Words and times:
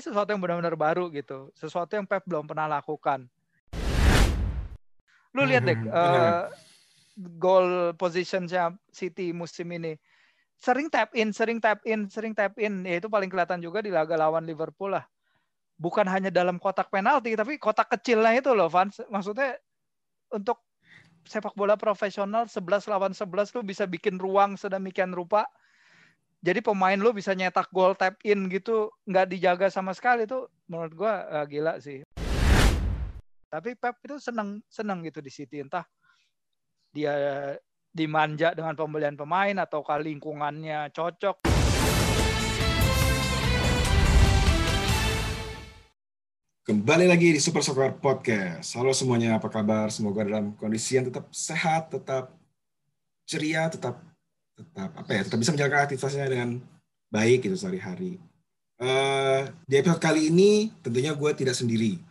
sesuatu 0.00 0.30
yang 0.30 0.40
benar-benar 0.40 0.74
baru 0.74 1.10
gitu, 1.12 1.52
sesuatu 1.54 1.94
yang 1.94 2.06
Pep 2.06 2.24
belum 2.24 2.46
pernah 2.48 2.66
lakukan. 2.66 3.26
Lu 5.36 5.44
lihat 5.44 5.62
deh 5.62 5.76
Mhm, 5.76 5.92
uh, 5.92 6.42
goal 7.38 7.92
positionnya 7.98 8.74
City 8.90 9.34
musim 9.34 9.68
ini 9.74 9.98
sering 10.58 10.90
tap 10.90 11.14
in, 11.14 11.30
sering 11.30 11.62
tap 11.62 11.80
in, 11.86 12.10
sering 12.10 12.34
tap 12.34 12.58
in. 12.58 12.82
Ya 12.82 12.98
itu 12.98 13.06
paling 13.06 13.30
kelihatan 13.30 13.62
juga 13.62 13.78
di 13.80 13.94
laga 13.94 14.18
lawan 14.18 14.44
Liverpool 14.44 14.92
lah. 14.92 15.06
Bukan 15.78 16.04
hanya 16.10 16.34
dalam 16.34 16.58
kotak 16.58 16.90
penalti, 16.90 17.38
tapi 17.38 17.54
kotak 17.56 17.86
kecilnya 17.86 18.34
itu 18.34 18.50
loh, 18.50 18.66
Vans. 18.66 18.98
Maksudnya 19.06 19.54
untuk 20.34 20.58
sepak 21.22 21.54
bola 21.54 21.78
profesional 21.78 22.50
11 22.50 22.90
lawan 22.90 23.14
11 23.14 23.54
lu 23.54 23.62
bisa 23.62 23.86
bikin 23.86 24.18
ruang 24.18 24.58
sedemikian 24.58 25.14
rupa. 25.14 25.46
Jadi 26.38 26.62
pemain 26.62 26.94
lu 26.94 27.10
bisa 27.10 27.34
nyetak 27.34 27.66
gol 27.74 27.98
tap 27.98 28.14
in 28.22 28.46
gitu, 28.46 28.94
nggak 29.10 29.26
dijaga 29.26 29.66
sama 29.74 29.90
sekali 29.90 30.22
itu 30.22 30.46
menurut 30.70 30.94
gua 30.94 31.26
uh, 31.26 31.42
gila 31.50 31.82
sih. 31.82 32.06
Tapi 33.50 33.74
Pep 33.74 33.98
itu 34.06 34.22
seneng 34.22 34.62
seneng 34.70 35.02
gitu 35.02 35.18
di 35.18 35.34
City 35.34 35.66
entah 35.66 35.82
dia 36.94 37.58
dimanja 37.90 38.54
dengan 38.54 38.78
pembelian 38.78 39.18
pemain 39.18 39.58
atau 39.58 39.82
lingkungannya 39.82 40.94
cocok. 40.94 41.42
Kembali 46.62 47.10
lagi 47.10 47.34
di 47.34 47.42
Super 47.42 47.66
Soccer 47.66 47.98
Podcast. 47.98 48.78
Halo 48.78 48.94
semuanya, 48.94 49.42
apa 49.42 49.50
kabar? 49.50 49.90
Semoga 49.90 50.22
dalam 50.22 50.54
kondisi 50.54 51.02
yang 51.02 51.10
tetap 51.10 51.26
sehat, 51.34 51.90
tetap 51.90 52.30
ceria, 53.26 53.66
tetap 53.66 54.07
tetap 54.58 54.90
apa 54.98 55.10
ya, 55.14 55.22
tetap 55.22 55.38
bisa 55.38 55.54
menjalankan 55.54 55.86
aktivitasnya 55.86 56.26
dengan 56.26 56.58
baik 57.14 57.46
gitu 57.46 57.54
sehari-hari. 57.54 58.18
Uh, 58.78 59.46
di 59.66 59.74
episode 59.78 60.02
kali 60.02 60.30
ini 60.30 60.74
tentunya 60.82 61.14
gue 61.14 61.30
tidak 61.34 61.54
sendiri. 61.54 62.02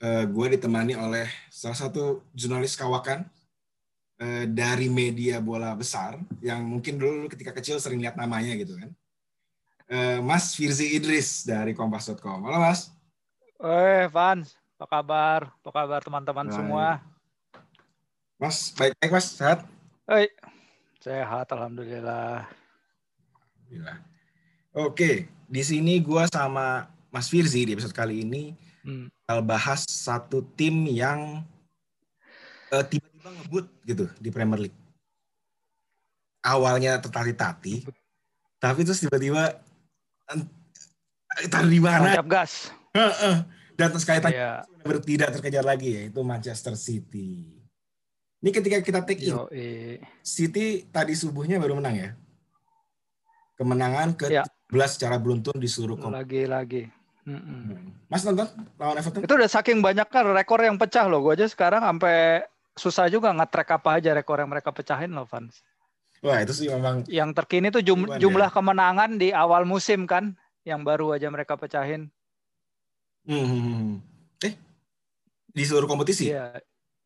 Uh, 0.00 0.24
gue 0.24 0.56
ditemani 0.56 0.96
oleh 0.96 1.28
salah 1.52 1.76
satu 1.76 2.24
jurnalis 2.32 2.72
kawakan 2.72 3.28
uh, 4.20 4.44
dari 4.48 4.88
media 4.88 5.44
bola 5.44 5.76
besar 5.76 6.16
yang 6.40 6.64
mungkin 6.64 6.96
dulu 6.96 7.28
ketika 7.28 7.52
kecil 7.52 7.76
sering 7.76 8.00
lihat 8.00 8.16
namanya 8.16 8.56
gitu 8.56 8.80
kan. 8.80 8.90
Uh, 9.90 10.18
Mas 10.24 10.56
Firzi 10.56 10.96
Idris 10.96 11.44
dari 11.44 11.76
Kompas.com. 11.76 12.40
Halo 12.48 12.64
Mas. 12.64 12.88
Eh, 13.60 14.08
Vans, 14.08 14.56
apa 14.80 14.86
kabar? 14.88 15.40
Apa 15.60 15.70
kabar 15.84 16.00
teman-teman 16.00 16.48
semua? 16.48 17.04
Mas, 18.40 18.72
baik-baik 18.72 19.12
Mas, 19.12 19.36
sehat? 19.36 19.68
Eh, 20.08 20.32
sehat, 21.00 21.48
alhamdulillah. 21.48 22.44
Alhamdulillah. 22.44 23.98
Oke, 24.76 25.26
di 25.48 25.62
sini 25.64 25.98
gue 25.98 26.22
sama 26.28 26.86
Mas 27.08 27.26
Firzi 27.32 27.64
di 27.64 27.72
episode 27.74 27.96
kali 27.96 28.22
ini 28.22 28.54
hmm. 28.84 29.08
bahas 29.42 29.88
satu 29.88 30.44
tim 30.54 30.86
yang 30.86 31.42
uh, 32.70 32.84
tiba-tiba 32.84 33.28
ngebut 33.32 33.66
gitu 33.88 34.04
di 34.20 34.28
Premier 34.30 34.68
League. 34.68 34.78
Awalnya 36.40 37.00
tertati-tati, 37.04 37.84
tapi 38.56 38.80
terus 38.80 39.00
tiba-tiba 39.00 39.60
entah 41.40 41.64
di 41.64 41.80
mana. 41.80 42.16
Tancap 42.16 42.28
gas. 42.28 42.52
Dan 43.76 43.88
terus 43.92 44.04
kaitan 44.08 44.32
yeah. 44.32 44.64
tidak 45.04 45.36
terkejar 45.36 45.64
lagi 45.64 45.96
yaitu 45.96 46.20
Manchester 46.24 46.76
City. 46.76 47.59
Ini 48.40 48.50
ketika 48.56 48.80
kita 48.80 49.00
take 49.04 49.20
in, 49.20 49.36
City 50.24 50.88
tadi 50.88 51.12
subuhnya 51.12 51.60
baru 51.60 51.76
menang 51.76 51.96
ya. 51.96 52.10
Kemenangan 53.60 54.16
ke. 54.16 54.32
17 54.70 54.96
secara 54.96 55.18
beruntun 55.18 55.58
di 55.58 55.66
seluruh 55.66 55.98
kompetisi. 55.98 56.46
Lagi-lagi. 56.46 56.82
Mm-mm. 57.26 57.92
Mas 58.08 58.22
nonton 58.24 58.48
lawan 58.80 58.96
Everton? 58.96 59.26
Itu 59.26 59.34
udah 59.36 59.50
saking 59.50 59.82
banyak 59.84 60.08
kan 60.08 60.24
rekor 60.30 60.62
yang 60.62 60.80
pecah 60.80 61.04
loh. 61.10 61.20
Gue 61.20 61.36
aja 61.36 61.44
sekarang 61.50 61.82
sampai 61.84 62.46
susah 62.78 63.10
juga 63.12 63.34
nge-track 63.34 63.76
apa 63.76 64.00
aja 64.00 64.14
rekor 64.14 64.40
yang 64.40 64.48
mereka 64.48 64.72
pecahin 64.72 65.12
loh, 65.12 65.26
Fans. 65.28 65.60
Wah 66.22 66.40
itu 66.40 66.54
sih 66.54 66.70
memang. 66.70 67.04
Yang 67.10 67.30
terkini 67.42 67.68
tuh 67.68 67.82
jum- 67.84 68.08
jumlah 68.08 68.48
ya? 68.48 68.54
kemenangan 68.54 69.20
di 69.20 69.34
awal 69.34 69.66
musim 69.66 70.06
kan, 70.06 70.38
yang 70.64 70.86
baru 70.86 71.18
aja 71.18 71.28
mereka 71.28 71.58
pecahin. 71.58 72.08
Hmm. 73.26 74.00
Eh, 74.40 74.54
di 75.52 75.62
seluruh 75.66 75.90
kompetisi? 75.90 76.32
Iya. 76.32 76.56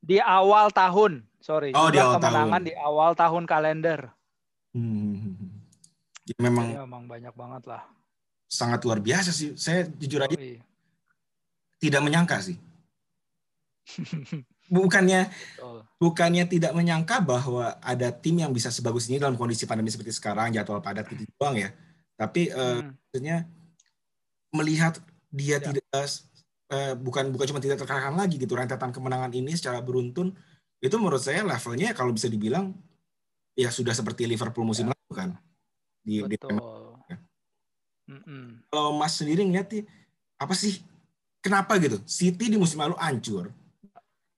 Di 0.05 0.21
awal 0.21 0.69
tahun, 0.69 1.25
sorry. 1.41 1.73
Oh, 1.73 1.89
di 1.89 1.97
awal 1.97 2.21
kemenangan 2.21 2.61
tahun. 2.61 2.69
di 2.69 2.75
awal 2.77 3.11
tahun 3.17 3.45
kalender. 3.49 4.01
Hmm. 4.77 5.35
Ya, 6.29 6.37
memang. 6.41 6.67
Jadi 6.69 6.81
memang 6.85 7.03
banyak 7.09 7.35
banget 7.35 7.63
lah. 7.69 7.83
Sangat 8.45 8.85
luar 8.85 9.01
biasa 9.01 9.33
sih. 9.33 9.57
Saya 9.57 9.89
jujur 9.89 10.21
aja 10.21 10.37
oh, 10.37 10.41
iya. 10.41 10.61
tidak 11.81 12.01
menyangka 12.05 12.39
sih. 12.45 12.57
bukannya 14.65 15.29
Betul. 15.29 15.85
bukannya 16.01 16.45
tidak 16.49 16.73
menyangka 16.73 17.21
bahwa 17.21 17.77
ada 17.85 18.09
tim 18.09 18.41
yang 18.41 18.49
bisa 18.49 18.73
sebagus 18.73 19.13
ini 19.13 19.21
dalam 19.21 19.37
kondisi 19.37 19.69
pandemi 19.69 19.93
seperti 19.93 20.09
sekarang 20.17 20.57
jadwal 20.57 20.81
padat 20.81 21.05
gitu 21.13 21.29
doang 21.37 21.57
ya. 21.61 21.69
Tapi 22.17 22.49
uh, 22.53 22.81
Hmm. 22.81 22.97
maksudnya 22.97 23.37
melihat 24.55 24.95
dia 25.29 25.59
Ya. 25.61 25.69
tidak 25.69 26.07
uh, 26.73 26.95
bukan 26.97 27.29
bukan 27.35 27.47
cuma 27.51 27.61
tidak 27.61 27.83
terkalahkan 27.83 28.15
lagi 28.17 28.41
gitu 28.41 28.55
rentetan 28.57 28.95
kemenangan 28.95 29.33
ini 29.35 29.53
secara 29.53 29.83
beruntun 29.85 30.33
itu 30.81 30.95
menurut 31.01 31.21
saya 31.21 31.45
levelnya 31.45 31.93
kalau 31.97 32.13
bisa 32.13 32.29
dibilang 32.29 32.73
ya 33.57 33.69
sudah 33.73 33.93
seperti 33.93 34.29
Liverpool 34.29 34.65
musim 34.69 34.89
Ya. 34.89 34.93
lalu 34.93 35.13
kan 35.13 35.31
di, 36.05 36.21
di 36.25 36.37
Betul. 36.37 37.01
ya. 37.09 37.17
Mm-mm. 38.05 38.69
kalau 38.69 38.93
Mas 38.97 39.17
sendiri 39.17 39.41
ngeliat 39.49 39.73
apa 40.37 40.53
sih 40.53 40.85
kenapa 41.41 41.81
gitu 41.81 42.01
City 42.05 42.53
di 42.53 42.57
musim 42.61 42.81
lalu 42.81 42.97
hancur 43.01 43.49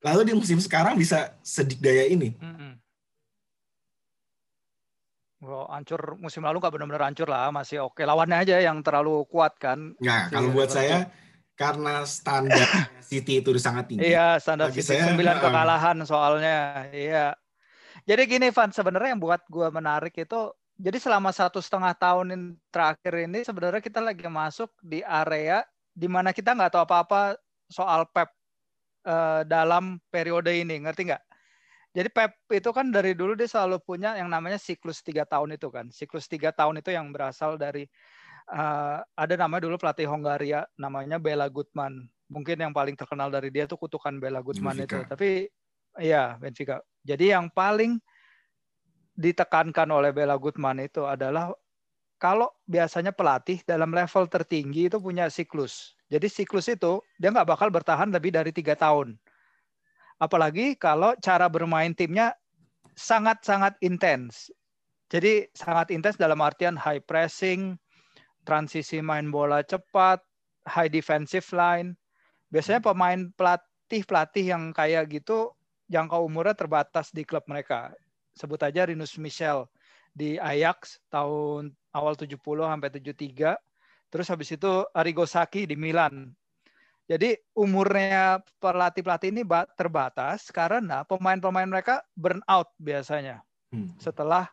lalu 0.07 0.21
di 0.23 0.33
musim 0.39 0.63
sekarang 0.63 0.95
bisa 0.95 1.35
sedikdaya 1.43 2.07
ini 2.07 2.35
Mm-mm. 2.39 2.79
Well, 5.37 5.69
hancur 5.69 6.17
musim 6.17 6.43
lalu 6.43 6.59
nggak 6.59 6.73
benar-benar 6.75 7.13
hancur 7.13 7.29
lah, 7.29 7.53
masih 7.53 7.85
oke. 7.85 8.01
Lawannya 8.03 8.41
aja 8.41 8.57
yang 8.57 8.81
terlalu 8.81 9.21
kuat 9.29 9.55
kan. 9.61 9.93
Nah, 10.01 10.33
kalau 10.33 10.49
buat 10.51 10.73
saya 10.73 11.13
karena 11.57 12.05
standar 12.05 12.69
City 13.09 13.41
itu 13.41 13.51
sangat 13.57 13.89
tinggi. 13.89 14.13
Iya, 14.13 14.37
standar 14.37 14.71
Bagi 14.71 14.85
City 14.85 15.01
saya, 15.01 15.17
9 15.17 15.19
uh-uh. 15.19 15.37
kekalahan 15.41 15.97
soalnya. 16.05 16.87
Iya. 16.93 17.27
Jadi 18.07 18.23
gini 18.29 18.53
Van, 18.53 18.71
sebenarnya 18.71 19.17
yang 19.17 19.23
buat 19.25 19.43
gua 19.51 19.73
menarik 19.73 20.15
itu 20.15 20.53
jadi 20.77 21.01
selama 21.01 21.33
satu 21.33 21.59
setengah 21.59 21.97
tahun 21.97 22.37
ini 22.37 22.47
terakhir 22.69 23.25
ini 23.25 23.41
sebenarnya 23.41 23.81
kita 23.81 24.05
lagi 24.05 24.29
masuk 24.29 24.69
di 24.85 25.01
area 25.01 25.65
di 25.97 26.05
mana 26.05 26.37
kita 26.37 26.53
nggak 26.53 26.77
tahu 26.77 26.85
apa-apa 26.85 27.41
soal 27.73 28.05
Pep 28.13 28.29
eh, 29.09 29.43
dalam 29.49 29.97
periode 30.13 30.53
ini, 30.53 30.85
ngerti 30.85 31.09
nggak? 31.09 31.25
Jadi 31.97 32.09
Pep 32.13 32.37
itu 32.53 32.71
kan 32.77 32.93
dari 32.93 33.17
dulu 33.17 33.33
dia 33.33 33.49
selalu 33.49 33.81
punya 33.81 34.13
yang 34.21 34.29
namanya 34.29 34.61
siklus 34.61 35.01
tiga 35.01 35.25
tahun 35.25 35.57
itu 35.57 35.73
kan. 35.73 35.89
Siklus 35.89 36.29
tiga 36.29 36.53
tahun 36.53 36.85
itu 36.85 36.93
yang 36.93 37.09
berasal 37.09 37.57
dari 37.57 37.89
eh, 38.51 38.99
ada 39.03 39.35
namanya 39.39 39.67
dulu 39.67 39.77
pelatih 39.81 40.07
Hongaria 40.07 40.67
namanya 40.79 41.19
Bela 41.19 41.51
Gutmann. 41.51 42.07
Mungkin 42.27 42.59
yang 42.59 42.75
paling 42.75 42.99
terkenal 42.99 43.31
dari 43.31 43.55
dia 43.55 43.71
tuh 43.71 43.79
kutukan 43.79 44.19
Bela 44.19 44.43
Gutmann 44.43 44.79
itu. 44.83 44.99
Tapi 45.07 45.47
iya 46.03 46.35
Benfica. 46.39 46.83
Jadi 47.07 47.31
yang 47.31 47.47
paling 47.51 48.03
ditekankan 49.17 49.89
oleh 49.89 50.11
Bela 50.13 50.37
Gutmann 50.37 50.83
itu 50.83 51.07
adalah 51.07 51.55
kalau 52.17 52.49
biasanya 52.65 53.13
pelatih 53.13 53.61
dalam 53.65 53.93
level 53.93 54.25
tertinggi 54.29 54.89
itu 54.89 54.99
punya 55.01 55.29
siklus. 55.29 55.97
Jadi 56.09 56.27
siklus 56.31 56.67
itu 56.67 57.01
dia 57.21 57.33
nggak 57.33 57.49
bakal 57.49 57.69
bertahan 57.69 58.09
lebih 58.13 58.33
dari 58.33 58.51
tiga 58.51 58.75
tahun. 58.77 59.17
Apalagi 60.17 60.81
kalau 60.81 61.13
cara 61.21 61.45
bermain 61.47 61.93
timnya 61.93 62.33
sangat-sangat 62.97 63.77
intens. 63.85 64.49
Jadi 65.13 65.47
sangat 65.53 65.93
intens 65.93 66.17
dalam 66.17 66.41
artian 66.41 66.75
high 66.75 67.05
pressing, 67.05 67.77
transisi 68.47 69.03
main 69.03 69.29
bola 69.35 69.67
cepat, 69.67 70.23
high 70.71 70.89
defensive 70.89 71.45
line. 71.51 71.99
Biasanya 72.49 72.79
pemain 72.79 73.27
pelatih-pelatih 73.35 74.55
yang 74.55 74.71
kayak 74.71 75.11
gitu 75.11 75.51
jangka 75.91 76.23
umurnya 76.23 76.55
terbatas 76.55 77.11
di 77.11 77.27
klub 77.27 77.43
mereka. 77.51 77.91
Sebut 78.39 78.63
aja 78.63 78.87
Rinus 78.87 79.19
Michel 79.19 79.67
di 80.15 80.39
Ajax 80.39 81.03
tahun 81.11 81.75
awal 81.91 82.15
70 82.15 82.39
sampai 82.39 82.89
73. 82.95 83.59
Terus 84.07 84.27
habis 84.31 84.49
itu 84.55 84.71
Arrigo 84.95 85.27
Sacchi 85.27 85.67
di 85.67 85.75
Milan. 85.75 86.31
Jadi 87.07 87.39
umurnya 87.55 88.43
pelatih-pelatih 88.59 89.31
ini 89.31 89.43
ba- 89.47 89.67
terbatas 89.79 90.51
karena 90.51 91.07
pemain-pemain 91.07 91.67
mereka 91.67 92.03
burn 92.15 92.43
out 92.47 92.71
biasanya 92.79 93.43
Hmm. 93.75 93.91
setelah 93.99 94.47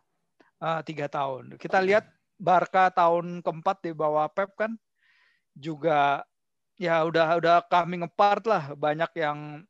uh, 0.58 0.82
tiga 0.82 1.06
tahun. 1.06 1.54
Kita 1.62 1.78
lihat 1.86 2.10
Barca 2.38 2.90
tahun 2.92 3.42
keempat 3.46 3.78
di 3.86 3.92
bawah 3.96 4.28
Pep 4.32 4.54
kan 4.58 4.76
juga 5.54 6.26
ya 6.80 7.06
udah 7.06 7.38
udah 7.38 7.56
coming 7.70 8.04
apart 8.06 8.44
lah 8.50 8.74
banyak 8.74 9.12
yang 9.22 9.62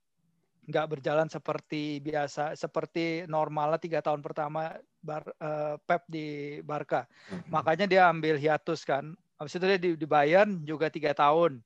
nggak 0.63 0.87
berjalan 0.95 1.27
seperti 1.27 1.99
biasa 1.99 2.55
seperti 2.55 3.27
normalnya 3.27 3.75
tiga 3.75 3.99
tahun 3.99 4.23
pertama 4.23 4.79
Bar, 5.03 5.27
eh, 5.27 5.75
Pep 5.83 6.07
di 6.07 6.59
Barca 6.63 7.03
Hmm. 7.27 7.51
makanya 7.51 7.85
dia 7.87 8.07
ambil 8.07 8.39
hiatus 8.39 8.87
kan 8.87 9.11
Habis 9.43 9.59
itu 9.59 9.65
dia 9.67 9.75
di, 9.75 9.89
di 9.99 10.07
Bayern 10.07 10.63
juga 10.63 10.87
tiga 10.87 11.11
tahun. 11.11 11.59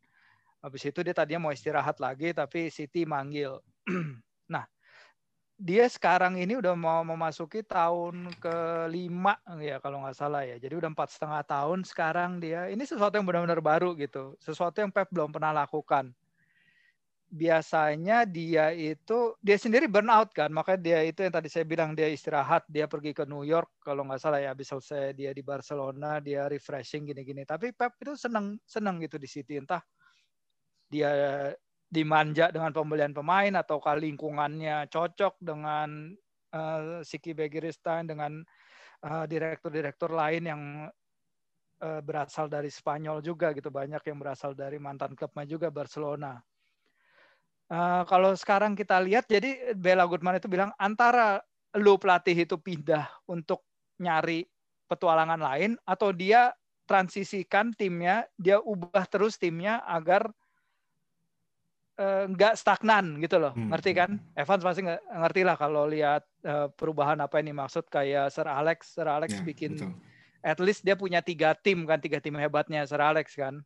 Habis 0.65 0.89
itu 0.89 1.05
dia 1.05 1.13
tadinya 1.13 1.45
mau 1.45 1.53
istirahat 1.53 2.01
lagi, 2.01 2.33
tapi 2.33 2.73
City 2.73 3.05
manggil. 3.05 3.61
nah, 4.53 4.65
dia 5.57 5.89
sekarang 5.89 6.37
ini 6.37 6.53
udah 6.53 6.77
mau 6.77 7.01
memasuki 7.01 7.65
tahun 7.65 8.29
kelima 8.37 9.41
ya 9.57 9.81
kalau 9.81 10.05
nggak 10.05 10.13
salah 10.13 10.45
ya. 10.45 10.61
Jadi 10.61 10.77
udah 10.77 10.89
empat 10.93 11.17
setengah 11.17 11.41
tahun 11.41 11.81
sekarang 11.81 12.37
dia. 12.37 12.69
Ini 12.69 12.81
sesuatu 12.85 13.17
yang 13.17 13.25
benar-benar 13.25 13.59
baru 13.59 13.97
gitu. 13.97 14.37
Sesuatu 14.37 14.85
yang 14.85 14.93
Pep 14.93 15.09
belum 15.09 15.33
pernah 15.33 15.51
lakukan 15.51 16.13
biasanya 17.27 18.23
dia 18.23 18.71
itu 18.71 19.35
dia 19.43 19.59
sendiri 19.59 19.91
burnout 19.91 20.31
kan 20.31 20.47
makanya 20.47 20.79
dia 20.79 20.99
itu 21.03 21.27
yang 21.27 21.35
tadi 21.35 21.51
saya 21.51 21.67
bilang 21.67 21.91
dia 21.91 22.07
istirahat 22.07 22.63
dia 22.71 22.87
pergi 22.87 23.11
ke 23.11 23.27
New 23.27 23.43
York 23.43 23.83
kalau 23.83 24.07
nggak 24.07 24.23
salah 24.23 24.39
ya 24.39 24.55
habis 24.55 24.71
selesai 24.71 25.11
dia 25.11 25.35
di 25.35 25.43
Barcelona 25.43 26.23
dia 26.23 26.47
refreshing 26.47 27.03
gini-gini 27.03 27.43
tapi 27.43 27.75
Pep 27.75 27.99
itu 27.99 28.15
seneng 28.15 28.55
seneng 28.63 29.03
gitu 29.03 29.19
di 29.19 29.27
City 29.27 29.59
entah 29.59 29.83
dia 30.87 31.11
dimanja 31.87 32.51
dengan 32.51 32.75
pembelian 32.75 33.15
pemain 33.15 33.55
atau 33.55 33.79
lingkungannya 33.79 34.91
cocok 34.91 35.39
dengan 35.39 36.11
uh, 36.51 36.99
Siki 36.99 37.31
Begiristain 37.31 38.03
dengan 38.07 38.43
uh, 39.07 39.23
direktur-direktur 39.23 40.11
lain 40.11 40.43
yang 40.43 40.61
uh, 41.79 42.01
berasal 42.03 42.51
dari 42.51 42.67
Spanyol 42.67 43.23
juga 43.23 43.55
gitu 43.55 43.71
banyak 43.71 44.03
yang 44.03 44.17
berasal 44.19 44.51
dari 44.51 44.75
mantan 44.77 45.15
klubnya 45.15 45.47
juga 45.47 45.67
Barcelona. 45.71 46.35
Uh, 47.67 48.07
kalau 48.07 48.31
sekarang 48.31 48.79
kita 48.79 48.95
lihat, 49.03 49.27
jadi 49.27 49.75
Bella 49.75 50.07
Goodman 50.07 50.39
itu 50.39 50.47
bilang 50.47 50.71
antara 50.79 51.43
lu 51.75 51.99
pelatih 51.99 52.47
itu 52.47 52.55
pindah 52.55 53.11
untuk 53.27 53.63
nyari 53.99 54.47
petualangan 54.87 55.39
lain 55.39 55.75
atau 55.83 56.15
dia 56.15 56.55
transisikan 56.87 57.75
timnya, 57.75 58.23
dia 58.39 58.63
ubah 58.63 59.03
terus 59.11 59.35
timnya 59.35 59.83
agar 59.83 60.31
uh, 61.97 62.23
nggak 62.29 62.53
stagnan 62.57 63.17
gitu 63.19 63.37
loh, 63.41 63.53
hmm. 63.53 63.73
ngerti 63.73 63.91
kan? 63.93 64.21
Evans 64.33 64.63
pasti 64.63 64.81
nggak 64.85 65.01
ngerti 65.03 65.41
lah 65.43 65.55
kalau 65.59 65.83
lihat 65.85 66.23
uh, 66.45 66.71
perubahan 66.73 67.19
apa 67.19 67.41
ini 67.41 67.51
maksud 67.51 67.89
kayak 67.89 68.31
Sir 68.31 68.47
Alex, 68.47 68.95
Sir 68.95 69.05
Alex 69.09 69.37
ya, 69.37 69.43
bikin, 69.43 69.77
betul. 69.77 69.93
at 70.41 70.59
least 70.61 70.81
dia 70.85 70.95
punya 70.95 71.19
tiga 71.21 71.57
tim 71.57 71.85
kan, 71.85 71.99
tiga 71.99 72.21
tim 72.21 72.37
hebatnya 72.37 72.85
Sir 72.85 73.01
Alex 73.01 73.35
kan 73.35 73.61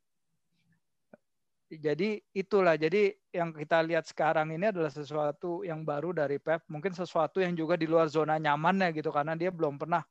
jadi 1.79 2.19
itulah 2.35 2.75
jadi 2.75 3.15
yang 3.31 3.55
kita 3.55 3.79
lihat 3.79 4.03
sekarang 4.03 4.51
ini 4.51 4.75
adalah 4.75 4.91
sesuatu 4.91 5.63
yang 5.63 5.87
baru 5.87 6.11
dari 6.11 6.35
Pep 6.35 6.67
mungkin 6.67 6.91
sesuatu 6.91 7.39
yang 7.39 7.55
juga 7.55 7.79
di 7.79 7.87
luar 7.87 8.11
zona 8.11 8.35
nyamannya 8.35 8.91
gitu 8.91 9.07
karena 9.07 9.39
dia 9.39 9.47
belum 9.55 9.79
pernah 9.79 10.03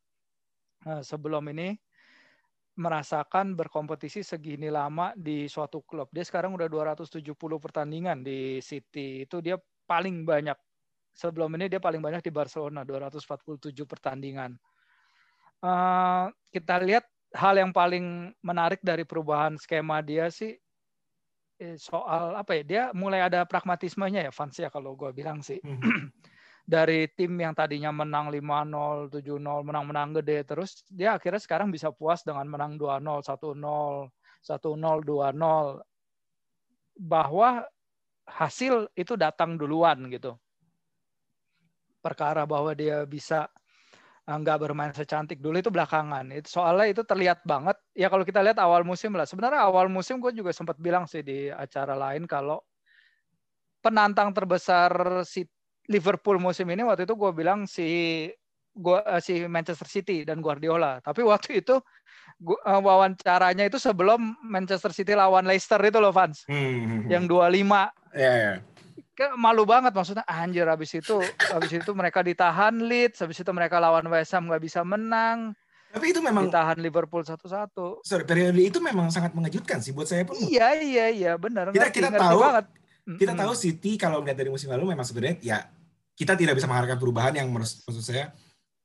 uh, 0.88 1.04
sebelum 1.04 1.44
ini 1.52 1.76
merasakan 2.78 3.58
berkompetisi 3.58 4.22
segini 4.22 4.70
lama 4.70 5.10
di 5.18 5.50
suatu 5.50 5.82
klub. 5.82 6.06
Dia 6.14 6.22
sekarang 6.22 6.54
udah 6.54 6.70
270 6.70 7.34
pertandingan 7.36 8.22
di 8.22 8.62
City. 8.62 9.26
Itu 9.26 9.42
dia 9.42 9.58
paling 9.88 10.22
banyak. 10.22 10.56
Sebelum 11.10 11.50
ini 11.58 11.66
dia 11.66 11.82
paling 11.82 11.98
banyak 11.98 12.22
di 12.22 12.30
Barcelona 12.30 12.86
247 12.86 13.74
pertandingan. 13.84 14.54
Uh, 15.60 16.32
kita 16.54 16.80
lihat 16.80 17.04
hal 17.36 17.58
yang 17.58 17.74
paling 17.74 18.32
menarik 18.40 18.80
dari 18.80 19.04
perubahan 19.04 19.60
skema 19.60 20.00
dia 20.00 20.32
sih 20.32 20.56
Eh, 21.60 21.76
soal 21.76 22.32
apa 22.40 22.56
ya 22.56 22.62
dia 22.64 22.82
mulai 22.96 23.20
ada 23.20 23.44
pragmatismenya 23.44 24.24
ya 24.24 24.32
fans 24.32 24.56
ya 24.56 24.72
kalau 24.72 24.96
gue 24.96 25.12
bilang 25.12 25.44
sih. 25.44 25.60
Hmm. 25.60 26.08
dari 26.66 27.08
tim 27.12 27.34
yang 27.36 27.54
tadinya 27.56 27.90
menang 27.90 28.30
5-0 28.32 29.10
7-0 29.10 29.66
menang-menang 29.66 30.22
gede 30.22 30.44
terus 30.46 30.84
dia 30.88 31.16
akhirnya 31.16 31.42
sekarang 31.42 31.68
bisa 31.72 31.90
puas 31.92 32.22
dengan 32.22 32.46
menang 32.46 32.78
2-0 32.78 33.22
1-0 33.22 34.08
1-0 34.40 35.00
2-0 35.04 35.80
bahwa 37.00 37.64
hasil 38.28 38.86
itu 38.94 39.16
datang 39.18 39.56
duluan 39.58 40.06
gitu 40.12 40.36
perkara 42.00 42.48
bahwa 42.48 42.72
dia 42.72 43.04
bisa 43.04 43.50
Eh, 44.30 44.36
nggak 44.38 44.58
bermain 44.62 44.94
secantik 44.94 45.42
dulu 45.42 45.58
itu 45.58 45.74
belakangan. 45.74 46.30
Itu 46.30 46.60
soalnya 46.60 46.86
itu 46.92 47.02
terlihat 47.02 47.42
banget. 47.42 47.74
Ya 47.98 48.06
kalau 48.06 48.22
kita 48.22 48.38
lihat 48.46 48.62
awal 48.62 48.86
musim 48.86 49.10
lah. 49.18 49.26
Sebenarnya 49.26 49.66
awal 49.66 49.90
musim 49.90 50.22
gue 50.22 50.30
juga 50.30 50.54
sempat 50.54 50.78
bilang 50.78 51.10
sih 51.10 51.26
di 51.26 51.50
acara 51.50 51.98
lain 51.98 52.30
kalau 52.30 52.62
penantang 53.82 54.30
terbesar 54.30 55.24
si 55.26 55.48
Liverpool 55.90 56.38
musim 56.38 56.70
ini 56.70 56.86
waktu 56.86 57.04
itu 57.04 57.18
gue 57.18 57.30
bilang 57.34 57.66
si 57.66 58.30
gua 58.70 59.02
eh, 59.02 59.20
si 59.20 59.42
Manchester 59.50 59.90
City 59.90 60.22
dan 60.22 60.38
Guardiola. 60.38 61.02
Tapi 61.02 61.26
waktu 61.26 61.58
itu 61.58 61.82
gua, 62.38 62.58
uh, 62.62 62.78
wawancaranya 62.78 63.66
itu 63.66 63.82
sebelum 63.82 64.38
Manchester 64.46 64.94
City 64.94 65.18
lawan 65.18 65.50
Leicester 65.50 65.82
itu 65.82 65.98
loh 65.98 66.14
fans. 66.14 66.46
Hmm. 66.46 66.54
hmm, 66.54 66.86
hmm. 66.86 67.08
Yang 67.10 67.24
25. 67.26 68.14
Yeah, 68.14 68.36
yeah 68.38 68.56
malu 69.36 69.68
banget 69.68 69.92
maksudnya 69.92 70.24
anjir 70.24 70.64
habis 70.64 70.96
itu 70.96 71.20
habis 71.52 71.72
itu 71.76 71.90
mereka 71.92 72.24
ditahan 72.24 72.72
Leeds 72.80 73.20
habis 73.20 73.36
itu 73.36 73.50
mereka 73.52 73.76
lawan 73.76 74.06
West 74.08 74.32
Ham 74.32 74.48
nggak 74.48 74.62
bisa 74.64 74.80
menang 74.80 75.52
tapi 75.90 76.14
itu 76.14 76.22
memang 76.22 76.48
ditahan 76.48 76.78
Liverpool 76.80 77.20
satu-satu 77.26 78.00
sorry 78.06 78.24
periode 78.24 78.56
itu 78.56 78.80
memang 78.80 79.12
sangat 79.12 79.36
mengejutkan 79.36 79.84
sih 79.84 79.92
buat 79.92 80.08
saya 80.08 80.24
pun 80.24 80.38
iya 80.40 80.72
iya 80.80 81.06
iya 81.12 81.32
benar 81.36 81.74
kita 81.74 81.92
kita 81.92 82.08
ngerti 82.08 82.24
tahu 82.24 82.40
banget. 82.40 82.66
kita 83.20 83.32
tahu 83.36 83.52
City 83.52 83.92
kalau 84.00 84.24
melihat 84.24 84.38
dari 84.40 84.50
musim 84.54 84.72
lalu 84.72 84.94
memang 84.96 85.04
sebenarnya 85.04 85.36
ya 85.42 85.58
kita 86.20 86.36
tidak 86.36 86.60
bisa 86.60 86.68
mengharapkan 86.68 87.00
perubahan 87.00 87.32
yang 87.32 87.48
maksud 87.48 88.04
saya 88.04 88.36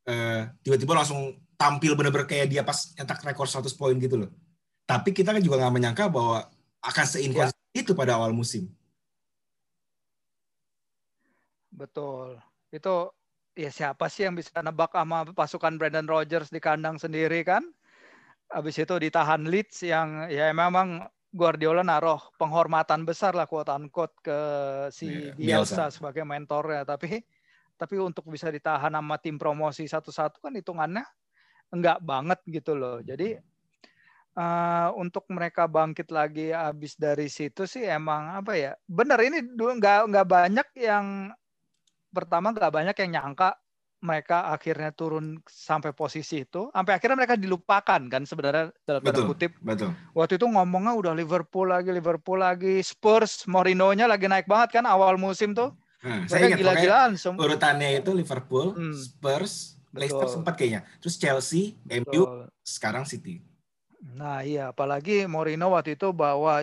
uh, 0.08 0.48
tiba-tiba 0.64 0.96
langsung 0.96 1.36
tampil 1.60 2.00
benar-benar 2.00 2.24
kayak 2.24 2.48
dia 2.48 2.64
pas 2.64 2.96
nyetak 2.96 3.20
rekor 3.28 3.52
100 3.52 3.68
poin 3.76 3.96
gitu 4.00 4.24
loh 4.24 4.32
tapi 4.88 5.12
kita 5.12 5.36
kan 5.36 5.44
juga 5.44 5.60
nggak 5.60 5.76
menyangka 5.76 6.08
bahwa 6.08 6.48
akan 6.80 7.06
seinkonsisten 7.06 7.76
ya. 7.76 7.84
itu 7.84 7.92
pada 7.92 8.16
awal 8.16 8.32
musim 8.32 8.72
Betul. 11.76 12.40
Itu 12.72 13.12
ya 13.54 13.70
siapa 13.70 14.08
sih 14.08 14.24
yang 14.28 14.40
bisa 14.40 14.64
nebak 14.64 14.96
sama 14.96 15.28
pasukan 15.36 15.76
Brandon 15.76 16.08
Rogers 16.08 16.50
di 16.50 16.64
kandang 16.64 16.96
sendiri 16.98 17.44
kan? 17.44 17.68
Habis 18.48 18.80
itu 18.80 18.96
ditahan 18.96 19.44
Leeds 19.44 19.84
yang 19.84 20.32
ya 20.32 20.50
memang 20.56 21.04
Guardiola 21.36 21.84
naruh 21.84 22.32
penghormatan 22.40 23.04
besar 23.04 23.36
lah 23.36 23.44
quote 23.44 23.68
unquote 23.68 24.16
ke 24.24 24.40
si 24.88 25.36
yeah, 25.36 25.36
Bielsa 25.36 25.92
Bielsa 25.92 26.00
sebagai 26.00 26.24
mentornya 26.24 26.88
tapi 26.88 27.20
tapi 27.76 28.00
untuk 28.00 28.32
bisa 28.32 28.48
ditahan 28.48 28.96
sama 28.96 29.20
tim 29.20 29.36
promosi 29.36 29.84
satu-satu 29.84 30.40
kan 30.40 30.56
hitungannya 30.56 31.04
enggak 31.76 32.00
banget 32.00 32.40
gitu 32.48 32.72
loh. 32.72 33.04
Jadi 33.04 33.36
uh, 34.40 34.96
untuk 34.96 35.28
mereka 35.28 35.68
bangkit 35.68 36.08
lagi 36.08 36.56
habis 36.56 36.96
dari 36.96 37.28
situ 37.28 37.68
sih 37.68 37.84
emang 37.84 38.40
apa 38.40 38.56
ya? 38.56 38.72
Benar 38.88 39.20
ini 39.28 39.44
enggak 39.44 40.08
enggak 40.08 40.28
banyak 40.32 40.68
yang 40.80 41.36
pertama 42.16 42.56
nggak 42.56 42.72
banyak 42.72 42.96
yang 42.96 43.12
nyangka 43.20 43.60
mereka 44.06 44.54
akhirnya 44.54 44.94
turun 44.94 45.42
sampai 45.50 45.90
posisi 45.98 46.46
itu, 46.46 46.70
sampai 46.70 46.94
akhirnya 46.94 47.18
mereka 47.18 47.34
dilupakan 47.34 48.02
kan 48.06 48.22
sebenarnya 48.22 48.70
dalam 48.86 49.02
tanda 49.02 49.26
kutip. 49.26 49.58
Betul. 49.66 49.98
Waktu 50.14 50.38
itu 50.38 50.46
ngomongnya 50.46 50.94
udah 50.94 51.14
Liverpool 51.18 51.74
lagi, 51.74 51.90
Liverpool 51.90 52.38
lagi, 52.38 52.78
Spurs, 52.86 53.50
Mourinho-nya 53.50 54.06
lagi 54.06 54.30
naik 54.30 54.46
banget 54.46 54.78
kan 54.78 54.86
awal 54.86 55.18
musim 55.18 55.58
tuh. 55.58 55.74
Hmm, 56.06 56.30
saya 56.30 56.54
ingat 56.54 56.62
gila-gilaan. 56.62 57.18
Urutannya 57.18 58.06
itu 58.06 58.14
Liverpool, 58.14 58.78
hmm. 58.78 58.94
Spurs, 58.94 59.82
Leicester 59.90 60.30
sempat 60.30 60.54
kayaknya. 60.54 60.86
Terus 61.02 61.18
Chelsea, 61.18 61.74
Betul. 61.82 62.06
MU, 62.06 62.22
sekarang 62.62 63.10
City. 63.10 63.42
Nah 64.14 64.46
iya, 64.46 64.70
apalagi 64.70 65.26
Mourinho 65.26 65.74
waktu 65.74 65.98
itu 65.98 66.14
bawa 66.14 66.62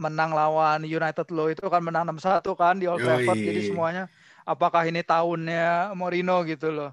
menang 0.00 0.32
lawan 0.32 0.80
United 0.88 1.28
lo 1.28 1.52
itu 1.52 1.60
kan 1.68 1.84
menang 1.84 2.08
6-1 2.08 2.40
kan 2.56 2.80
di 2.80 2.88
Old 2.88 3.04
Trafford, 3.04 3.36
jadi 3.36 3.68
semuanya 3.68 4.08
apakah 4.50 4.90
ini 4.90 5.06
tahunnya 5.06 5.94
Mourinho 5.94 6.42
gitu 6.42 6.74
loh. 6.74 6.90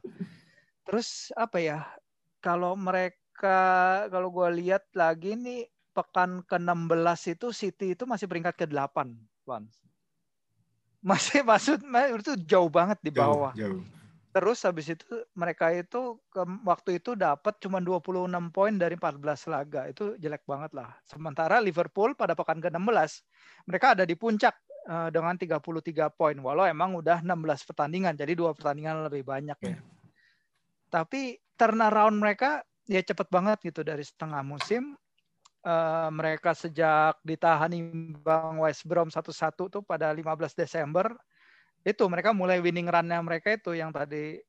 Terus 0.86 1.34
apa 1.34 1.58
ya? 1.58 1.82
Kalau 2.38 2.78
mereka 2.78 4.06
kalau 4.14 4.30
gue 4.30 4.62
lihat 4.62 4.86
lagi 4.94 5.34
nih 5.34 5.66
pekan 5.98 6.46
ke-16 6.46 7.34
itu 7.34 7.48
City 7.50 7.98
itu 7.98 8.06
masih 8.06 8.30
peringkat 8.30 8.54
ke-8, 8.54 9.10
Bang. 9.50 9.66
Masih 11.02 11.42
maksud 11.42 11.82
itu 12.22 12.34
jauh 12.46 12.70
banget 12.70 13.02
di 13.02 13.10
bawah. 13.10 13.54
Jauh, 13.58 13.82
jauh. 13.82 13.84
Terus 14.38 14.62
habis 14.70 14.86
itu 14.94 15.10
mereka 15.34 15.74
itu 15.74 16.22
ke, 16.30 16.46
waktu 16.62 17.02
itu 17.02 17.18
dapat 17.18 17.58
cuma 17.58 17.82
26 17.82 18.30
poin 18.54 18.70
dari 18.78 18.94
14 18.94 19.50
laga. 19.50 19.90
Itu 19.90 20.14
jelek 20.22 20.46
banget 20.46 20.78
lah. 20.78 20.94
Sementara 21.10 21.58
Liverpool 21.58 22.14
pada 22.14 22.38
pekan 22.38 22.62
ke-16 22.62 23.26
mereka 23.66 23.98
ada 23.98 24.06
di 24.06 24.14
puncak 24.14 24.54
uh, 24.88 25.10
dengan 25.12 25.36
33 25.36 25.60
poin 26.16 26.38
walau 26.40 26.64
emang 26.66 26.96
udah 26.98 27.22
16 27.22 27.68
pertandingan 27.68 28.16
jadi 28.16 28.34
dua 28.34 28.56
pertandingan 28.56 29.06
lebih 29.06 29.28
banyak 29.28 29.58
ya. 29.62 29.78
Tapi 30.88 31.36
turnaround 31.60 32.16
mereka 32.16 32.64
ya 32.88 33.04
cepet 33.04 33.28
banget 33.28 33.60
gitu 33.68 33.84
dari 33.84 34.02
setengah 34.02 34.40
musim 34.42 34.96
uh, 35.68 36.10
mereka 36.10 36.56
sejak 36.56 37.20
ditahan 37.22 37.76
imbang 37.76 38.64
West 38.64 38.88
Brom 38.88 39.12
satu-satu 39.12 39.68
tuh 39.68 39.84
pada 39.84 40.08
15 40.16 40.56
Desember 40.56 41.12
itu 41.84 42.04
mereka 42.08 42.32
mulai 42.32 42.64
winning 42.64 42.88
run-nya 42.88 43.20
mereka 43.20 43.56
itu 43.56 43.76
yang 43.76 43.92
tadi 43.92 44.40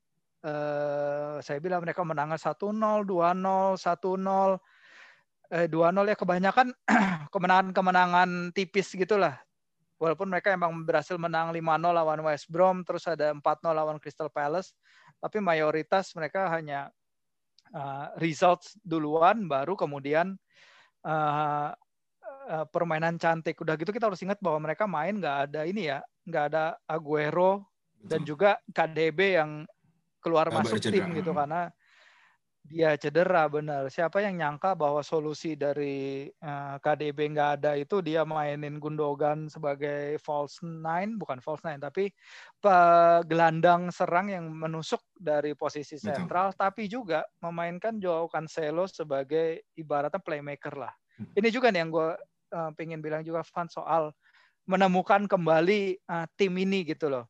uh, 0.43 1.39
saya 1.43 1.59
bilang 1.59 1.83
mereka 1.83 2.03
menang 2.03 2.35
1-0, 2.35 2.55
2-0, 2.55 3.07
1-0 3.07 4.59
eh, 5.49 5.67
2-0 5.67 6.11
ya 6.11 6.15
kebanyakan 6.15 6.67
kemenangan-kemenangan 7.33 8.53
tipis 8.53 8.93
gitulah. 8.93 9.39
Walaupun 9.99 10.31
mereka 10.31 10.55
emang 10.55 10.71
berhasil 10.87 11.19
menang 11.19 11.51
5-0 11.51 11.59
lawan 11.91 12.23
West 12.23 12.47
Brom, 12.47 12.87
terus 12.87 13.03
ada 13.03 13.35
4-0 13.35 13.43
lawan 13.75 13.99
Crystal 13.99 14.31
Palace, 14.31 14.71
tapi 15.19 15.43
mayoritas 15.43 16.15
mereka 16.15 16.47
hanya 16.47 16.87
uh, 17.75 18.07
results 18.15 18.79
duluan, 18.79 19.43
baru 19.51 19.75
kemudian 19.75 20.39
uh, 21.03 21.75
uh, 22.47 22.65
permainan 22.71 23.19
cantik. 23.19 23.59
Udah 23.59 23.75
gitu 23.75 23.91
kita 23.91 24.07
harus 24.07 24.23
ingat 24.23 24.39
bahwa 24.39 24.71
mereka 24.71 24.87
main 24.87 25.19
nggak 25.19 25.51
ada 25.51 25.67
ini 25.67 25.91
ya, 25.91 25.99
nggak 26.23 26.43
ada 26.55 26.79
Aguero 26.87 27.67
dan 27.99 28.23
juga 28.23 28.55
KDB 28.71 29.35
yang 29.35 29.67
keluar 30.23 30.47
masuk 30.47 30.79
tim 30.79 31.11
gitu 31.11 31.35
karena 31.35 31.71
dia 32.69 32.93
cedera 33.01 33.49
benar. 33.49 33.89
Siapa 33.89 34.21
yang 34.21 34.37
nyangka 34.37 34.77
bahwa 34.77 35.01
solusi 35.01 35.57
dari 35.57 36.29
uh, 36.45 36.47
eh, 36.47 36.75
KDB 36.77 37.33
nggak 37.33 37.51
ada 37.59 37.73
itu 37.73 37.97
dia 38.05 38.21
mainin 38.21 38.77
Gundogan 38.77 39.49
sebagai 39.49 40.21
false 40.21 40.61
nine, 40.61 41.17
bukan 41.17 41.41
false 41.41 41.65
nine, 41.65 41.81
tapi 41.81 42.13
gelandang 43.25 43.89
serang 43.89 44.29
yang 44.29 44.45
menusuk 44.53 45.01
dari 45.17 45.57
posisi 45.57 45.97
sentral, 45.97 46.53
Betul. 46.53 46.61
tapi 46.61 46.83
juga 46.85 47.25
memainkan 47.41 47.97
Joao 47.97 48.29
Cancelo 48.29 48.85
sebagai 48.85 49.65
ibaratnya 49.73 50.21
playmaker 50.21 50.77
lah. 50.77 50.93
Hmm. 51.17 51.33
Ini 51.33 51.49
juga 51.49 51.73
nih 51.73 51.81
yang 51.81 51.91
gue 51.91 52.09
uh, 52.53 52.71
pengen 52.77 53.01
bilang 53.01 53.25
juga 53.25 53.41
Van 53.49 53.65
soal 53.65 54.13
menemukan 54.69 55.25
kembali 55.25 56.05
uh, 56.05 56.29
tim 56.37 56.53
ini 56.61 56.85
gitu 56.85 57.09
loh. 57.09 57.25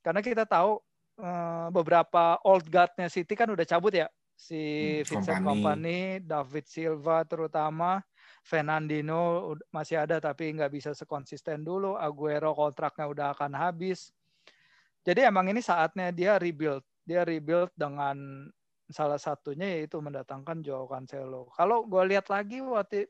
Karena 0.00 0.24
kita 0.24 0.48
tahu 0.48 0.80
uh, 1.20 1.68
beberapa 1.68 2.40
old 2.48 2.64
guard-nya 2.72 3.12
City 3.12 3.36
kan 3.36 3.52
udah 3.52 3.68
cabut 3.68 3.92
ya 3.92 4.08
si 4.40 4.64
hmm, 5.00 5.04
Vincent 5.04 5.44
Kompany, 5.44 6.24
David 6.24 6.64
Silva 6.64 7.28
terutama, 7.28 8.00
Fernandino 8.40 9.52
masih 9.68 10.00
ada 10.00 10.16
tapi 10.16 10.48
nggak 10.56 10.72
bisa 10.72 10.90
sekonsisten 10.96 11.60
dulu, 11.60 12.00
Aguero 12.00 12.56
kontraknya 12.56 13.04
udah 13.04 13.26
akan 13.36 13.52
habis. 13.52 14.16
Jadi 15.04 15.28
emang 15.28 15.52
ini 15.52 15.60
saatnya 15.60 16.08
dia 16.08 16.40
rebuild. 16.40 16.80
Dia 17.04 17.24
rebuild 17.24 17.68
dengan 17.76 18.48
salah 18.88 19.20
satunya 19.20 19.78
yaitu 19.80 20.00
mendatangkan 20.00 20.64
Joao 20.64 20.88
Cancelo. 20.88 21.52
Kalau 21.52 21.84
gue 21.84 22.02
lihat 22.10 22.32
lagi 22.32 22.64
waktu 22.64 23.06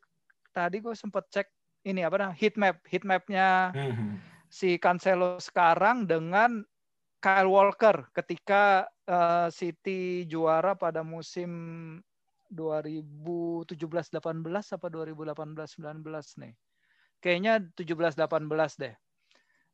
tadi 0.51 0.83
gue 0.83 0.93
sempet 0.99 1.25
cek 1.31 1.49
ini 1.87 2.05
apa 2.05 2.21
namanya 2.21 2.37
heat 2.37 2.55
map, 2.61 2.77
heat 2.85 3.05
mapnya 3.07 3.73
hmm. 3.73 4.21
si 4.53 4.77
Cancelo 4.77 5.41
sekarang 5.41 6.05
dengan 6.05 6.61
Kyle 7.21 7.53
Walker 7.53 8.09
ketika 8.17 8.89
uh, 9.05 9.53
City 9.53 10.25
juara 10.25 10.73
pada 10.73 11.05
musim 11.05 11.53
2017-18 12.49 14.19
apa 14.75 14.87
2018-19 14.89 16.03
nih. 16.41 16.55
Kayaknya 17.21 17.53
17-18 17.77 18.81
deh. 18.81 18.95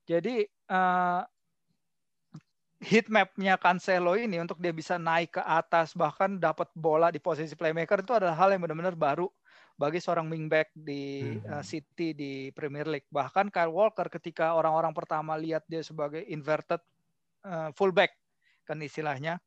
Jadi 0.07 0.43
uh, 0.71 1.23
heat 2.83 3.09
mapnya 3.09 3.57
Cancelo 3.57 4.19
ini 4.19 4.37
untuk 4.43 4.61
dia 4.61 4.75
bisa 4.75 5.01
naik 5.01 5.41
ke 5.41 5.43
atas 5.43 5.97
bahkan 5.97 6.37
dapat 6.37 6.69
bola 6.77 7.09
di 7.09 7.23
posisi 7.23 7.57
playmaker 7.57 8.05
itu 8.05 8.13
adalah 8.13 8.37
hal 8.37 8.53
yang 8.53 8.61
benar-benar 8.67 8.99
baru 8.99 9.31
bagi 9.77 10.01
seorang 10.01 10.29
wingback 10.29 10.73
di 10.77 11.37
uh, 11.47 11.65
City 11.65 12.13
di 12.13 12.51
Premier 12.53 12.85
League. 12.91 13.09
Bahkan 13.09 13.49
Kyle 13.55 13.73
Walker 13.73 14.09
ketika 14.13 14.53
orang-orang 14.59 14.93
pertama 14.93 15.39
lihat 15.39 15.65
dia 15.71 15.81
sebagai 15.81 16.25
inverted 16.27 16.81
fullback 17.75 18.13
kan 18.67 18.83
istilahnya 18.83 19.39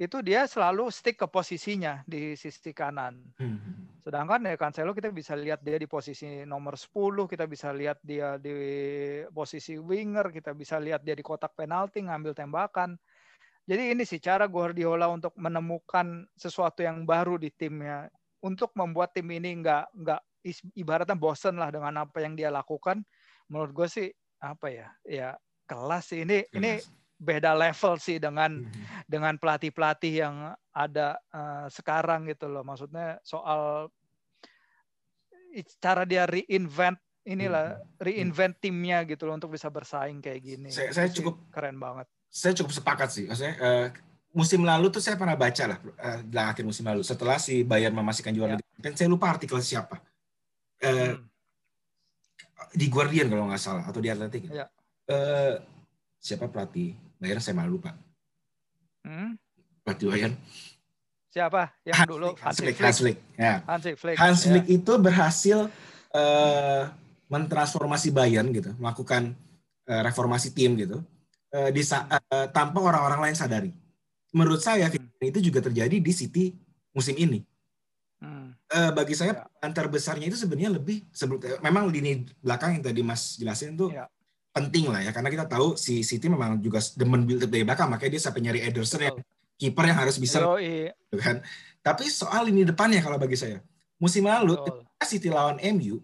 itu 0.00 0.24
dia 0.24 0.48
selalu 0.48 0.88
stick 0.88 1.20
ke 1.20 1.28
posisinya 1.28 2.00
di 2.08 2.32
sisi 2.32 2.72
kanan. 2.72 3.20
Hmm. 3.36 4.00
Sedangkan 4.00 4.48
ya 4.48 4.56
Cancelo 4.56 4.96
kita 4.96 5.12
bisa 5.12 5.36
lihat 5.36 5.60
dia 5.60 5.76
di 5.76 5.84
posisi 5.84 6.40
nomor 6.48 6.80
10, 6.80 7.28
kita 7.28 7.44
bisa 7.44 7.68
lihat 7.68 8.00
dia 8.00 8.40
di 8.40 8.48
posisi 9.28 9.76
winger, 9.76 10.32
kita 10.32 10.56
bisa 10.56 10.80
lihat 10.80 11.04
dia 11.04 11.12
di 11.12 11.20
kotak 11.20 11.52
penalti 11.52 12.00
ngambil 12.00 12.32
tembakan. 12.32 12.96
Jadi 13.68 13.92
ini 13.92 14.08
sih 14.08 14.16
cara 14.24 14.48
Guardiola 14.48 15.04
untuk 15.12 15.36
menemukan 15.36 16.24
sesuatu 16.32 16.80
yang 16.80 17.04
baru 17.04 17.36
di 17.36 17.52
timnya 17.52 18.08
untuk 18.40 18.72
membuat 18.72 19.12
tim 19.12 19.28
ini 19.28 19.60
nggak 19.60 19.84
nggak 20.00 20.20
ibaratnya 20.80 21.12
bosen 21.12 21.60
lah 21.60 21.68
dengan 21.68 22.08
apa 22.08 22.24
yang 22.24 22.32
dia 22.40 22.48
lakukan. 22.48 23.04
Menurut 23.52 23.76
gue 23.76 23.88
sih 23.92 24.08
apa 24.40 24.72
ya 24.72 24.88
ya 25.04 25.28
kelas 25.68 26.16
sih 26.16 26.24
ini 26.24 26.48
kelas. 26.48 26.56
ini 26.56 26.72
beda 27.20 27.52
level 27.52 28.00
sih 28.00 28.16
dengan 28.16 28.64
hmm. 28.64 29.04
dengan 29.04 29.36
pelatih-pelatih 29.36 30.24
yang 30.24 30.56
ada 30.72 31.20
uh, 31.36 31.68
sekarang 31.68 32.24
gitu 32.32 32.48
loh. 32.48 32.64
Maksudnya 32.64 33.20
soal 33.20 33.92
cara 35.76 36.08
dia 36.08 36.24
reinvent 36.24 36.96
inilah 37.28 37.76
hmm. 37.76 38.00
reinvent 38.00 38.56
timnya 38.56 39.04
gitu 39.04 39.28
loh 39.28 39.36
untuk 39.36 39.52
bisa 39.52 39.68
bersaing 39.68 40.24
kayak 40.24 40.40
gini. 40.40 40.72
Saya, 40.72 40.96
saya 40.96 41.08
cukup 41.12 41.52
keren 41.52 41.76
banget. 41.76 42.08
Saya 42.32 42.56
cukup 42.56 42.72
sepakat 42.72 43.08
sih. 43.12 43.24
Maksudnya 43.28 43.54
uh, 43.60 43.86
musim 44.32 44.64
lalu 44.64 44.88
tuh 44.88 45.04
saya 45.04 45.20
pernah 45.20 45.36
baca 45.36 45.76
lah 45.76 45.78
uh, 46.00 46.48
akhir 46.48 46.64
musim 46.64 46.88
lalu 46.88 47.04
setelah 47.04 47.36
si 47.36 47.60
Bayern 47.68 47.92
memastikan 47.92 48.32
juara 48.32 48.56
ya. 48.56 48.64
Liga. 48.64 48.96
Saya 48.96 49.12
lupa 49.12 49.28
artikel 49.28 49.60
siapa. 49.60 50.00
Uh, 50.80 51.20
hmm. 51.20 51.28
Di 52.72 52.86
Guardian 52.88 53.28
kalau 53.28 53.52
nggak 53.52 53.60
salah 53.60 53.84
atau 53.84 54.00
di 54.00 54.08
Atletik. 54.08 54.48
Ya. 54.48 54.72
Uh, 55.04 55.60
siapa 56.16 56.48
pelatih 56.48 57.09
Bayern 57.20 57.44
saya 57.44 57.52
malu 57.52 57.76
pak. 57.76 57.92
Hmm? 59.04 59.36
Pelatih 59.84 60.08
Bayern. 60.08 60.34
Siapa 61.30 61.70
yang 61.86 61.94
Hans 62.02 62.10
dulu? 62.10 62.28
Hans 62.40 62.58
Flick. 62.58 62.76
Hans 62.80 62.98
Flick. 62.98 63.18
Ya. 63.38 63.62
Hans 63.68 63.84
Flick. 63.94 64.16
Hans 64.18 64.40
Flick 64.48 64.66
ya. 64.66 64.74
itu 64.80 64.92
berhasil 64.98 65.58
uh, 66.16 66.82
mentransformasi 67.30 68.10
Bayern 68.10 68.50
gitu, 68.50 68.74
melakukan 68.80 69.36
uh, 69.86 70.02
reformasi 70.02 70.50
tim 70.50 70.74
gitu, 70.74 70.98
uh, 71.54 71.70
di 71.70 71.86
uh, 71.86 72.48
tanpa 72.50 72.82
orang-orang 72.82 73.30
lain 73.30 73.36
sadari. 73.38 73.70
Menurut 74.34 74.58
saya 74.58 74.90
hmm. 74.90 75.22
itu 75.22 75.38
juga 75.38 75.62
terjadi 75.62 76.02
di 76.02 76.12
City 76.16 76.50
musim 76.90 77.14
ini. 77.14 77.46
Hmm. 78.18 78.56
Uh, 78.66 78.90
bagi 78.90 79.14
saya 79.14 79.32
ya. 79.32 79.44
antar 79.62 79.86
besarnya 79.86 80.26
itu 80.28 80.36
sebenarnya 80.36 80.76
lebih 80.76 81.06
sebelum 81.14 81.40
memang 81.62 81.88
lini 81.88 82.26
belakang 82.42 82.76
yang 82.76 82.84
tadi 82.84 83.00
Mas 83.00 83.40
jelasin 83.40 83.78
tuh 83.80 83.88
ya 83.94 84.04
penting 84.50 84.90
lah 84.90 85.00
ya 85.02 85.10
karena 85.14 85.30
kita 85.30 85.46
tahu 85.46 85.78
si 85.78 86.02
City 86.02 86.26
memang 86.26 86.58
juga 86.58 86.82
demen 86.98 87.22
build 87.22 87.46
up 87.46 87.50
dari 87.50 87.62
belakang 87.62 87.86
makanya 87.86 88.18
dia 88.18 88.22
sampai 88.22 88.40
nyari 88.42 88.60
Ederson 88.66 89.02
yang 89.02 89.16
kiper 89.54 89.84
yang 89.86 89.98
harus 89.98 90.16
bisa 90.18 90.42
gitu 90.58 91.18
kan. 91.20 91.38
Tapi 91.80 92.10
soal 92.10 92.50
ini 92.50 92.66
depannya 92.66 93.00
kalau 93.00 93.16
bagi 93.16 93.38
saya 93.38 93.62
musim 94.00 94.26
lalu 94.26 94.58
ketika 94.58 95.04
City 95.06 95.28
lawan 95.30 95.60
MU 95.76 96.02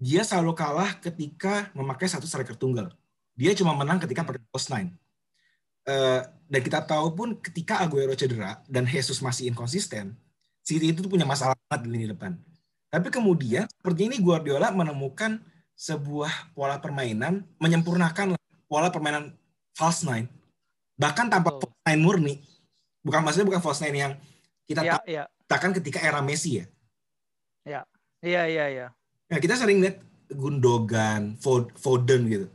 dia 0.00 0.24
selalu 0.24 0.52
kalah 0.56 0.96
ketika 1.00 1.68
memakai 1.76 2.08
satu 2.08 2.24
striker 2.24 2.56
tunggal. 2.56 2.92
Dia 3.36 3.56
cuma 3.56 3.72
menang 3.72 4.00
ketika 4.00 4.24
pakai 4.24 4.40
post 4.52 4.68
nine. 4.72 4.92
Uh, 5.88 6.20
dan 6.52 6.60
kita 6.60 6.84
tahu 6.84 7.16
pun 7.16 7.28
ketika 7.40 7.80
Aguero 7.80 8.12
cedera 8.12 8.60
dan 8.68 8.84
Jesus 8.84 9.24
masih 9.24 9.48
inkonsisten 9.48 10.12
City 10.60 10.92
itu 10.92 11.08
punya 11.08 11.24
masalah 11.24 11.56
banget 11.66 11.88
di 11.88 11.88
lini 11.96 12.06
depan. 12.12 12.36
Tapi 12.90 13.08
kemudian 13.08 13.64
seperti 13.70 14.10
ini 14.10 14.16
Guardiola 14.20 14.68
menemukan 14.74 15.40
sebuah 15.80 16.52
pola 16.52 16.76
permainan 16.76 17.40
menyempurnakan 17.56 18.36
pola 18.68 18.92
permainan 18.92 19.32
false 19.72 20.04
nine. 20.04 20.28
Bahkan 21.00 21.32
tanpa 21.32 21.56
oh. 21.56 21.64
false 21.64 21.80
nine 21.88 22.02
murni. 22.04 22.34
Bukan 23.00 23.24
maksudnya 23.24 23.48
bukan 23.48 23.64
false 23.64 23.80
nine 23.80 23.96
yang 23.96 24.12
kita 24.68 24.84
ya, 24.84 25.00
ya. 25.08 25.24
katakan 25.48 25.72
ketika 25.80 26.04
era 26.04 26.20
Messi 26.20 26.60
ya. 26.60 26.66
Ya. 27.64 27.80
Iya 28.20 28.42
iya 28.52 28.64
iya. 28.68 28.86
Nah, 29.32 29.40
kita 29.40 29.56
sering 29.56 29.80
lihat 29.80 30.04
Gundogan 30.28 31.40
Foden 31.80 32.28
gitu. 32.28 32.46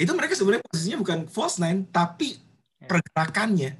Itu 0.00 0.16
mereka 0.16 0.32
sebenarnya 0.32 0.64
posisinya 0.64 0.98
bukan 1.04 1.18
false 1.28 1.60
nine 1.60 1.84
tapi 1.92 2.40
ya. 2.80 2.88
pergerakannya. 2.88 3.76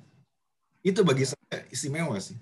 Itu 0.84 1.00
bagi 1.00 1.24
saya 1.24 1.64
istimewa 1.72 2.20
sih 2.20 2.36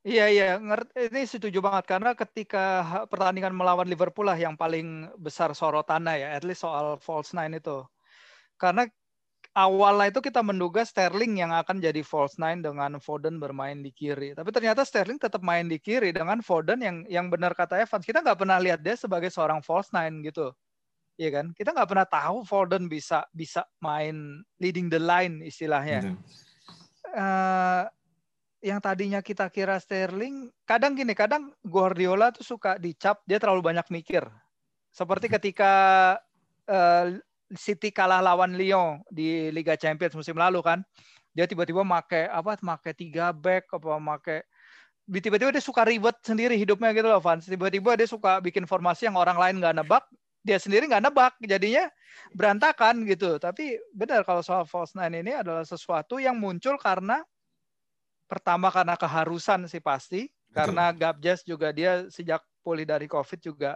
Iya 0.00 0.32
iya, 0.32 0.46
ngerti 0.56 1.12
ini 1.12 1.28
setuju 1.28 1.60
banget 1.60 1.84
karena 1.84 2.16
ketika 2.16 2.64
pertandingan 3.12 3.52
melawan 3.52 3.84
Liverpool 3.84 4.24
lah 4.24 4.38
yang 4.40 4.56
paling 4.56 5.12
besar 5.20 5.52
sorotannya 5.52 6.24
ya, 6.24 6.28
at 6.32 6.40
least 6.40 6.64
soal 6.64 6.96
false 6.96 7.36
nine 7.36 7.60
itu. 7.60 7.84
Karena 8.56 8.88
awalnya 9.52 10.08
itu 10.08 10.24
kita 10.24 10.40
menduga 10.40 10.88
Sterling 10.88 11.44
yang 11.44 11.52
akan 11.52 11.84
jadi 11.84 12.00
false 12.00 12.40
nine 12.40 12.64
dengan 12.64 12.96
Foden 12.96 13.36
bermain 13.36 13.84
di 13.84 13.92
kiri. 13.92 14.32
Tapi 14.32 14.48
ternyata 14.48 14.88
Sterling 14.88 15.20
tetap 15.20 15.44
main 15.44 15.68
di 15.68 15.76
kiri 15.76 16.16
dengan 16.16 16.40
Foden 16.40 16.80
yang 16.80 17.04
yang 17.04 17.28
benar 17.28 17.52
kata 17.52 17.84
Evans, 17.84 18.08
kita 18.08 18.24
nggak 18.24 18.40
pernah 18.40 18.56
lihat 18.56 18.80
dia 18.80 18.96
sebagai 18.96 19.28
seorang 19.28 19.60
false 19.60 19.92
nine 19.92 20.24
gitu. 20.24 20.48
Iya 21.20 21.28
kan? 21.28 21.46
Kita 21.52 21.76
nggak 21.76 21.88
pernah 21.92 22.08
tahu 22.08 22.48
Foden 22.48 22.88
bisa 22.88 23.28
bisa 23.36 23.68
main 23.84 24.40
leading 24.56 24.88
the 24.88 24.96
line 24.96 25.44
istilahnya. 25.44 26.16
Uh, 27.12 27.84
yang 28.60 28.80
tadinya 28.80 29.24
kita 29.24 29.48
kira 29.48 29.80
Sterling, 29.80 30.52
kadang 30.68 30.92
gini, 30.92 31.16
kadang 31.16 31.52
Guardiola 31.64 32.32
tuh 32.32 32.44
suka 32.44 32.76
dicap 32.76 33.24
dia 33.24 33.40
terlalu 33.40 33.64
banyak 33.72 33.88
mikir. 33.88 34.24
Seperti 34.92 35.28
hmm. 35.28 35.34
ketika 35.40 35.72
uh, 36.68 37.16
City 37.56 37.90
kalah 37.90 38.22
lawan 38.22 38.54
Lyon 38.54 39.02
di 39.10 39.50
Liga 39.50 39.74
Champions 39.74 40.14
musim 40.14 40.36
lalu 40.38 40.60
kan, 40.62 40.84
dia 41.32 41.48
tiba-tiba 41.48 41.82
make 41.82 42.28
apa, 42.28 42.60
make 42.60 42.92
tiga 42.94 43.32
back, 43.32 43.72
apa 43.72 43.96
make 43.96 44.44
tiba-tiba 45.18 45.50
dia 45.50 45.64
suka 45.64 45.82
ribet 45.82 46.14
sendiri 46.22 46.54
hidupnya 46.54 46.94
gitu 46.94 47.10
loh 47.10 47.18
fans 47.18 47.50
tiba-tiba 47.50 47.98
dia 47.98 48.06
suka 48.06 48.38
bikin 48.38 48.62
formasi 48.62 49.10
yang 49.10 49.18
orang 49.18 49.34
lain 49.34 49.58
nggak 49.58 49.82
nebak 49.82 50.06
dia 50.46 50.54
sendiri 50.62 50.86
nggak 50.86 51.10
nebak 51.10 51.34
jadinya 51.42 51.90
berantakan 52.30 53.02
gitu 53.10 53.42
tapi 53.42 53.74
benar 53.90 54.22
kalau 54.22 54.38
soal 54.38 54.62
false 54.62 54.94
nine 54.94 55.18
ini 55.18 55.34
adalah 55.34 55.66
sesuatu 55.66 56.22
yang 56.22 56.38
muncul 56.38 56.78
karena 56.78 57.26
pertama 58.30 58.70
karena 58.70 58.94
keharusan 58.94 59.66
sih 59.66 59.82
pasti 59.82 60.30
Betul. 60.30 60.54
karena 60.54 60.84
Gabjas 60.94 61.42
juga 61.42 61.74
dia 61.74 62.06
sejak 62.06 62.38
pulih 62.62 62.86
dari 62.86 63.10
covid 63.10 63.42
juga 63.42 63.74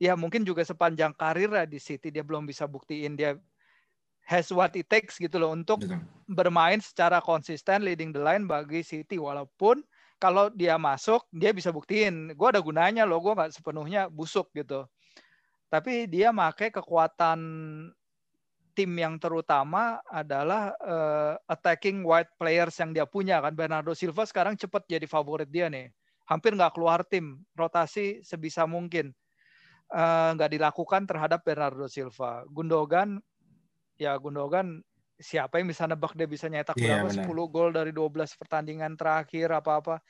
ya 0.00 0.16
mungkin 0.16 0.40
juga 0.40 0.64
sepanjang 0.64 1.12
karir 1.12 1.52
di 1.68 1.76
City 1.76 2.08
dia 2.08 2.24
belum 2.24 2.48
bisa 2.48 2.64
buktiin 2.64 3.20
dia 3.20 3.36
has 4.24 4.48
what 4.48 4.72
it 4.72 4.88
takes 4.88 5.20
gitu 5.20 5.36
loh 5.36 5.52
untuk 5.52 5.84
Betul. 5.84 6.00
bermain 6.24 6.80
secara 6.80 7.20
konsisten 7.20 7.84
leading 7.84 8.16
the 8.16 8.22
line 8.24 8.48
bagi 8.48 8.80
City 8.80 9.20
walaupun 9.20 9.84
kalau 10.16 10.48
dia 10.48 10.80
masuk 10.80 11.28
dia 11.28 11.52
bisa 11.52 11.68
buktiin 11.68 12.32
gue 12.32 12.48
ada 12.48 12.64
gunanya 12.64 13.04
loh 13.04 13.20
gue 13.20 13.36
nggak 13.36 13.52
sepenuhnya 13.52 14.08
busuk 14.08 14.48
gitu 14.56 14.88
tapi 15.68 16.08
dia 16.08 16.32
pakai 16.32 16.72
kekuatan 16.72 17.38
tim 18.72 18.90
yang 18.96 19.18
terutama 19.18 19.98
adalah 20.08 20.74
uh, 20.80 21.34
attacking 21.50 22.02
wide 22.06 22.30
players 22.38 22.74
yang 22.78 22.94
dia 22.94 23.04
punya 23.04 23.42
kan. 23.42 23.54
Bernardo 23.54 23.92
Silva 23.92 24.24
sekarang 24.24 24.56
cepat 24.56 24.86
jadi 24.86 25.04
favorit 25.04 25.50
dia 25.50 25.66
nih. 25.66 25.90
Hampir 26.26 26.54
nggak 26.54 26.74
keluar 26.78 27.02
tim. 27.02 27.42
Rotasi 27.58 28.22
sebisa 28.22 28.64
mungkin 28.64 29.10
uh, 29.92 30.30
nggak 30.34 30.50
dilakukan 30.56 31.04
terhadap 31.06 31.42
Bernardo 31.42 31.90
Silva. 31.90 32.46
Gundogan 32.48 33.18
ya 34.00 34.16
Gundogan 34.16 34.80
siapa 35.20 35.60
yang 35.60 35.68
bisa 35.68 35.84
nebak 35.84 36.16
dia 36.16 36.24
bisa 36.24 36.48
nyetak 36.48 36.80
yeah, 36.80 37.04
berapa. 37.04 37.28
10 37.28 37.52
gol 37.52 37.68
dari 37.76 37.92
12 37.92 38.40
pertandingan 38.40 38.96
terakhir 38.96 39.52
apa-apa. 39.52 40.00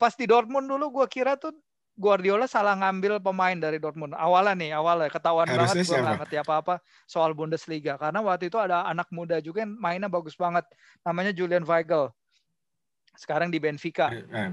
Pas 0.00 0.16
di 0.16 0.24
Dortmund 0.24 0.64
dulu 0.64 1.02
gue 1.02 1.06
kira 1.12 1.36
tuh 1.36 1.52
Guardiola 1.94 2.50
salah 2.50 2.74
ngambil 2.74 3.22
pemain 3.22 3.54
dari 3.54 3.78
Dortmund. 3.78 4.18
Awalnya 4.18 4.54
nih, 4.58 4.70
awalnya 4.74 5.06
ketahuan 5.06 5.46
Harusnya 5.46 5.78
banget 5.78 5.86
gue 5.86 6.02
nggak 6.02 6.18
ngerti 6.26 6.36
apa-apa 6.42 6.74
soal 7.06 7.30
Bundesliga 7.38 7.94
karena 7.94 8.18
waktu 8.18 8.50
itu 8.50 8.58
ada 8.58 8.82
anak 8.90 9.06
muda 9.14 9.38
juga 9.38 9.62
yang 9.62 9.78
mainnya 9.78 10.10
bagus 10.10 10.34
banget, 10.34 10.66
namanya 11.06 11.30
Julian 11.30 11.62
Weigel. 11.62 12.10
Sekarang 13.14 13.46
di 13.46 13.62
Benfica. 13.62 14.10
Eh, 14.10 14.26
eh, 14.26 14.50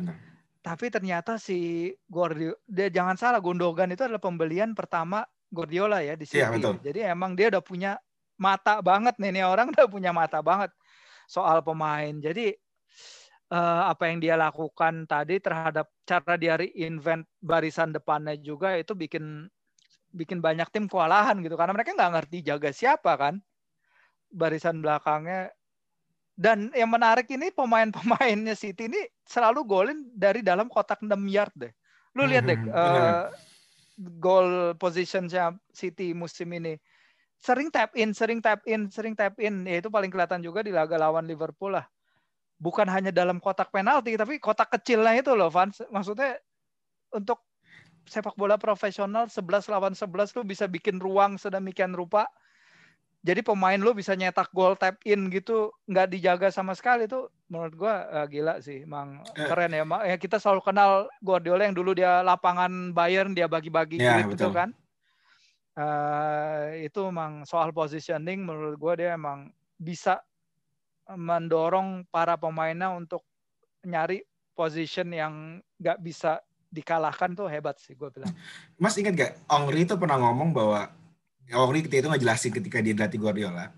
Tapi 0.62 0.94
ternyata 0.94 1.42
si 1.42 1.90
Guardiola, 2.06 2.54
dia 2.70 2.94
jangan 2.94 3.18
salah, 3.18 3.42
Gundogan 3.42 3.90
itu 3.90 4.06
adalah 4.06 4.22
pembelian 4.22 4.78
pertama 4.78 5.26
Guardiola 5.50 6.06
ya 6.06 6.14
di 6.14 6.30
sini. 6.30 6.62
Ya, 6.62 6.78
Jadi 6.78 7.00
emang 7.02 7.34
dia 7.34 7.50
udah 7.50 7.64
punya 7.66 7.98
mata 8.38 8.86
banget 8.86 9.18
nih, 9.18 9.42
nih 9.42 9.44
orang 9.50 9.74
udah 9.74 9.90
punya 9.90 10.14
mata 10.14 10.46
banget 10.46 10.70
soal 11.26 11.66
pemain. 11.66 12.14
Jadi 12.22 12.54
uh, 13.52 13.84
apa 13.92 14.08
yang 14.08 14.24
dia 14.24 14.36
lakukan 14.40 15.04
tadi 15.06 15.38
terhadap 15.44 15.92
cara 16.08 16.40
dia 16.40 16.56
reinvent 16.56 17.28
barisan 17.44 17.92
depannya 17.92 18.40
juga 18.40 18.80
itu 18.80 18.96
bikin 18.96 19.46
bikin 20.16 20.40
banyak 20.40 20.68
tim 20.72 20.88
kewalahan 20.88 21.40
gitu. 21.44 21.60
Karena 21.60 21.76
mereka 21.76 21.94
nggak 21.94 22.12
ngerti 22.16 22.38
jaga 22.48 22.72
siapa 22.72 23.12
kan 23.20 23.36
barisan 24.32 24.80
belakangnya. 24.80 25.52
Dan 26.32 26.72
yang 26.74 26.90
menarik 26.90 27.28
ini 27.30 27.52
pemain-pemainnya 27.54 28.56
City 28.56 28.88
ini 28.88 29.04
selalu 29.28 29.68
golin 29.68 30.00
dari 30.16 30.42
dalam 30.42 30.72
kotak 30.72 31.04
6 31.04 31.12
yard 31.28 31.54
deh. 31.54 31.74
Lu 32.18 32.26
lihat 32.26 32.48
deh 32.48 32.60
uh, 32.72 33.30
goal 34.18 34.74
positionnya 34.80 35.54
City 35.76 36.16
musim 36.16 36.50
ini. 36.56 36.80
Sering 37.42 37.70
tap 37.70 37.94
in, 37.98 38.16
sering 38.16 38.40
tap 38.42 38.64
in, 38.66 38.90
sering 38.90 39.14
tap 39.14 39.38
in. 39.38 39.68
Ya 39.70 39.84
itu 39.84 39.92
paling 39.92 40.10
kelihatan 40.10 40.42
juga 40.42 40.66
di 40.66 40.74
laga 40.74 40.98
lawan 40.98 41.30
Liverpool 41.30 41.78
lah 41.78 41.86
bukan 42.62 42.86
hanya 42.86 43.10
dalam 43.10 43.42
kotak 43.42 43.74
penalti 43.74 44.14
tapi 44.14 44.38
kotak 44.38 44.70
kecilnya 44.70 45.18
itu 45.18 45.34
loh 45.34 45.50
Van 45.50 45.74
maksudnya 45.90 46.38
untuk 47.10 47.42
sepak 48.06 48.38
bola 48.38 48.58
profesional 48.58 49.30
11 49.30 49.70
lawan 49.70 49.94
11 49.94 50.38
lu 50.38 50.42
bisa 50.46 50.66
bikin 50.66 50.98
ruang 50.98 51.38
sedemikian 51.38 51.94
rupa. 51.94 52.26
Jadi 53.22 53.46
pemain 53.46 53.78
lu 53.78 53.94
bisa 53.94 54.18
nyetak 54.18 54.50
gol 54.50 54.74
tap 54.74 54.98
in 55.06 55.30
gitu 55.30 55.70
nggak 55.86 56.10
dijaga 56.10 56.50
sama 56.50 56.74
sekali 56.74 57.06
itu 57.06 57.30
menurut 57.54 57.74
gua 57.78 58.10
uh, 58.10 58.26
gila 58.26 58.58
sih 58.66 58.82
emang 58.82 59.22
eh. 59.38 59.46
keren 59.46 59.78
ya 59.78 59.86
ya 59.86 60.18
kita 60.18 60.42
selalu 60.42 60.66
kenal 60.66 61.06
Guardiola 61.22 61.70
yang 61.70 61.78
dulu 61.78 61.94
dia 61.94 62.26
lapangan 62.26 62.90
Bayern 62.98 63.38
dia 63.38 63.46
bagi-bagi 63.46 64.02
ya, 64.02 64.26
gitu 64.26 64.50
kan? 64.50 64.74
Uh, 65.78 66.82
itu 66.82 66.98
emang 67.06 67.46
soal 67.46 67.70
positioning 67.70 68.42
menurut 68.42 68.74
gua 68.82 68.98
dia 68.98 69.14
emang 69.14 69.54
bisa 69.78 70.18
mendorong 71.16 72.08
para 72.10 72.36
pemainnya 72.40 72.92
untuk 72.94 73.26
nyari 73.86 74.24
position 74.54 75.10
yang 75.10 75.34
nggak 75.82 75.98
bisa 76.04 76.40
dikalahkan 76.72 77.36
tuh 77.36 77.52
hebat 77.52 77.76
sih 77.84 77.98
gue 77.98 78.08
bilang. 78.08 78.32
Mas 78.80 78.96
ingat 78.96 79.14
gak 79.14 79.32
Ongri 79.52 79.84
itu 79.84 80.00
pernah 80.00 80.16
ngomong 80.16 80.56
bahwa 80.56 80.88
Ongri 81.52 81.84
ketika 81.84 82.08
itu 82.08 82.10
ngejelasin 82.16 82.52
ketika 82.56 82.78
dia 82.80 82.96
dilatih 82.96 83.20
Guardiola. 83.20 83.76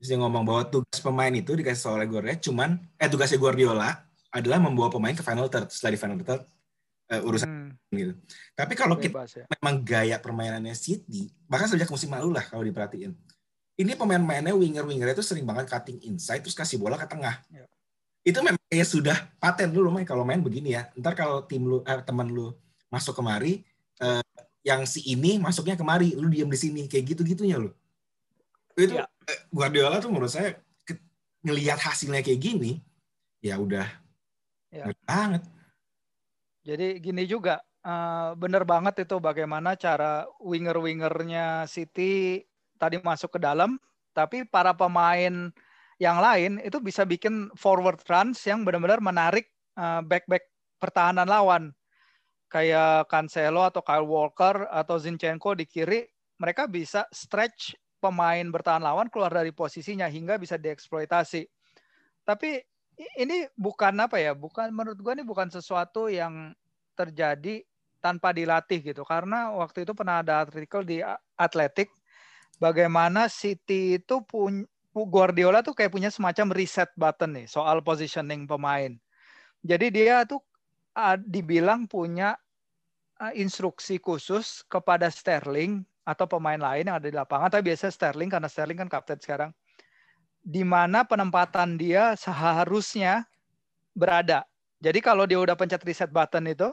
Terus 0.00 0.08
dia 0.10 0.18
ngomong 0.18 0.42
bahwa 0.42 0.62
tugas 0.66 0.98
pemain 0.98 1.30
itu 1.30 1.54
dikasih 1.54 1.94
oleh 1.94 2.10
Guardiola 2.10 2.38
cuman 2.42 2.70
eh 2.98 3.06
tugasnya 3.06 3.38
Guardiola 3.38 3.94
adalah 4.34 4.58
membawa 4.58 4.90
pemain 4.90 5.14
ke 5.14 5.22
final 5.22 5.46
third. 5.46 5.70
Setelah 5.70 5.92
di 5.94 6.00
final 6.02 6.18
third 6.18 6.42
uh, 7.14 7.22
urusan 7.22 7.46
hmm. 7.46 7.94
gitu. 7.94 8.12
Tapi 8.58 8.72
kalau 8.74 8.98
kita 8.98 9.22
ya. 9.28 9.46
memang 9.46 9.86
gaya 9.86 10.16
permainannya 10.18 10.74
City, 10.74 11.30
bahkan 11.46 11.70
sejak 11.70 11.86
musim 11.86 12.10
lalu 12.10 12.34
lah 12.34 12.42
kalau 12.48 12.66
diperhatiin 12.66 13.14
ini 13.80 13.92
pemain-pemainnya 13.96 14.52
winger-winger 14.52 15.16
itu 15.16 15.24
sering 15.24 15.48
banget 15.48 15.72
cutting 15.72 15.98
inside 16.04 16.44
terus 16.44 16.56
kasih 16.56 16.76
bola 16.76 17.00
ke 17.00 17.08
tengah. 17.08 17.40
Ya. 17.48 17.64
Itu 18.22 18.44
memang 18.44 18.60
kayak 18.68 18.88
sudah 18.88 19.16
paten 19.40 19.72
dulu 19.72 19.88
main 19.88 20.06
kalau 20.06 20.22
main 20.22 20.44
begini 20.44 20.76
ya. 20.76 20.92
Ntar 20.94 21.16
kalau 21.16 21.42
tim 21.48 21.64
lu 21.64 21.80
eh, 21.82 22.00
teman 22.04 22.28
lu 22.28 22.52
masuk 22.92 23.16
kemari 23.16 23.64
eh, 23.98 24.24
yang 24.62 24.84
si 24.86 25.02
ini 25.08 25.40
masuknya 25.42 25.74
kemari, 25.74 26.14
lu 26.14 26.30
diam 26.30 26.46
di 26.46 26.58
sini 26.60 26.86
kayak 26.86 27.16
gitu-gitunya 27.16 27.58
lu. 27.58 27.72
Itu 28.76 29.00
ya. 29.00 29.08
Eh, 29.26 29.38
Guardiola 29.50 29.98
tuh 29.98 30.12
menurut 30.12 30.30
saya 30.30 30.54
ke, 30.86 30.94
ngelihat 31.42 31.80
hasilnya 31.80 32.22
kayak 32.22 32.40
gini 32.40 32.78
ya 33.42 33.58
udah 33.58 33.88
ya. 34.70 34.86
banget. 35.02 35.42
Jadi 36.62 37.02
gini 37.02 37.26
juga, 37.26 37.58
uh, 37.82 38.38
bener 38.38 38.62
banget 38.62 39.02
itu 39.02 39.18
bagaimana 39.18 39.74
cara 39.74 40.30
winger-wingernya 40.38 41.66
City 41.66 42.46
tadi 42.82 42.98
masuk 42.98 43.38
ke 43.38 43.40
dalam, 43.40 43.78
tapi 44.10 44.42
para 44.42 44.74
pemain 44.74 45.54
yang 46.02 46.18
lain 46.18 46.58
itu 46.66 46.82
bisa 46.82 47.06
bikin 47.06 47.46
forward 47.54 48.02
runs 48.10 48.42
yang 48.42 48.66
benar-benar 48.66 48.98
menarik 48.98 49.46
uh, 49.78 50.02
back-back 50.02 50.50
pertahanan 50.82 51.30
lawan. 51.30 51.70
Kayak 52.50 53.06
Cancelo 53.06 53.62
atau 53.62 53.80
Kyle 53.80 54.04
Walker 54.04 54.66
atau 54.66 54.98
Zinchenko 54.98 55.54
di 55.54 55.64
kiri, 55.64 56.04
mereka 56.42 56.66
bisa 56.66 57.06
stretch 57.14 57.78
pemain 58.02 58.44
bertahan 58.50 58.82
lawan 58.82 59.06
keluar 59.06 59.30
dari 59.30 59.54
posisinya 59.54 60.10
hingga 60.10 60.36
bisa 60.36 60.58
dieksploitasi. 60.58 61.46
Tapi 62.26 62.58
ini 63.16 63.46
bukan 63.54 63.94
apa 64.02 64.18
ya? 64.18 64.34
Bukan 64.34 64.74
menurut 64.74 64.98
gue 64.98 65.12
ini 65.16 65.24
bukan 65.24 65.48
sesuatu 65.48 66.10
yang 66.10 66.50
terjadi 66.98 67.62
tanpa 68.02 68.34
dilatih 68.34 68.82
gitu. 68.82 69.06
Karena 69.06 69.54
waktu 69.54 69.86
itu 69.86 69.94
pernah 69.94 70.20
ada 70.20 70.42
artikel 70.44 70.82
di 70.82 70.98
Athletic 71.38 71.88
bagaimana 72.62 73.26
City 73.26 73.98
itu 73.98 74.22
punya 74.22 74.62
Guardiola 74.94 75.64
tuh 75.64 75.74
kayak 75.74 75.90
punya 75.90 76.12
semacam 76.12 76.52
reset 76.52 76.92
button 76.94 77.32
nih 77.32 77.46
soal 77.48 77.80
positioning 77.80 78.44
pemain. 78.44 78.92
Jadi 79.64 79.88
dia 79.88 80.22
tuh 80.28 80.44
uh, 80.94 81.16
dibilang 81.16 81.88
punya 81.88 82.36
instruksi 83.30 84.02
khusus 84.02 84.66
kepada 84.66 85.06
Sterling 85.06 85.86
atau 86.02 86.26
pemain 86.26 86.58
lain 86.58 86.90
yang 86.90 86.98
ada 86.98 87.06
di 87.06 87.14
lapangan. 87.14 87.48
Tapi 87.54 87.70
biasa 87.70 87.94
Sterling 87.94 88.26
karena 88.26 88.50
Sterling 88.50 88.78
kan 88.82 88.90
kapten 88.90 89.22
sekarang. 89.22 89.50
Di 90.42 90.66
mana 90.66 91.06
penempatan 91.06 91.78
dia 91.78 92.18
seharusnya 92.18 93.22
berada. 93.94 94.42
Jadi 94.82 94.98
kalau 94.98 95.22
dia 95.30 95.38
udah 95.38 95.54
pencet 95.54 95.86
reset 95.86 96.10
button 96.10 96.50
itu, 96.50 96.66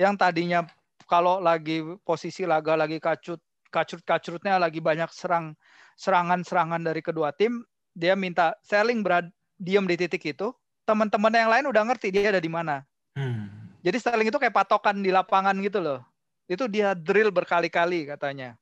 yang 0.00 0.16
tadinya 0.16 0.64
kalau 1.04 1.36
lagi 1.36 1.84
posisi 2.08 2.48
laga 2.48 2.72
lagi 2.72 2.96
kacut 2.96 3.36
kacrut-kacrutnya 3.72 4.60
lagi 4.60 4.84
banyak 4.84 5.08
serang 5.10 5.56
serangan-serangan 5.96 6.84
dari 6.84 7.00
kedua 7.00 7.32
tim, 7.32 7.64
dia 7.96 8.12
minta 8.12 8.52
selling 8.60 9.00
berad 9.00 9.32
diam 9.56 9.88
di 9.88 9.96
titik 9.96 10.22
itu. 10.36 10.52
Teman-teman 10.82 11.30
yang 11.30 11.50
lain 11.50 11.64
udah 11.70 11.82
ngerti 11.88 12.10
dia 12.10 12.34
ada 12.34 12.42
di 12.42 12.50
mana. 12.50 12.82
Hmm. 13.16 13.70
Jadi 13.82 13.96
Sterling 13.98 14.30
itu 14.30 14.38
kayak 14.38 14.54
patokan 14.54 14.98
di 15.02 15.10
lapangan 15.14 15.54
gitu 15.62 15.78
loh. 15.78 16.00
Itu 16.46 16.66
dia 16.66 16.94
drill 16.94 17.30
berkali-kali 17.30 18.06
katanya 18.10 18.58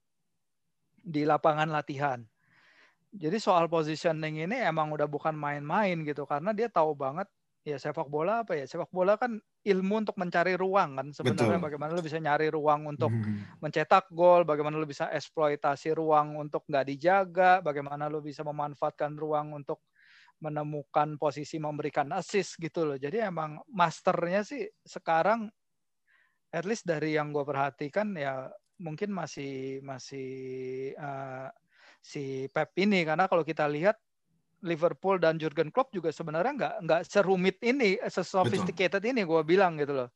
di 1.01 1.25
lapangan 1.25 1.69
latihan. 1.69 2.21
Jadi 3.11 3.43
soal 3.43 3.67
positioning 3.67 4.47
ini 4.47 4.57
emang 4.63 4.93
udah 4.95 5.09
bukan 5.09 5.35
main-main 5.35 5.99
gitu 6.07 6.29
karena 6.29 6.55
dia 6.55 6.71
tahu 6.71 6.95
banget 6.95 7.27
ya 7.61 7.77
sepak 7.77 8.09
bola 8.09 8.41
apa 8.41 8.57
ya 8.57 8.65
sepak 8.65 8.89
bola 8.89 9.21
kan 9.21 9.37
ilmu 9.61 10.01
untuk 10.01 10.17
mencari 10.17 10.57
ruang 10.57 10.97
kan 10.97 11.07
sebenarnya 11.13 11.61
Betul. 11.61 11.67
bagaimana 11.69 11.91
lu 11.93 12.01
bisa 12.01 12.17
nyari 12.17 12.49
ruang 12.49 12.89
untuk 12.89 13.13
hmm. 13.13 13.61
mencetak 13.61 14.09
gol 14.17 14.49
bagaimana 14.49 14.81
lu 14.81 14.89
bisa 14.89 15.13
eksploitasi 15.13 15.93
ruang 15.93 16.41
untuk 16.41 16.65
nggak 16.65 16.89
dijaga 16.89 17.61
bagaimana 17.61 18.09
lu 18.09 18.25
bisa 18.25 18.41
memanfaatkan 18.41 19.13
ruang 19.13 19.53
untuk 19.53 19.85
menemukan 20.41 21.21
posisi 21.21 21.61
memberikan 21.61 22.09
assist 22.17 22.57
gitu 22.57 22.89
loh. 22.89 22.97
Jadi 22.97 23.21
emang 23.21 23.61
masternya 23.69 24.41
sih 24.41 24.65
sekarang 24.81 25.53
at 26.51 26.65
least 26.65 26.89
dari 26.89 27.15
yang 27.15 27.31
gue 27.31 27.45
perhatikan 27.45 28.17
ya 28.17 28.49
mungkin 28.81 29.13
masih 29.13 29.85
masih 29.85 30.29
uh, 30.97 31.53
si 32.01 32.49
Pep 32.49 32.73
ini 32.81 33.05
karena 33.05 33.29
kalau 33.29 33.45
kita 33.45 33.69
lihat 33.69 34.01
Liverpool 34.61 35.17
dan 35.17 35.41
Jurgen 35.41 35.73
Klopp 35.73 35.93
juga 35.93 36.13
sebenarnya 36.13 36.53
nggak 36.53 36.75
nggak 36.85 37.03
serumit 37.09 37.57
ini, 37.65 37.97
sesophisticated 38.05 39.01
ini 39.05 39.25
gue 39.25 39.43
bilang 39.45 39.81
gitu 39.81 40.05
loh. 40.05 40.09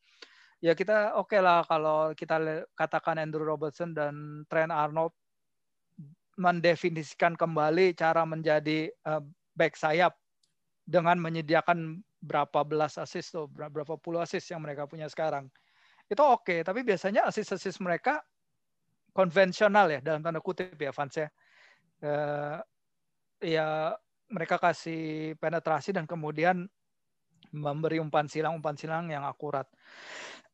Ya 0.61 0.73
kita 0.73 1.17
oke 1.17 1.33
okay 1.33 1.41
lah 1.45 1.65
kalau 1.65 2.13
kita 2.17 2.65
katakan 2.77 3.21
Andrew 3.21 3.45
Robertson 3.45 3.93
dan 3.97 4.45
Trent 4.49 4.73
Arnold 4.73 5.13
mendefinisikan 6.37 7.39
kembali 7.39 7.95
cara 7.95 8.27
menjadi 8.27 8.91
uh, 9.07 9.23
back 9.55 9.79
sayap 9.79 10.19
dengan 10.85 11.17
menyediakan 11.21 12.03
berapa 12.21 12.65
belas 12.65 12.97
assist 13.01 13.33
tuh, 13.37 13.49
berapa 13.49 13.97
puluh 14.01 14.25
assist 14.25 14.49
yang 14.53 14.61
mereka 14.61 14.85
punya 14.89 15.09
sekarang. 15.09 15.49
Itu 16.05 16.21
oke, 16.21 16.45
okay. 16.45 16.59
tapi 16.61 16.85
biasanya 16.85 17.25
assist-assist 17.29 17.81
mereka 17.81 18.21
konvensional 19.17 19.89
ya 19.89 20.01
dalam 20.05 20.21
tanda 20.21 20.41
kutip 20.45 20.77
ya 20.77 20.93
fans 20.93 21.17
ya. 21.17 21.29
Uh, 22.05 22.61
ya 23.41 23.97
mereka 24.31 24.57
kasih 24.61 25.35
penetrasi 25.39 25.93
dan 25.93 26.09
kemudian 26.09 26.69
memberi 27.55 28.03
umpan 28.03 28.27
silang 28.27 28.59
umpan 28.59 28.75
silang 28.75 29.11
yang 29.13 29.23
akurat. 29.23 29.69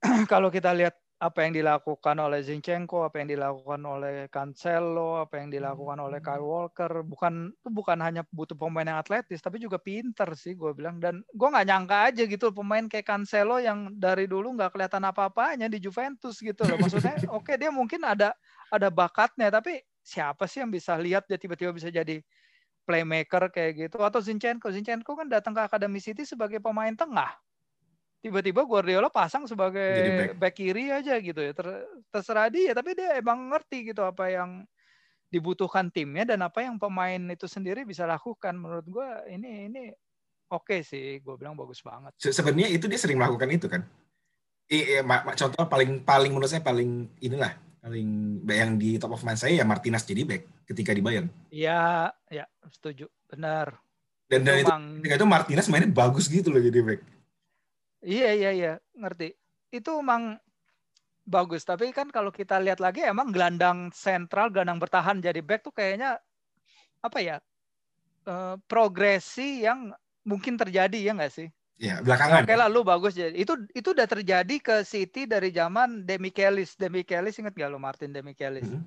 Kalau 0.32 0.52
kita 0.52 0.74
lihat 0.74 0.96
apa 1.20 1.44
yang 1.44 1.52
dilakukan 1.52 2.16
oleh 2.16 2.40
Zinchenko, 2.40 3.04
apa 3.04 3.20
yang 3.20 3.28
dilakukan 3.28 3.84
oleh 3.84 4.32
Cancelo, 4.32 5.20
apa 5.20 5.36
yang 5.36 5.52
dilakukan 5.52 6.00
oleh 6.00 6.16
Kyle 6.24 6.40
Walker, 6.40 7.04
bukan 7.04 7.52
itu 7.52 7.68
bukan 7.68 8.00
hanya 8.00 8.24
butuh 8.32 8.56
pemain 8.56 8.88
yang 8.88 8.96
atletis, 8.96 9.44
tapi 9.44 9.60
juga 9.60 9.76
pinter 9.76 10.32
sih 10.32 10.56
gue 10.56 10.72
bilang. 10.72 10.96
Dan 10.96 11.20
gue 11.28 11.48
nggak 11.52 11.68
nyangka 11.68 11.96
aja 12.08 12.22
gitu 12.24 12.56
pemain 12.56 12.88
kayak 12.88 13.04
Cancelo 13.04 13.60
yang 13.60 13.92
dari 14.00 14.24
dulu 14.24 14.56
nggak 14.56 14.72
kelihatan 14.72 15.04
apa-apanya 15.04 15.68
di 15.68 15.76
Juventus 15.76 16.40
gitu 16.40 16.64
loh. 16.64 16.80
Maksudnya 16.80 17.12
oke 17.28 17.52
okay, 17.52 17.60
dia 17.60 17.68
mungkin 17.68 18.00
ada 18.00 18.32
ada 18.72 18.88
bakatnya, 18.88 19.52
tapi 19.52 19.76
siapa 20.00 20.48
sih 20.48 20.64
yang 20.64 20.72
bisa 20.72 20.96
lihat 20.96 21.28
dia 21.28 21.36
tiba-tiba 21.36 21.76
bisa 21.76 21.92
jadi 21.92 22.24
playmaker 22.90 23.46
kayak 23.54 23.86
gitu 23.86 24.02
atau 24.02 24.18
Zinchenko. 24.18 24.74
Zinchenko 24.74 25.14
kan 25.14 25.30
datang 25.30 25.54
ke 25.54 25.62
Academy 25.62 26.02
City 26.02 26.26
sebagai 26.26 26.58
pemain 26.58 26.90
tengah. 26.90 27.30
Tiba-tiba 28.18 28.66
Guardiola 28.66 29.06
pasang 29.08 29.46
sebagai 29.46 30.34
back. 30.34 30.42
back 30.42 30.54
kiri 30.58 30.90
aja 30.90 31.14
gitu 31.22 31.38
ya. 31.38 31.54
Ter, 31.54 31.86
terserah 32.10 32.50
dia 32.50 32.74
tapi 32.74 32.98
dia 32.98 33.14
emang 33.22 33.54
ngerti 33.54 33.94
gitu 33.94 34.02
apa 34.02 34.26
yang 34.26 34.66
dibutuhkan 35.30 35.86
timnya 35.94 36.34
dan 36.34 36.42
apa 36.42 36.66
yang 36.66 36.74
pemain 36.82 37.22
itu 37.30 37.46
sendiri 37.46 37.86
bisa 37.86 38.04
lakukan. 38.10 38.58
Menurut 38.58 38.86
gue 38.90 39.08
ini 39.30 39.70
ini 39.70 39.82
oke 40.50 40.66
okay 40.66 40.80
sih. 40.82 41.22
Gue 41.22 41.38
bilang 41.38 41.54
bagus 41.54 41.78
banget. 41.80 42.10
Sebenarnya 42.18 42.74
itu 42.74 42.90
dia 42.90 42.98
sering 42.98 43.22
melakukan 43.22 43.48
itu 43.54 43.70
kan? 43.70 43.86
I, 44.70 45.02
I, 45.02 45.34
contoh 45.38 45.66
paling 45.70 46.02
paling 46.02 46.30
menurut 46.34 46.50
saya 46.50 46.62
paling 46.62 47.06
inilah 47.22 47.69
paling 47.80 48.40
yang 48.44 48.76
di 48.76 49.00
top 49.00 49.16
of 49.16 49.24
mind 49.24 49.40
saya 49.40 49.60
ya 49.60 49.64
Martinez 49.64 50.04
jadi 50.04 50.22
back 50.24 50.68
ketika 50.68 50.92
di 50.92 51.00
Bayern. 51.00 51.28
Iya, 51.48 52.12
ya 52.28 52.44
setuju, 52.68 53.08
benar. 53.26 53.80
Dan 54.30 54.46
dari 54.46 54.62
itu, 54.62 54.70
ketika 55.02 55.16
itu 55.18 55.26
Martinez 55.26 55.66
mainnya 55.66 55.90
bagus 55.90 56.30
gitu 56.30 56.52
loh 56.52 56.62
jadi 56.62 56.80
back. 56.84 57.00
Iya 58.04 58.30
iya 58.36 58.50
iya, 58.52 58.72
ngerti. 58.94 59.34
Itu 59.72 59.98
emang 59.98 60.38
bagus, 61.24 61.64
tapi 61.64 61.90
kan 61.90 62.12
kalau 62.12 62.30
kita 62.30 62.60
lihat 62.60 62.78
lagi 62.78 63.02
emang 63.02 63.32
gelandang 63.32 63.90
sentral, 63.90 64.52
gelandang 64.52 64.78
bertahan 64.78 65.18
jadi 65.18 65.40
back 65.40 65.66
tuh 65.66 65.74
kayaknya 65.74 66.20
apa 67.00 67.18
ya? 67.18 67.36
Uh, 68.28 68.60
progresi 68.68 69.64
yang 69.64 69.96
mungkin 70.28 70.60
terjadi 70.60 71.10
ya 71.10 71.12
nggak 71.16 71.32
sih? 71.32 71.48
Ya, 71.80 72.04
belakangan. 72.04 72.44
Oke 72.44 72.54
lah, 72.60 72.68
lu 72.68 72.84
bagus 72.84 73.16
jadi. 73.16 73.32
Itu 73.32 73.56
itu 73.72 73.96
udah 73.96 74.04
terjadi 74.04 74.56
ke 74.60 74.84
City 74.84 75.24
dari 75.24 75.48
zaman 75.48 76.04
Demi 76.04 76.28
Kellis. 76.28 76.76
Demi 76.76 77.08
Kellis 77.08 77.40
inget 77.40 77.56
gak 77.56 77.72
lu 77.72 77.80
Martin 77.80 78.12
Demi 78.12 78.36
Kellis? 78.36 78.68
Hmm. 78.68 78.84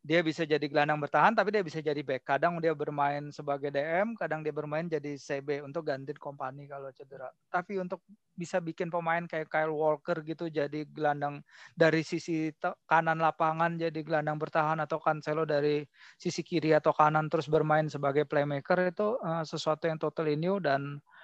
Dia 0.00 0.24
bisa 0.24 0.48
jadi 0.48 0.64
gelandang 0.64 0.96
bertahan, 0.96 1.36
tapi 1.36 1.52
dia 1.52 1.60
bisa 1.60 1.84
jadi 1.84 2.00
back. 2.00 2.24
Kadang 2.24 2.56
dia 2.56 2.72
bermain 2.72 3.28
sebagai 3.28 3.68
DM, 3.68 4.16
kadang 4.16 4.40
dia 4.40 4.48
bermain 4.48 4.88
jadi 4.88 5.12
CB 5.20 5.60
untuk 5.60 5.84
gantiin 5.84 6.16
kompani 6.16 6.64
kalau 6.64 6.88
cedera. 6.96 7.28
Tapi 7.52 7.76
untuk 7.76 8.00
bisa 8.32 8.56
bikin 8.64 8.88
pemain 8.88 9.20
kayak 9.28 9.52
Kyle 9.52 9.76
Walker 9.76 10.24
gitu 10.24 10.48
jadi 10.48 10.88
gelandang 10.88 11.44
dari 11.76 12.00
sisi 12.00 12.48
kanan 12.88 13.20
lapangan 13.20 13.76
jadi 13.76 14.00
gelandang 14.00 14.40
bertahan 14.40 14.80
atau 14.80 14.96
Cancelo 14.96 15.44
dari 15.44 15.84
sisi 16.16 16.40
kiri 16.40 16.72
atau 16.72 16.96
kanan 16.96 17.28
terus 17.28 17.52
bermain 17.52 17.84
sebagai 17.92 18.24
playmaker 18.24 18.88
itu 18.88 19.20
uh, 19.20 19.44
sesuatu 19.44 19.84
yang 19.84 20.00
totally 20.00 20.40
new 20.40 20.56
dan 20.56 20.96
uh, 20.96 21.19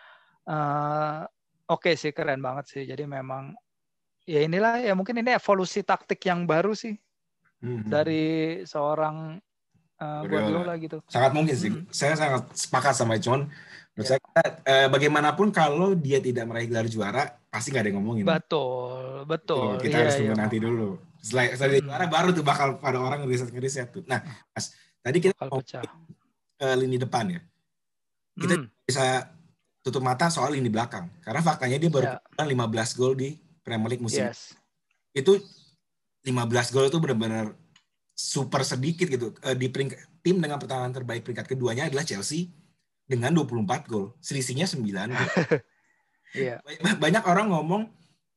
oke 0.46 1.90
okay 1.90 1.94
sih 1.98 2.14
keren 2.14 2.40
banget 2.40 2.64
sih. 2.70 2.82
Jadi 2.86 3.04
memang 3.04 3.54
ya 4.26 4.42
inilah 4.42 4.82
ya 4.82 4.92
mungkin 4.98 5.22
ini 5.22 5.34
evolusi 5.38 5.86
taktik 5.86 6.18
yang 6.26 6.46
baru 6.46 6.74
sih 6.74 6.94
hmm. 7.62 7.86
dari 7.86 8.24
seorang 8.66 9.38
uh, 10.02 10.22
Guardiola 10.26 10.74
gitu. 10.78 11.02
Sangat 11.10 11.32
mungkin 11.34 11.56
sih. 11.56 11.70
Hmm. 11.72 11.86
Saya 11.90 12.14
sangat 12.18 12.52
sepakat 12.54 12.94
sama 12.94 13.16
John. 13.18 13.48
Menurut 13.96 14.12
saya 14.12 14.20
eh, 14.68 14.92
bagaimanapun 14.92 15.48
kalau 15.48 15.96
dia 15.96 16.20
tidak 16.20 16.44
meraih 16.44 16.68
gelar 16.68 16.84
juara 16.84 17.32
pasti 17.48 17.72
nggak 17.72 17.80
ada 17.80 17.88
yang 17.88 17.98
ngomongin. 18.04 18.24
Betul, 18.28 19.24
betul. 19.24 19.80
kita 19.80 19.96
ya, 19.96 20.00
harus 20.04 20.14
tunggu 20.20 20.36
ya. 20.36 20.42
nanti 20.44 20.56
dulu. 20.60 20.88
Setelah, 21.24 21.44
setelah 21.56 21.72
hmm. 21.72 21.86
juara 21.88 22.04
baru 22.04 22.28
tuh 22.36 22.44
bakal 22.44 22.68
pada 22.76 23.00
orang 23.00 23.24
ngeriset 23.24 23.48
ngeriset 23.48 23.88
tuh. 23.88 24.04
Nah, 24.04 24.20
Mas, 24.52 24.76
tadi 25.00 25.16
kita 25.16 25.48
uh, 25.48 26.76
lini 26.76 27.00
depan 27.00 27.24
ya. 27.24 27.40
Kita 28.36 28.54
hmm. 28.60 28.84
bisa 28.84 29.32
tutup 29.86 30.02
mata 30.02 30.26
soal 30.26 30.58
ini 30.58 30.66
belakang. 30.66 31.06
Karena 31.22 31.38
faktanya 31.38 31.78
dia 31.78 31.86
baru 31.86 32.18
yeah. 32.18 32.42
15 32.42 32.98
gol 32.98 33.14
di 33.14 33.38
Premier 33.62 33.94
League 33.94 34.02
musim. 34.02 34.26
Yes. 34.26 34.58
Itu 35.14 35.38
15 36.26 36.74
gol 36.74 36.90
itu 36.90 36.98
benar-benar 36.98 37.54
super 38.10 38.66
sedikit 38.66 39.06
gitu. 39.06 39.30
Eh, 39.46 39.54
di 39.54 39.70
peringkat, 39.70 40.26
tim 40.26 40.42
dengan 40.42 40.58
pertahanan 40.58 40.90
terbaik 40.90 41.22
peringkat 41.22 41.46
keduanya 41.54 41.86
adalah 41.86 42.02
Chelsea 42.02 42.50
dengan 43.06 43.30
24 43.30 43.86
gol. 43.86 44.10
Selisihnya 44.18 44.66
9 44.66 44.82
gol. 45.14 45.30
yeah. 46.34 46.58
Banyak 46.98 47.22
orang 47.22 47.54
ngomong 47.54 47.86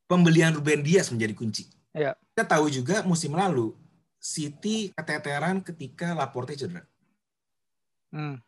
pembelian 0.06 0.54
Ruben 0.54 0.86
Dias 0.86 1.10
menjadi 1.10 1.34
kunci. 1.34 1.66
Yeah. 1.90 2.14
Kita 2.30 2.46
tahu 2.46 2.70
juga 2.70 3.02
musim 3.02 3.34
lalu 3.34 3.74
City 4.22 4.94
keteteran 4.94 5.66
ketika 5.66 6.14
Laporte 6.14 6.54
cedera. 6.54 6.86
Hmm. 8.14 8.38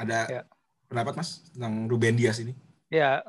Ada 0.00 0.18
ya. 0.28 0.42
pendapat 0.88 1.12
Mas 1.20 1.44
tentang 1.52 1.84
Ruben 1.84 2.16
Dias 2.16 2.40
ini? 2.40 2.56
Ya, 2.88 3.20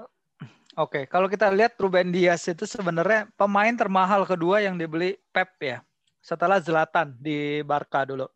oke. 0.80 1.04
Okay. 1.04 1.04
Kalau 1.12 1.28
kita 1.28 1.52
lihat 1.52 1.76
Ruben 1.76 2.16
Dias 2.16 2.48
itu 2.48 2.64
sebenarnya 2.64 3.28
pemain 3.36 3.76
termahal 3.76 4.24
kedua 4.24 4.64
yang 4.64 4.80
dibeli 4.80 5.20
Pep 5.36 5.52
ya. 5.60 5.84
Setelah 6.24 6.64
Zlatan 6.64 7.18
di 7.20 7.60
Barca 7.68 8.08
dulu. 8.08 8.30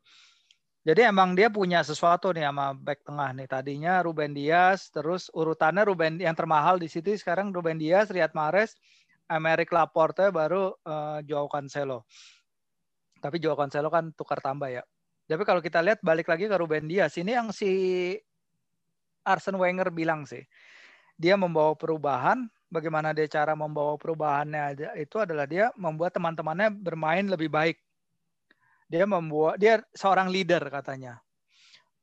Jadi 0.85 1.01
emang 1.01 1.33
dia 1.33 1.49
punya 1.49 1.81
sesuatu 1.81 2.29
nih 2.29 2.45
sama 2.45 2.77
back 2.77 3.01
tengah 3.01 3.33
nih. 3.33 3.49
Tadinya 3.49 4.05
Ruben 4.05 4.37
Dias, 4.37 4.93
terus 4.93 5.33
urutannya 5.33 5.81
Ruben 5.81 6.21
yang 6.21 6.37
termahal 6.37 6.77
di 6.77 6.85
situ 6.85 7.09
sekarang 7.17 7.49
Ruben 7.49 7.81
Dias, 7.81 8.13
Riyad 8.13 8.37
Mahrez, 8.37 8.77
Amerik 9.25 9.73
Laporte, 9.73 10.29
baru 10.29 10.77
uh, 10.85 11.25
Joao 11.25 11.49
Cancelo. 11.49 12.05
Tapi 13.17 13.41
Joao 13.41 13.57
Cancelo 13.57 13.89
kan 13.89 14.13
tukar 14.13 14.37
tambah 14.37 14.69
ya. 14.69 14.85
Tapi 15.25 15.41
kalau 15.41 15.61
kita 15.61 15.81
lihat 15.81 15.99
balik 16.05 16.29
lagi 16.29 16.45
ke 16.45 16.53
Ruben 16.53 16.85
Dias, 16.85 17.17
ini 17.17 17.33
yang 17.33 17.49
si 17.49 18.13
Arsene 19.25 19.57
Wenger 19.57 19.89
bilang 19.89 20.29
sih. 20.29 20.45
Dia 21.17 21.33
membawa 21.33 21.73
perubahan, 21.73 22.45
bagaimana 22.69 23.09
dia 23.09 23.25
cara 23.25 23.57
membawa 23.57 23.97
perubahannya 23.97 24.77
itu 25.01 25.17
adalah 25.17 25.49
dia 25.49 25.73
membuat 25.79 26.13
teman-temannya 26.13 26.69
bermain 26.77 27.25
lebih 27.25 27.49
baik. 27.49 27.81
Dia 28.85 29.09
membuat 29.09 29.57
dia 29.57 29.81
seorang 29.97 30.29
leader 30.29 30.61
katanya. 30.69 31.17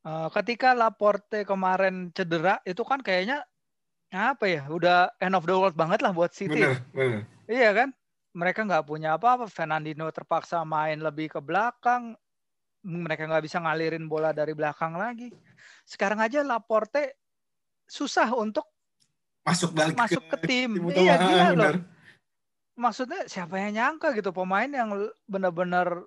Uh, 0.02 0.26
ketika 0.34 0.74
Laporte 0.74 1.46
kemarin 1.46 2.10
cedera 2.10 2.58
itu 2.66 2.82
kan 2.82 2.98
kayaknya 2.98 3.46
apa 4.10 4.44
ya 4.50 4.66
udah 4.66 5.14
end 5.22 5.38
of 5.38 5.46
the 5.46 5.54
world 5.54 5.78
banget 5.78 6.02
lah 6.02 6.10
buat 6.10 6.34
City. 6.34 6.58
Bener, 6.58 6.82
bener. 6.90 7.22
Iya 7.46 7.70
kan? 7.70 7.88
Mereka 8.34 8.66
nggak 8.66 8.84
punya 8.88 9.14
apa-apa. 9.14 9.46
Fernandinho 9.46 10.10
terpaksa 10.10 10.66
main 10.66 10.98
lebih 10.98 11.30
ke 11.30 11.38
belakang 11.38 12.18
mereka 12.82 13.30
nggak 13.30 13.44
bisa 13.46 13.62
ngalirin 13.62 14.10
bola 14.10 14.34
dari 14.34 14.52
belakang 14.52 14.98
lagi. 14.98 15.30
Sekarang 15.86 16.18
aja 16.18 16.42
Laporte 16.42 17.18
susah 17.86 18.30
untuk 18.34 18.66
masuk 19.42 19.74
balik 19.74 19.98
masuk 19.98 20.22
ke, 20.26 20.36
ke 20.38 20.46
tim. 20.46 20.70
Iya 20.90 21.14
gila 21.18 21.48
loh. 21.54 21.74
Maksudnya 22.78 23.26
siapa 23.30 23.58
yang 23.58 23.72
nyangka 23.74 24.14
gitu 24.14 24.34
pemain 24.34 24.66
yang 24.66 24.90
benar-benar 25.28 26.06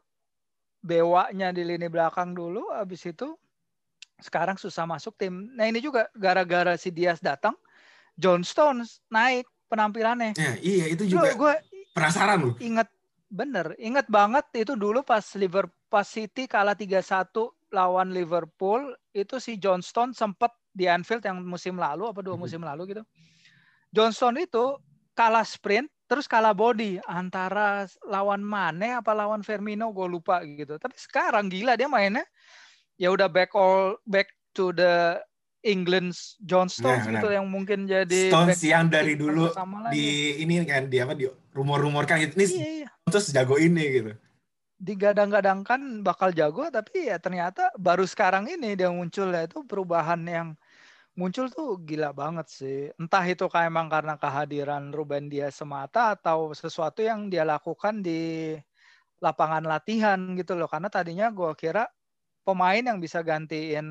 bewanya 0.85 1.49
di 1.49 1.65
lini 1.65 1.89
belakang 1.89 2.37
dulu 2.37 2.69
habis 2.69 3.01
itu 3.07 3.33
sekarang 4.19 4.55
susah 4.55 4.87
masuk 4.87 5.15
tim. 5.19 5.51
Nah 5.55 5.67
ini 5.67 5.83
juga 5.83 6.07
gara-gara 6.15 6.79
si 6.79 6.91
Diaz 6.91 7.19
datang, 7.19 7.55
John 8.15 8.43
Stones 8.47 9.03
naik 9.11 9.47
penampilannya. 9.67 10.35
Ya, 10.39 10.55
iya 10.59 10.85
itu 10.91 11.03
juga. 11.07 11.35
Gue 11.35 11.55
penasaran 11.91 12.39
loh. 12.39 12.55
Ingat 12.63 12.87
bener, 13.31 13.73
ingat 13.81 14.05
banget 14.07 14.45
itu 14.55 14.73
dulu 14.77 15.01
pas 15.01 15.23
Liverpool 15.37 15.73
pas 15.89 16.03
City 16.03 16.43
kalah 16.49 16.75
3-1 16.75 17.53
lawan 17.71 18.11
Liverpool 18.11 18.91
itu 19.15 19.39
si 19.39 19.55
Johnston 19.55 20.11
sempat 20.11 20.51
di 20.75 20.91
Anfield 20.91 21.23
yang 21.23 21.39
musim 21.45 21.79
lalu 21.79 22.11
apa 22.11 22.19
dua 22.19 22.35
Mhm. 22.35 22.41
musim 22.41 22.61
lalu 22.65 22.91
gitu. 22.95 23.03
Johnston 23.95 24.37
itu 24.41 24.77
kalah 25.17 25.45
sprint 25.47 25.89
terus 26.05 26.27
kalah 26.29 26.53
body 26.53 27.01
antara 27.09 27.87
lawan 28.05 28.43
Mane 28.45 28.97
apa 28.99 29.15
lawan 29.15 29.41
Firmino 29.41 29.89
gue 29.95 30.07
lupa 30.09 30.43
gitu. 30.45 30.77
Tapi 30.77 30.95
sekarang 30.99 31.47
gila 31.49 31.75
dia 31.79 31.89
mainnya 31.89 32.25
ya 32.99 33.11
udah 33.11 33.27
back 33.31 33.51
all 33.55 33.97
back 34.07 34.29
to 34.55 34.71
the 34.75 35.19
England's 35.65 36.37
John 36.39 36.69
Stones 36.69 37.03
Nah, 37.03 37.17
gitu 37.17 37.27
benar. 37.27 37.37
yang 37.41 37.47
mungkin 37.49 37.89
jadi 37.89 38.29
Stones 38.29 38.61
yang 38.61 38.85
dari 38.87 39.17
dulu 39.17 39.49
pertama 39.49 39.89
lagi. 39.89 39.97
di 39.97 40.05
ini 40.45 40.61
kan 40.63 40.85
di 40.85 40.97
apa 41.01 41.17
di 41.17 41.25
rumor-rumorkan 41.51 42.21
gitu. 42.21 42.33
Ini 42.37 42.45
Iya, 42.45 42.69
iya. 42.85 42.89
terus 43.09 43.33
jago 43.33 43.57
ini 43.57 43.83
gitu. 43.91 44.11
digadang-gadangkan 44.75 46.03
bakal 46.03 46.35
jago 46.35 46.67
tapi 46.67 47.07
ya 47.07 47.15
ternyata 47.15 47.71
baru 47.79 48.03
sekarang 48.03 48.45
ini 48.45 48.75
dia 48.75 48.91
muncul 48.91 49.31
ya 49.31 49.47
itu 49.47 49.63
perubahan 49.63 50.19
yang 50.27 50.47
muncul 51.15 51.47
tuh 51.47 51.79
gila 51.79 52.11
banget 52.11 52.47
sih 52.51 52.91
entah 52.99 53.23
itu 53.23 53.47
kayak 53.47 53.71
emang 53.71 53.87
karena 53.87 54.19
kehadiran 54.19 54.91
Ruben 54.91 55.31
Dias 55.31 55.55
semata 55.55 56.11
atau 56.13 56.51
sesuatu 56.51 56.99
yang 56.99 57.31
dia 57.31 57.47
lakukan 57.47 58.03
di 58.03 58.51
lapangan 59.23 59.63
latihan 59.63 60.19
gitu 60.35 60.59
loh 60.59 60.67
karena 60.67 60.91
tadinya 60.91 61.31
gua 61.31 61.55
kira 61.55 61.87
pemain 62.45 62.79
yang 62.79 63.01
bisa 63.01 63.25
gantiin 63.25 63.85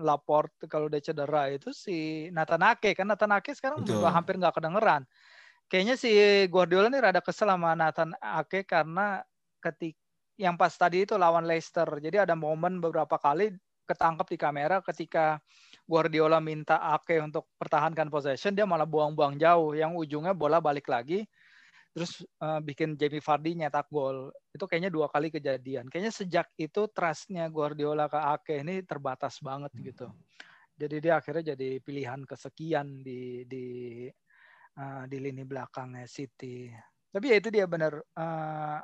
Laporte 0.00 0.64
kalau 0.64 0.88
dia 0.88 1.04
cedera 1.04 1.52
itu 1.52 1.70
si 1.76 2.26
Nathan 2.32 2.64
Ake 2.64 2.96
kan 2.96 3.06
Nathan 3.06 3.36
Ake 3.36 3.52
sekarang 3.52 3.84
Betul. 3.84 4.00
udah 4.00 4.10
hampir 4.10 4.40
nggak 4.40 4.56
kedengeran 4.56 5.04
kayaknya 5.68 5.94
si 6.00 6.10
Guardiola 6.48 6.88
nih 6.88 7.04
rada 7.04 7.20
kesel 7.20 7.52
sama 7.52 7.76
Nathan 7.76 8.16
Ake 8.18 8.64
karena 8.64 9.20
ketika 9.60 10.08
yang 10.38 10.54
pas 10.54 10.70
tadi 10.70 11.02
itu 11.02 11.18
lawan 11.18 11.44
Leicester. 11.44 11.84
Jadi 11.98 12.22
ada 12.22 12.38
momen 12.38 12.78
beberapa 12.78 13.18
kali 13.18 13.50
ketangkep 13.90 14.26
di 14.30 14.38
kamera 14.38 14.78
ketika 14.80 15.42
Guardiola 15.84 16.38
minta 16.38 16.78
Ake 16.94 17.18
untuk 17.18 17.50
pertahankan 17.58 18.06
possession, 18.06 18.54
dia 18.54 18.64
malah 18.64 18.86
buang-buang 18.86 19.34
jauh. 19.36 19.74
Yang 19.74 19.98
ujungnya 20.06 20.32
bola 20.38 20.62
balik 20.62 20.86
lagi, 20.86 21.26
terus 21.94 22.22
eh, 22.24 22.60
bikin 22.64 22.94
Jamie 23.00 23.22
Vardy 23.24 23.50
nyetak 23.58 23.88
gol. 23.92 24.30
Itu 24.54 24.64
kayaknya 24.68 24.90
dua 24.92 25.06
kali 25.10 25.28
kejadian. 25.34 25.88
Kayaknya 25.90 26.12
sejak 26.14 26.46
itu 26.58 26.86
trustnya 26.92 27.46
Guardiola 27.50 28.06
ke 28.10 28.18
Ake 28.20 28.54
ini 28.62 28.82
terbatas 28.86 29.40
banget 29.42 29.72
gitu. 29.80 30.08
Jadi 30.78 30.96
dia 31.02 31.18
akhirnya 31.20 31.54
jadi 31.54 31.78
pilihan 31.82 32.22
kesekian 32.28 33.02
di 33.02 33.44
di 33.48 33.66
eh, 34.78 35.04
di 35.10 35.16
lini 35.20 35.42
belakangnya 35.46 36.06
City. 36.08 36.70
Tapi 37.12 37.24
ya 37.32 37.36
itu 37.40 37.48
dia 37.52 37.64
benar. 37.68 37.92
eh, 38.02 38.78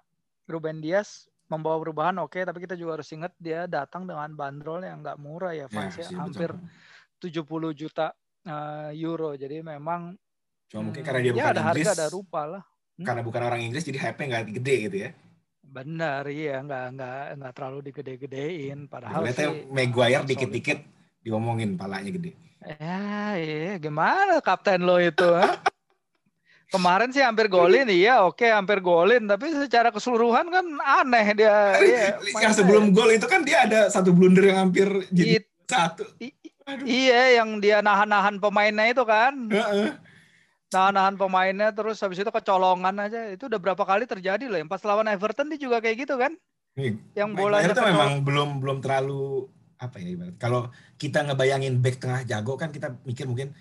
Ruben 0.44 0.76
Dias 0.84 1.24
membawa 1.48 1.80
perubahan 1.80 2.16
oke, 2.20 2.36
tapi 2.44 2.58
kita 2.64 2.76
juga 2.76 3.00
harus 3.00 3.08
ingat 3.16 3.32
dia 3.40 3.64
datang 3.64 4.04
dengan 4.04 4.28
bandrol 4.36 4.84
yang 4.84 5.00
nggak 5.00 5.16
murah 5.20 5.56
ya, 5.56 5.68
Ya, 5.70 5.88
fansnya 5.88 6.04
sih, 6.04 6.16
hampir 6.20 6.52
betul. 6.52 6.60
70 7.20 7.72
juta 7.76 8.12
eh, 8.46 8.90
euro. 9.00 9.32
Jadi 9.36 9.60
memang 9.64 10.16
Cuma 10.70 10.82
mungkin 10.92 11.02
hmm, 11.02 11.06
karena 11.06 11.20
dia 11.24 11.32
ya 11.36 11.44
bukan 11.44 11.52
ada 11.52 11.62
Inggris, 11.64 11.72
harga 11.72 11.96
ada 11.96 12.06
rupa 12.12 12.42
lah. 12.48 12.64
Hmm? 12.94 13.04
karena 13.04 13.22
bukan 13.26 13.42
orang 13.42 13.58
Inggris 13.58 13.82
jadi 13.82 13.98
hype-nya 13.98 14.26
nggak 14.30 14.44
gede 14.62 14.76
gitu 14.86 14.96
ya. 15.02 15.10
Benar, 15.64 16.22
iya 16.30 16.62
nggak 16.62 16.84
nggak 16.94 17.22
nggak 17.42 17.52
terlalu 17.58 17.78
digede-gedein. 17.90 18.86
Padahal 18.86 19.26
Lihatnya 19.26 19.50
sih 19.50 19.66
Maguire 19.66 20.22
dikit-dikit 20.22 20.78
diomongin 21.18 21.74
palanya 21.74 22.14
gede. 22.14 22.38
Ya, 22.62 23.34
iya. 23.34 23.74
Gimana 23.82 24.38
kapten 24.38 24.86
lo 24.86 25.02
itu? 25.02 25.26
ha? 25.26 25.58
Kemarin 26.70 27.10
sih 27.10 27.22
hampir 27.22 27.46
golin, 27.46 27.86
iya 27.86 28.22
oke 28.22 28.42
hampir 28.42 28.82
golin, 28.82 29.30
tapi 29.30 29.46
secara 29.52 29.94
keseluruhan 29.94 30.48
kan 30.48 30.66
aneh 30.82 31.26
dia. 31.36 31.78
iya, 31.78 32.18
yang 32.40 32.50
sebelum 32.50 32.90
gol 32.90 33.10
itu 33.10 33.26
kan 33.30 33.46
dia 33.46 33.62
ada 33.62 33.86
satu 33.86 34.10
blunder 34.10 34.50
yang 34.50 34.70
hampir 34.70 34.86
jadi 35.14 35.38
It- 35.38 35.50
satu. 35.70 36.02
i- 36.18 36.34
Aduh. 36.64 36.82
iya, 36.88 37.38
yang 37.38 37.60
dia 37.60 37.78
nahan-nahan 37.78 38.40
pemainnya 38.40 38.90
itu 38.90 39.04
kan, 39.04 39.36
Heeh. 39.52 39.92
Nahan-nahan 40.74 41.14
pemainnya 41.14 41.70
terus 41.70 42.02
habis 42.02 42.18
itu 42.18 42.26
kecolongan 42.28 42.98
aja. 42.98 43.30
Itu 43.30 43.46
udah 43.46 43.62
berapa 43.62 43.78
kali 43.80 44.04
terjadi 44.04 44.50
loh. 44.50 44.58
Yang 44.58 44.70
pas 44.74 44.82
lawan 44.82 45.06
Everton 45.06 45.46
dia 45.46 45.60
juga 45.62 45.78
kayak 45.78 45.96
gitu 46.02 46.18
kan? 46.18 46.34
Nih, 46.74 46.98
Yang 47.14 47.28
tuh 47.38 47.46
kecolong- 47.78 47.94
memang 47.94 48.12
belum 48.26 48.48
belum 48.58 48.78
terlalu 48.82 49.46
apa 49.78 49.96
ya 50.02 50.08
ibarat. 50.10 50.34
Kalau 50.36 50.66
kita 50.98 51.22
ngebayangin 51.22 51.78
back 51.78 52.02
tengah 52.02 52.26
jago 52.26 52.58
kan 52.58 52.74
kita 52.74 52.98
mikir 53.06 53.30
mungkin 53.30 53.54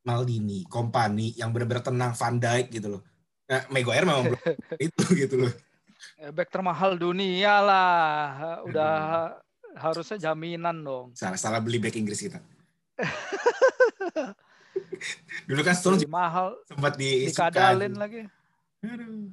Maldini, 0.00 0.62
Kompani 0.64 1.34
yang 1.34 1.50
benar-benar 1.50 1.82
tenang 1.82 2.14
Van 2.14 2.38
Dijk 2.38 2.70
gitu 2.70 2.88
loh. 2.96 3.02
Nah, 3.50 3.66
Maguire 3.68 4.06
memang 4.06 4.30
belum 4.30 4.40
itu 4.86 5.04
gitu 5.18 5.34
loh. 5.42 5.52
Eh, 6.16 6.30
back 6.30 6.48
termahal 6.48 6.94
dunia 6.94 7.60
lah. 7.60 8.16
Udah 8.64 8.94
harusnya 9.76 10.30
jaminan 10.30 10.80
dong. 10.80 11.06
Salah 11.12 11.36
salah 11.36 11.60
beli 11.60 11.76
back 11.76 11.98
Inggris 11.98 12.22
kita. 12.22 12.38
Dulu 15.48 15.60
kan 15.60 15.74
Stones 15.74 16.00
Lebih 16.00 16.12
mahal 16.12 16.54
sempat 16.64 16.94
diisukan. 16.94 17.50
dikadalin 17.50 17.94
lagi. 17.94 18.20
Aduh. 18.80 19.32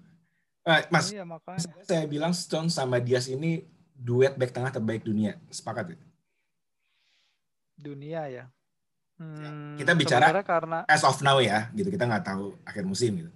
Eh, 0.64 0.82
Mas, 0.90 1.08
Iya 1.10 1.24
makanya. 1.24 1.64
saya 1.82 2.04
bilang 2.04 2.32
Stones 2.32 2.76
sama 2.76 3.00
Diaz 3.00 3.26
ini 3.26 3.64
duet 3.90 4.36
back 4.36 4.52
tengah 4.52 4.70
terbaik 4.70 5.02
dunia. 5.02 5.40
Sepakat 5.48 5.94
ya? 5.94 5.98
dunia 7.78 8.22
ya. 8.28 8.46
Hmm, 9.18 9.78
kita 9.78 9.94
bicara- 9.94 10.30
karena 10.42 10.86
As 10.86 11.02
of 11.02 11.22
now 11.22 11.38
ya, 11.38 11.70
gitu. 11.72 11.90
Kita 11.90 12.06
nggak 12.06 12.26
tahu 12.26 12.54
akhir 12.64 12.84
musim 12.84 13.18
gitu. 13.18 13.32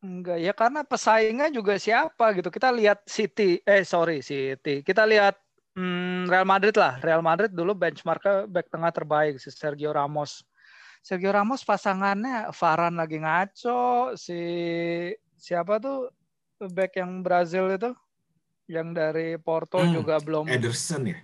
enggak 0.00 0.40
ya 0.40 0.56
karena 0.56 0.80
pesaingnya 0.80 1.52
juga 1.52 1.76
siapa 1.76 2.32
gitu. 2.32 2.48
Kita 2.48 2.72
lihat 2.72 3.04
City, 3.04 3.60
eh 3.60 3.84
sorry 3.84 4.24
City. 4.24 4.80
Kita 4.80 5.04
lihat 5.04 5.36
hmm, 5.74 6.24
Real 6.24 6.48
Madrid 6.48 6.72
lah. 6.72 6.96
Real 6.98 7.20
Madrid 7.20 7.52
dulu 7.52 7.74
benchmarknya 7.74 8.48
back 8.48 8.70
tengah 8.70 8.88
terbaik 8.88 9.36
si 9.36 9.52
Sergio 9.52 9.92
Ramos. 9.92 10.40
Sergio 11.00 11.32
Ramos 11.32 11.64
pasangannya 11.64 12.52
Varane 12.52 12.96
lagi 13.00 13.18
ngaco, 13.18 14.12
si 14.20 14.40
siapa 15.40 15.80
tuh 15.80 16.12
back 16.60 17.00
yang 17.00 17.24
Brazil 17.24 17.72
itu 17.72 17.90
yang 18.68 18.92
dari 18.92 19.40
Porto 19.40 19.80
Hmm, 19.80 19.96
juga 19.96 20.20
belum 20.20 20.46
Ederson 20.46 21.08
ya? 21.08 21.18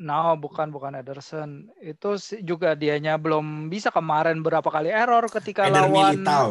No, 0.00 0.32
bukan 0.40 0.72
bukan 0.72 0.96
Ederson. 0.96 1.68
Itu 1.76 2.16
juga 2.40 2.72
dianya 2.72 3.20
belum 3.20 3.68
bisa 3.68 3.92
kemarin 3.92 4.40
berapa 4.40 4.64
kali 4.64 4.88
error 4.88 5.28
ketika 5.28 5.68
Eder 5.68 5.84
lawan 5.84 6.16
Militao. 6.16 6.50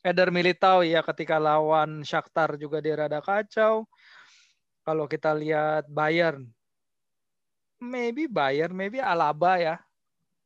Eder 0.00 0.30
Militao 0.32 0.80
ya 0.80 1.04
ketika 1.04 1.36
lawan 1.36 2.00
Shakhtar 2.00 2.56
juga 2.56 2.80
dia 2.80 2.96
rada 2.96 3.20
kacau. 3.20 3.84
Kalau 4.88 5.04
kita 5.04 5.36
lihat 5.36 5.84
Bayern 5.92 6.48
maybe 7.78 8.26
Bayern, 8.26 8.72
maybe 8.72 8.98
Alaba 8.98 9.60
ya 9.60 9.76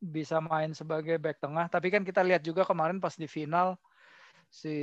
bisa 0.03 0.43
main 0.43 0.75
sebagai 0.75 1.15
back 1.23 1.39
tengah, 1.39 1.71
tapi 1.71 1.95
kan 1.95 2.03
kita 2.03 2.27
lihat 2.27 2.43
juga 2.43 2.67
kemarin 2.67 2.99
pas 2.99 3.15
di 3.15 3.31
final 3.31 3.79
si 4.51 4.75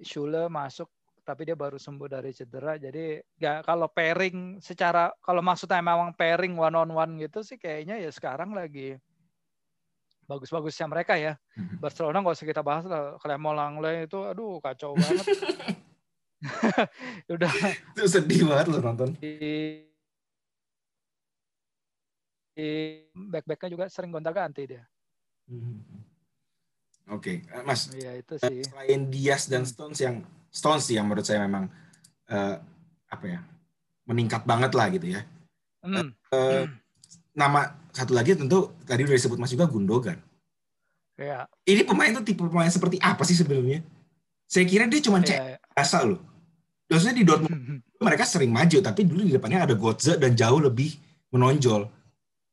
Schule 0.00 0.48
masuk 0.48 0.88
tapi 1.28 1.44
dia 1.44 1.52
baru 1.52 1.76
sembuh 1.76 2.08
dari 2.08 2.32
cedera. 2.32 2.80
Jadi 2.80 3.20
ya 3.36 3.60
kalau 3.60 3.92
pairing 3.92 4.64
secara 4.64 5.12
kalau 5.20 5.44
maksudnya 5.44 5.84
memang 5.84 6.16
pairing 6.16 6.56
one 6.56 6.72
on 6.72 6.88
one 6.88 7.20
gitu 7.20 7.44
sih 7.44 7.60
kayaknya 7.60 8.00
ya 8.00 8.08
sekarang 8.08 8.56
lagi 8.56 8.96
bagus-bagusnya 10.24 10.88
mereka 10.88 11.20
ya. 11.20 11.36
Mhm. 11.52 11.84
Barcelona 11.84 12.24
nggak 12.24 12.36
usah 12.40 12.48
kita 12.48 12.64
bahas 12.64 12.88
lah. 12.88 13.20
Clement 13.20 13.56
Langley 13.56 14.08
itu 14.08 14.24
aduh 14.24 14.56
kacau 14.64 14.96
banget. 14.96 15.26
Udah. 17.34 17.50
Itu 17.92 18.06
sedih 18.06 18.46
banget 18.46 18.66
loh 18.72 18.80
nonton. 18.80 19.18
di 19.18 19.87
back-backnya 23.12 23.68
juga 23.70 23.84
sering 23.86 24.10
gonta-ganti 24.10 24.66
dia 24.66 24.84
Mhm. 25.48 25.80
Oke, 27.08 27.40
Eh, 27.40 27.64
Mas. 27.64 27.88
iya 27.96 28.20
itu 28.20 28.36
eh, 28.36 28.40
sih 28.44 28.58
Selain 28.68 29.00
Diaz 29.08 29.48
dan 29.48 29.64
Hmm. 29.64 29.70
Stones 29.72 29.96
yang 29.96 30.16
Stones 30.52 30.84
sih 30.84 31.00
yang 31.00 31.08
menurut 31.08 31.24
saya 31.24 31.40
memang 31.40 31.72
eh, 32.28 32.56
apa 33.08 33.24
ya 33.24 33.40
meningkat 34.04 34.44
banget 34.44 34.76
lah 34.76 34.92
gitu 34.92 35.16
ya. 35.16 35.24
Hmm. 35.80 36.12
Eh, 36.28 36.68
nama 37.32 37.64
satu 37.88 38.12
lagi 38.12 38.36
tentu 38.36 38.76
tadi 38.84 39.08
udah 39.08 39.16
disebut 39.16 39.40
Mas 39.40 39.48
juga 39.48 39.64
Gundogan. 39.64 40.20
ya 41.16 41.48
Ini 41.64 41.82
pemain 41.82 42.12
tuh 42.12 42.22
tipe 42.22 42.44
pemain 42.44 42.68
seperti 42.68 43.00
apa 43.00 43.24
sih 43.24 43.34
sebenarnya? 43.34 43.80
Saya 44.44 44.68
kira 44.68 44.84
dia 44.84 45.00
cuma 45.00 45.18
cek 45.18 45.32
ya, 45.34 45.56
biasa 45.72 46.04
loh. 46.04 46.20
Maksudnya 46.86 47.16
di 47.16 47.24
Dortmund 47.24 47.56
mereka 47.98 48.22
sering 48.22 48.52
maju, 48.52 48.78
tapi 48.78 49.02
dulu 49.02 49.24
di 49.24 49.32
depannya 49.32 49.64
ada 49.64 49.72
Götze 49.72 50.16
dan 50.16 50.32
jauh 50.32 50.60
lebih 50.60 50.92
menonjol. 51.32 51.88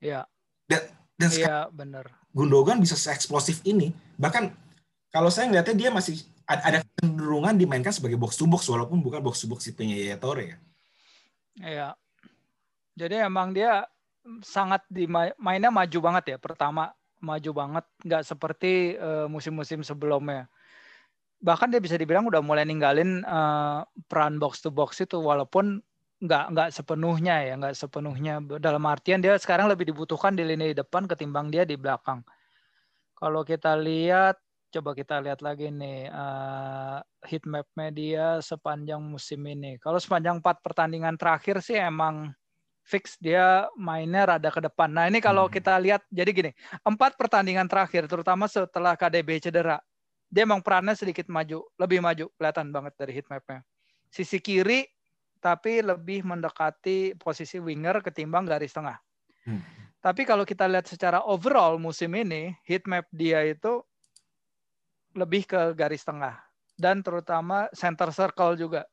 Ya 0.01 0.27
Dan 1.15 1.29
sekarang 1.31 1.71
iya 1.71 1.71
benar 1.71 2.05
Gundogan 2.35 2.83
bisa 2.83 2.99
seeksplosif 2.99 3.63
ini. 3.63 3.95
Bahkan 4.19 4.51
kalau 5.07 5.31
saya 5.31 5.47
ngeliatnya 5.47 5.75
dia 5.79 5.89
masih 5.89 6.19
ada, 6.43 6.83
kecenderungan 6.83 7.55
dimainkan 7.55 7.95
sebagai 7.95 8.19
box 8.19 8.35
to 8.35 8.43
box 8.43 8.67
walaupun 8.67 8.99
bukan 8.99 9.23
box 9.23 9.39
to 9.39 9.47
box 9.47 9.63
tipenya 9.63 9.95
Yaya 9.95 10.19
ya. 10.19 10.57
Iya. 11.55 11.89
Jadi 12.99 13.15
emang 13.23 13.55
dia 13.55 13.87
sangat 14.43 14.83
di 14.91 15.07
mainnya 15.39 15.71
maju 15.71 15.99
banget 16.03 16.35
ya. 16.35 16.37
Pertama 16.37 16.91
maju 17.23 17.51
banget, 17.55 17.85
nggak 18.03 18.23
seperti 18.27 18.99
eh, 18.99 19.27
musim-musim 19.31 19.79
sebelumnya. 19.79 20.51
Bahkan 21.39 21.71
dia 21.71 21.79
bisa 21.79 21.95
dibilang 21.95 22.27
udah 22.27 22.43
mulai 22.43 22.67
ninggalin 22.67 23.23
eh, 23.23 23.79
peran 24.11 24.43
box 24.43 24.59
to 24.59 24.75
box 24.75 24.99
itu, 24.99 25.23
walaupun 25.23 25.79
nggak 26.23 26.45
nggak 26.55 26.69
sepenuhnya 26.71 27.35
ya 27.43 27.53
nggak 27.59 27.75
sepenuhnya. 27.75 28.33
Dalam 28.59 28.83
artian 28.87 29.19
dia 29.19 29.35
sekarang 29.35 29.67
lebih 29.67 29.91
dibutuhkan 29.91 30.31
di 30.35 30.47
lini 30.47 30.71
depan 30.71 31.07
ketimbang 31.09 31.51
dia 31.51 31.67
di 31.67 31.75
belakang. 31.75 32.23
Kalau 33.15 33.43
kita 33.43 33.75
lihat 33.79 34.39
coba 34.75 34.91
kita 34.91 35.23
lihat 35.23 35.39
lagi 35.39 35.71
nih 35.71 36.11
uh, 36.11 36.99
heat 37.23 37.47
map 37.47 37.67
media 37.79 38.43
sepanjang 38.43 38.99
musim 38.99 39.39
ini. 39.47 39.79
Kalau 39.79 39.99
sepanjang 39.99 40.43
empat 40.43 40.59
pertandingan 40.59 41.15
terakhir 41.15 41.63
sih 41.63 41.79
emang 41.79 42.35
fix 42.85 43.17
dia 43.17 43.65
mainnya 43.75 44.35
rada 44.35 44.49
ke 44.51 44.61
depan. 44.61 44.91
Nah 44.91 45.07
ini 45.07 45.19
kalau 45.19 45.47
hmm. 45.47 45.53
kita 45.53 45.73
lihat 45.79 46.03
jadi 46.11 46.31
gini 46.31 46.51
empat 46.83 47.15
pertandingan 47.15 47.65
terakhir 47.65 48.05
terutama 48.05 48.45
setelah 48.45 48.93
KDB 48.99 49.41
cedera 49.41 49.79
dia 50.29 50.43
emang 50.43 50.59
perannya 50.59 50.93
sedikit 50.97 51.31
maju 51.31 51.65
lebih 51.79 51.99
maju 52.01 52.25
kelihatan 52.35 52.69
banget 52.69 52.93
dari 52.99 53.11
heat 53.15 53.27
mapnya. 53.31 53.63
Sisi 54.11 54.39
kiri 54.39 54.85
tapi 55.45 55.85
lebih 55.85 56.25
mendekati 56.25 57.13
posisi 57.21 57.61
winger 57.61 58.01
ketimbang 58.01 58.49
garis 58.49 58.73
tengah. 58.73 58.97
Hmm. 59.45 59.61
Tapi 60.01 60.25
kalau 60.25 60.41
kita 60.41 60.65
lihat 60.65 60.89
secara 60.89 61.21
overall 61.21 61.77
musim 61.77 62.17
ini, 62.17 62.57
heat 62.65 62.89
map 62.89 63.05
dia 63.13 63.45
itu 63.45 63.85
lebih 65.13 65.45
ke 65.45 65.77
garis 65.77 66.01
tengah 66.01 66.41
dan 66.73 67.05
terutama 67.05 67.69
center 67.77 68.09
circle 68.09 68.57
juga. 68.57 68.89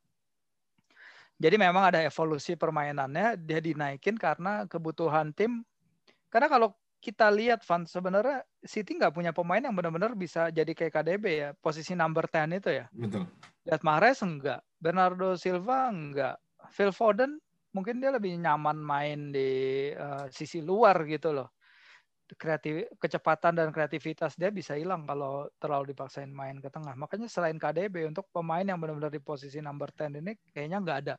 Jadi 1.40 1.56
memang 1.56 1.88
ada 1.88 2.04
evolusi 2.04 2.52
permainannya 2.52 3.40
dia 3.40 3.58
dinaikin 3.58 4.20
karena 4.20 4.68
kebutuhan 4.68 5.32
tim. 5.32 5.64
Karena 6.28 6.52
kalau 6.52 6.76
kita 7.02 7.34
lihat 7.34 7.66
Van 7.66 7.82
sebenarnya 7.82 8.46
City 8.62 8.94
nggak 8.94 9.10
punya 9.10 9.34
pemain 9.34 9.58
yang 9.58 9.74
benar-benar 9.74 10.14
bisa 10.14 10.54
jadi 10.54 10.70
kayak 10.70 11.02
KDB 11.02 11.24
ya 11.34 11.48
posisi 11.58 11.98
number 11.98 12.30
10 12.30 12.62
itu 12.62 12.70
ya. 12.70 12.86
Betul. 12.94 13.26
Lihat 13.66 13.82
Mahrez 13.82 14.22
enggak, 14.22 14.62
Bernardo 14.78 15.34
Silva 15.34 15.90
enggak, 15.90 16.38
Phil 16.72 16.90
Foden 16.90 17.36
mungkin 17.76 18.00
dia 18.00 18.12
lebih 18.12 18.36
nyaman 18.40 18.76
main 18.80 19.32
di 19.32 19.90
uh, 19.92 20.28
sisi 20.32 20.64
luar 20.64 21.04
gitu 21.08 21.32
loh. 21.32 21.52
Kreatif, 22.32 22.88
kecepatan 22.96 23.52
dan 23.52 23.68
kreativitas 23.68 24.40
dia 24.40 24.48
bisa 24.48 24.72
hilang 24.72 25.04
kalau 25.04 25.52
terlalu 25.60 25.92
dipaksain 25.92 26.32
main 26.32 26.56
ke 26.64 26.72
tengah. 26.72 26.96
Makanya 26.96 27.28
selain 27.28 27.60
KDB 27.60 28.08
untuk 28.08 28.24
pemain 28.32 28.64
yang 28.64 28.80
benar-benar 28.80 29.12
di 29.12 29.20
posisi 29.20 29.60
number 29.60 29.92
10 29.92 30.24
ini 30.24 30.32
kayaknya 30.48 30.80
nggak 30.80 30.98
ada. 31.04 31.14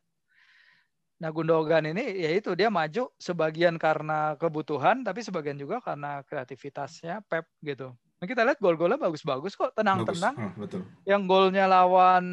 Nah 1.21 1.29
Gundogan 1.29 1.85
ini 1.85 2.17
ya 2.17 2.33
itu 2.33 2.57
dia 2.57 2.73
maju 2.73 3.13
sebagian 3.21 3.77
karena 3.77 4.33
kebutuhan 4.41 5.05
tapi 5.05 5.21
sebagian 5.21 5.55
juga 5.61 5.77
karena 5.85 6.25
kreativitasnya 6.25 7.21
Pep 7.29 7.45
gitu. 7.61 7.93
Nah, 8.23 8.25
kita 8.31 8.47
lihat 8.47 8.63
gol-golnya 8.63 8.95
bagus-bagus 8.95 9.51
kok, 9.51 9.75
tenang-tenang. 9.75 10.55
Oh, 10.55 10.79
Yang 11.03 11.21
golnya 11.27 11.67
lawan 11.67 12.23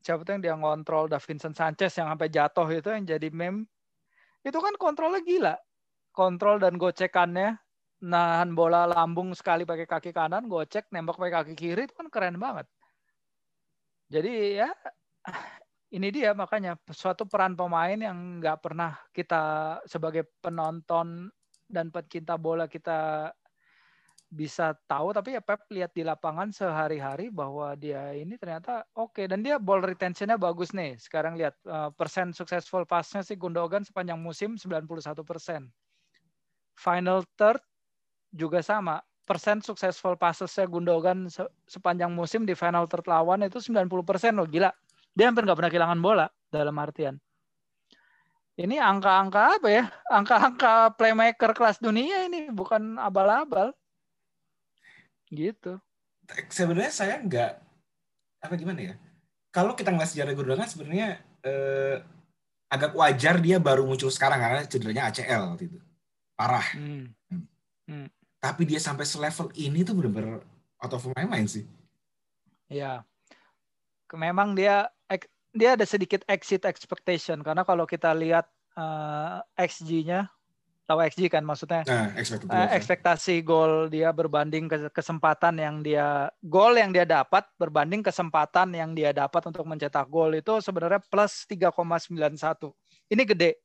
siapa 0.00 0.24
tuh 0.24 0.36
yang 0.36 0.42
dia 0.42 0.54
ngontrol 0.56 1.06
Davinson 1.06 1.52
Sanchez 1.52 1.92
yang 2.00 2.08
sampai 2.08 2.32
jatuh 2.32 2.66
itu 2.72 2.88
yang 2.88 3.04
jadi 3.04 3.28
meme? 3.28 3.68
Itu 4.40 4.58
kan 4.58 4.74
kontrolnya 4.80 5.20
gila. 5.20 5.56
Kontrol 6.12 6.56
dan 6.60 6.80
gocekannya. 6.80 7.60
Nahan 8.00 8.56
bola 8.56 8.88
lambung 8.88 9.36
sekali 9.36 9.68
pakai 9.68 9.84
kaki 9.84 10.16
kanan 10.16 10.48
gocek 10.48 10.88
nembak 10.88 11.20
pakai 11.20 11.34
kaki 11.36 11.52
kiri 11.52 11.84
itu 11.84 11.92
kan 11.92 12.08
keren 12.08 12.40
banget. 12.40 12.64
Jadi 14.08 14.56
ya 14.56 14.72
ini 15.96 16.08
dia 16.08 16.32
makanya. 16.32 16.80
Suatu 16.88 17.28
peran 17.28 17.52
pemain 17.52 18.00
yang 18.00 18.40
nggak 18.40 18.58
pernah 18.64 18.96
kita 19.12 19.76
sebagai 19.84 20.24
penonton 20.40 21.28
dan 21.68 21.92
pecinta 21.92 22.40
bola 22.40 22.64
kita 22.66 23.30
bisa 24.30 24.78
tahu 24.86 25.10
tapi 25.10 25.34
ya 25.34 25.42
Pep 25.42 25.66
lihat 25.74 25.90
di 25.90 26.06
lapangan 26.06 26.54
sehari-hari 26.54 27.34
bahwa 27.34 27.74
dia 27.74 28.14
ini 28.14 28.38
ternyata 28.38 28.86
oke. 28.94 29.18
Okay. 29.18 29.26
dan 29.26 29.42
dia 29.42 29.58
ball 29.58 29.82
retentionnya 29.82 30.38
bagus 30.38 30.70
nih. 30.70 30.94
Sekarang 31.02 31.34
lihat 31.34 31.58
uh, 31.66 31.90
persen 31.90 32.30
successful 32.30 32.86
passnya 32.86 33.26
sih 33.26 33.34
Gundogan 33.34 33.82
sepanjang 33.82 34.22
musim 34.22 34.54
91 34.54 34.86
persen. 35.26 35.66
Final 36.78 37.26
third 37.34 37.58
juga 38.30 38.62
sama. 38.62 39.02
Persen 39.26 39.58
successful 39.62 40.14
passesnya 40.14 40.70
Gundogan 40.70 41.26
se 41.26 41.42
sepanjang 41.66 42.14
musim 42.14 42.46
di 42.46 42.54
final 42.54 42.86
third 42.86 43.10
lawan 43.10 43.42
itu 43.42 43.58
90 43.58 43.90
persen 44.06 44.38
loh. 44.38 44.46
Gila. 44.46 44.70
Dia 45.10 45.26
hampir 45.26 45.42
nggak 45.42 45.58
pernah 45.58 45.70
kehilangan 45.74 45.98
bola 45.98 46.26
dalam 46.54 46.78
artian. 46.78 47.18
Ini 48.54 48.78
angka-angka 48.78 49.58
apa 49.58 49.68
ya? 49.72 49.84
Angka-angka 50.06 50.94
playmaker 50.94 51.50
kelas 51.50 51.82
dunia 51.82 52.30
ini 52.30 52.46
bukan 52.52 52.94
abal-abal 52.94 53.74
Gitu. 55.30 55.78
Sebenarnya 56.50 56.92
saya 56.92 57.22
nggak 57.22 57.52
apa 58.42 58.54
gimana 58.58 58.80
ya? 58.92 58.94
Kalau 59.50 59.74
kita 59.74 59.90
ngeliat 59.90 60.10
sejarah 60.10 60.34
Gundogan 60.34 60.70
sebenarnya 60.70 61.18
eh, 61.42 61.96
agak 62.70 62.94
wajar 62.94 63.42
dia 63.42 63.58
baru 63.58 63.82
muncul 63.82 64.10
sekarang 64.10 64.38
karena 64.38 64.62
cederanya 64.66 65.10
ACL 65.10 65.58
gitu. 65.58 65.78
Parah. 66.34 66.66
Hmm. 66.74 67.10
Hmm. 67.30 67.44
hmm. 67.86 68.08
Tapi 68.40 68.62
dia 68.66 68.78
sampai 68.82 69.04
selevel 69.04 69.50
ini 69.58 69.82
tuh 69.82 69.98
bener-bener 69.98 70.42
out 70.82 70.92
of 70.94 71.06
my 71.14 71.26
mind 71.26 71.50
sih. 71.50 71.66
Ya. 72.70 73.02
Memang 74.10 74.58
dia 74.58 74.90
dia 75.50 75.74
ada 75.74 75.82
sedikit 75.82 76.22
exit 76.30 76.62
expectation 76.62 77.42
karena 77.42 77.66
kalau 77.66 77.82
kita 77.82 78.14
lihat 78.14 78.46
uh, 78.78 79.42
eh, 79.58 79.66
XG-nya 79.66 80.30
tahu 80.90 81.00
XG 81.06 81.30
kan 81.30 81.46
maksudnya? 81.46 81.86
Nah, 81.86 82.10
uh, 82.50 82.68
ekspektasi 82.74 83.46
gol 83.46 83.86
dia 83.86 84.10
berbanding 84.10 84.66
ke 84.66 84.90
kesempatan 84.90 85.54
yang 85.62 85.86
dia 85.86 86.26
gol 86.42 86.74
yang 86.74 86.90
dia 86.90 87.06
dapat 87.06 87.46
berbanding 87.54 88.02
kesempatan 88.02 88.74
yang 88.74 88.90
dia 88.90 89.14
dapat 89.14 89.46
untuk 89.46 89.62
mencetak 89.70 90.10
gol 90.10 90.34
itu 90.34 90.58
sebenarnya 90.58 90.98
plus 91.06 91.46
3,91 91.46 92.74
ini 93.14 93.22
gede. 93.22 93.62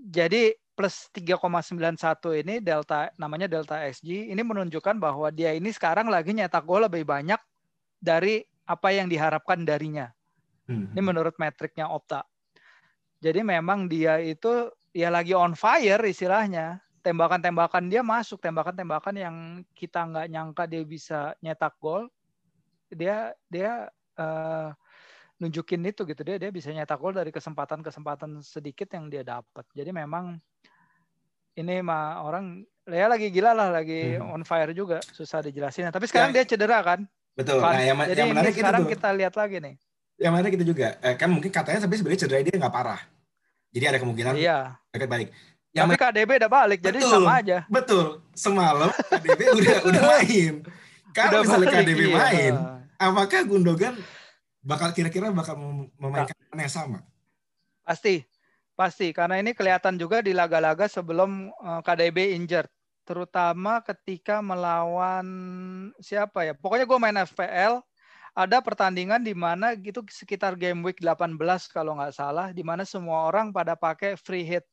Jadi 0.00 0.52
plus 0.76 1.08
3,91 1.12 2.44
ini 2.44 2.60
delta 2.60 3.08
namanya 3.16 3.48
delta 3.48 3.80
XG 3.80 4.28
ini 4.28 4.42
menunjukkan 4.44 5.00
bahwa 5.00 5.32
dia 5.32 5.56
ini 5.56 5.72
sekarang 5.72 6.12
lagi 6.12 6.36
nyetak 6.36 6.68
gol 6.68 6.84
lebih 6.84 7.08
banyak 7.08 7.40
dari 7.96 8.44
apa 8.68 8.92
yang 8.92 9.08
diharapkan 9.08 9.64
darinya. 9.64 10.12
Hmm. 10.70 10.86
ini 10.94 11.02
menurut 11.02 11.34
metriknya 11.34 11.90
Opta. 11.90 12.22
Jadi 13.18 13.42
memang 13.42 13.90
dia 13.90 14.22
itu 14.22 14.70
ya 14.94 15.08
lagi 15.10 15.34
on 15.34 15.54
fire 15.54 16.02
istilahnya. 16.06 16.82
Tembakan-tembakan 17.00 17.88
dia 17.88 18.04
masuk 18.04 18.44
tembakan-tembakan 18.44 19.16
yang 19.16 19.36
kita 19.72 20.04
nggak 20.04 20.26
nyangka 20.28 20.64
dia 20.68 20.82
bisa 20.84 21.32
nyetak 21.40 21.72
gol. 21.80 22.12
Dia 22.92 23.32
dia 23.48 23.88
uh, 24.20 24.68
nunjukin 25.40 25.80
itu 25.88 26.04
gitu. 26.04 26.20
Dia 26.20 26.36
dia 26.36 26.50
bisa 26.52 26.68
nyetak 26.68 27.00
gol 27.00 27.16
dari 27.16 27.32
kesempatan-kesempatan 27.32 28.44
sedikit 28.44 28.92
yang 28.92 29.08
dia 29.08 29.24
dapat 29.24 29.64
jadi 29.72 29.96
memang 29.96 30.36
ini 31.56 31.80
mah 31.80 32.20
orang 32.20 32.62
ya 32.84 33.08
lagi 33.08 33.32
gila 33.32 33.56
lah 33.56 33.68
lagi 33.72 34.20
hmm. 34.20 34.36
on 34.36 34.44
fire 34.44 34.76
juga 34.76 35.00
susah 35.00 35.40
dijelasin. 35.40 35.88
Tapi 35.88 36.04
sekarang 36.04 36.36
ya, 36.36 36.44
dia 36.44 36.52
cedera 36.52 36.84
kan? 36.84 37.00
Betul. 37.32 37.64
Nah, 37.64 37.80
yang, 37.80 37.96
jadi 37.96 38.20
yang 38.28 38.32
menarik 38.36 38.52
sekarang 38.52 38.84
itu 38.84 38.92
kita 38.92 39.08
lihat 39.16 39.34
lagi 39.40 39.56
nih. 39.56 39.74
Yang 40.20 40.32
menarik 40.36 40.52
itu 40.60 40.64
juga 40.76 41.00
eh, 41.00 41.16
kan 41.16 41.32
mungkin 41.32 41.48
katanya 41.48 41.88
tapi 41.88 41.96
sebenarnya 41.96 42.20
cedera 42.28 42.44
dia 42.44 42.60
nggak 42.60 42.74
parah 42.76 43.00
jadi 43.70 43.84
ada 43.94 43.98
kemungkinan 44.02 44.34
iya. 44.34 44.76
mereka 44.90 45.06
balik. 45.06 45.28
Yang 45.70 45.86
Tapi 45.86 46.02
KDB 46.02 46.30
udah 46.42 46.50
balik, 46.50 46.78
betul, 46.82 46.88
jadi 46.90 46.98
sama 47.06 47.32
aja. 47.38 47.58
Betul. 47.70 48.06
Semalam 48.34 48.90
KDB 48.90 49.40
udah 49.54 49.76
udah 49.86 50.02
main. 50.02 50.54
Kalau 51.14 51.30
udah 51.30 51.40
misalnya 51.46 51.68
balik, 51.70 51.78
KDB 51.86 52.00
iya. 52.02 52.14
main, 52.18 52.54
apakah 52.98 53.40
Gundogan 53.46 53.94
bakal 54.60 54.90
kira-kira 54.90 55.30
bakal 55.30 55.54
memainkan 55.94 56.34
nah. 56.50 56.62
yang 56.66 56.74
sama? 56.74 56.98
Pasti. 57.86 58.26
Pasti 58.74 59.12
karena 59.12 59.36
ini 59.38 59.52
kelihatan 59.52 60.00
juga 60.00 60.24
di 60.24 60.32
laga-laga 60.32 60.88
sebelum 60.90 61.52
eh, 61.52 61.80
KDB 61.86 62.34
injured 62.34 62.70
terutama 63.04 63.82
ketika 63.82 64.38
melawan 64.38 65.26
siapa 65.98 66.46
ya 66.46 66.54
pokoknya 66.54 66.86
gue 66.86 66.98
main 67.00 67.18
FPL 67.26 67.82
ada 68.34 68.62
pertandingan 68.62 69.20
di 69.20 69.34
mana 69.34 69.74
gitu 69.74 70.06
sekitar 70.06 70.54
game 70.54 70.80
week 70.86 71.02
18 71.02 71.34
kalau 71.70 71.98
nggak 71.98 72.14
salah 72.14 72.54
di 72.54 72.62
mana 72.62 72.86
semua 72.86 73.26
orang 73.26 73.50
pada 73.50 73.74
pakai 73.74 74.14
free 74.14 74.46
hit 74.46 74.64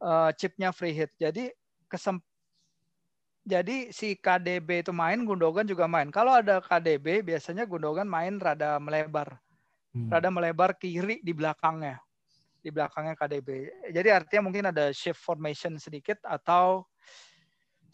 uh, 0.00 0.30
chipnya 0.34 0.70
free 0.70 0.94
hit. 0.94 1.10
Jadi 1.18 1.50
kesem 1.90 2.18
jadi 3.46 3.94
si 3.94 4.18
KDB 4.18 4.82
itu 4.82 4.90
main, 4.90 5.22
Gundogan 5.22 5.62
juga 5.62 5.86
main. 5.86 6.10
Kalau 6.10 6.34
ada 6.34 6.58
KDB 6.58 7.22
biasanya 7.22 7.62
Gundogan 7.62 8.10
main 8.10 8.42
rada 8.42 8.82
melebar. 8.82 9.38
Hmm. 9.94 10.10
Rada 10.10 10.34
melebar 10.34 10.74
kiri 10.74 11.22
di 11.22 11.30
belakangnya. 11.30 12.02
Di 12.58 12.74
belakangnya 12.74 13.14
KDB. 13.14 13.70
Jadi 13.94 14.08
artinya 14.10 14.50
mungkin 14.50 14.74
ada 14.74 14.90
shift 14.90 15.22
formation 15.22 15.78
sedikit 15.78 16.18
atau 16.26 16.82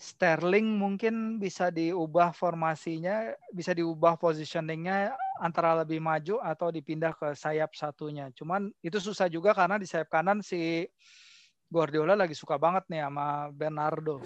Sterling 0.03 0.67
mungkin 0.67 1.39
bisa 1.39 1.71
diubah 1.71 2.35
formasinya, 2.35 3.39
bisa 3.55 3.71
diubah 3.71 4.19
positioningnya 4.19 5.15
antara 5.39 5.79
lebih 5.79 6.03
maju 6.03 6.43
atau 6.43 6.75
dipindah 6.75 7.15
ke 7.15 7.39
sayap 7.39 7.71
satunya. 7.79 8.27
Cuman 8.35 8.75
itu 8.83 8.99
susah 8.99 9.31
juga 9.31 9.55
karena 9.55 9.79
di 9.79 9.87
sayap 9.87 10.11
kanan 10.11 10.43
si 10.43 10.91
Guardiola 11.71 12.19
lagi 12.19 12.35
suka 12.35 12.59
banget 12.59 12.83
nih 12.91 13.07
sama 13.07 13.55
Bernardo. 13.55 14.19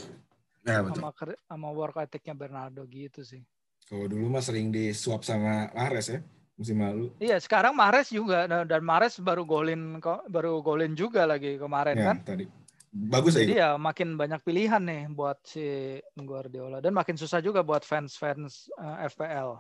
Ya, 0.64 0.81
betul. 0.81 1.05
Sama, 1.05 1.37
sama 1.45 1.68
work 1.77 2.01
ethic-nya 2.01 2.33
Bernardo 2.33 2.81
gitu 2.89 3.20
sih. 3.20 3.45
Kalau 3.85 4.09
dulu 4.09 4.33
mah 4.33 4.41
sering 4.41 4.72
disuap 4.72 5.29
sama 5.29 5.68
Mahrez 5.77 6.09
ya. 6.09 6.24
musim 6.57 6.81
lalu. 6.81 7.12
Iya, 7.20 7.37
sekarang 7.37 7.77
Mahrez 7.77 8.09
juga 8.09 8.49
dan 8.49 8.81
Mahrez 8.81 9.20
baru 9.20 9.45
golin 9.45 10.01
baru 10.24 10.64
golin 10.64 10.97
juga 10.97 11.29
lagi 11.29 11.61
kemarin 11.61 11.97
ya, 12.01 12.07
kan. 12.09 12.16
Tadi. 12.24 12.65
Bagus 12.97 13.36
ya 13.36 13.76
makin 13.76 14.16
banyak 14.16 14.40
pilihan 14.40 14.80
nih 14.80 15.12
buat 15.12 15.36
si 15.44 16.01
Guardiola 16.16 16.80
dan 16.80 16.97
makin 16.97 17.20
susah 17.20 17.44
juga 17.44 17.61
buat 17.61 17.84
fans-fans 17.84 18.72
uh, 18.80 19.05
eh, 19.05 19.12
FPL. 19.12 19.51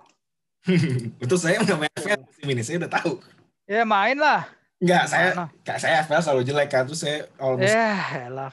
Untuk 1.20 1.36
saya 1.42 1.60
nggak 1.60 1.76
main 1.76 1.92
FPL 2.00 2.24
musim 2.24 2.46
ini, 2.48 2.62
saya 2.64 2.76
udah 2.80 2.92
tahu. 2.96 3.12
Ya 3.68 3.84
main 3.84 4.16
lah. 4.16 4.48
Enggak, 4.80 5.04
saya 5.08 5.48
kayak 5.64 5.80
saya 5.80 5.94
FPL 6.04 6.22
selalu 6.24 6.42
jelek 6.48 6.68
kan, 6.72 6.84
terus 6.88 7.00
saya 7.04 7.28
all 7.36 7.60
musim. 7.60 7.76
Ya, 7.76 8.28
elah, 8.28 8.50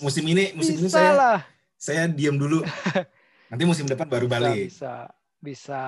musim 0.00 0.24
ini 0.28 0.52
musim 0.52 0.76
bisa 0.76 0.84
ini 0.84 0.90
saya 0.92 1.12
lah. 1.16 1.38
saya 1.80 2.04
diam 2.08 2.36
dulu. 2.36 2.60
Nanti 3.52 3.64
musim 3.64 3.88
depan 3.88 4.08
baru 4.08 4.28
balik. 4.28 4.68
Bisa, 4.68 5.08
bisa, 5.40 5.84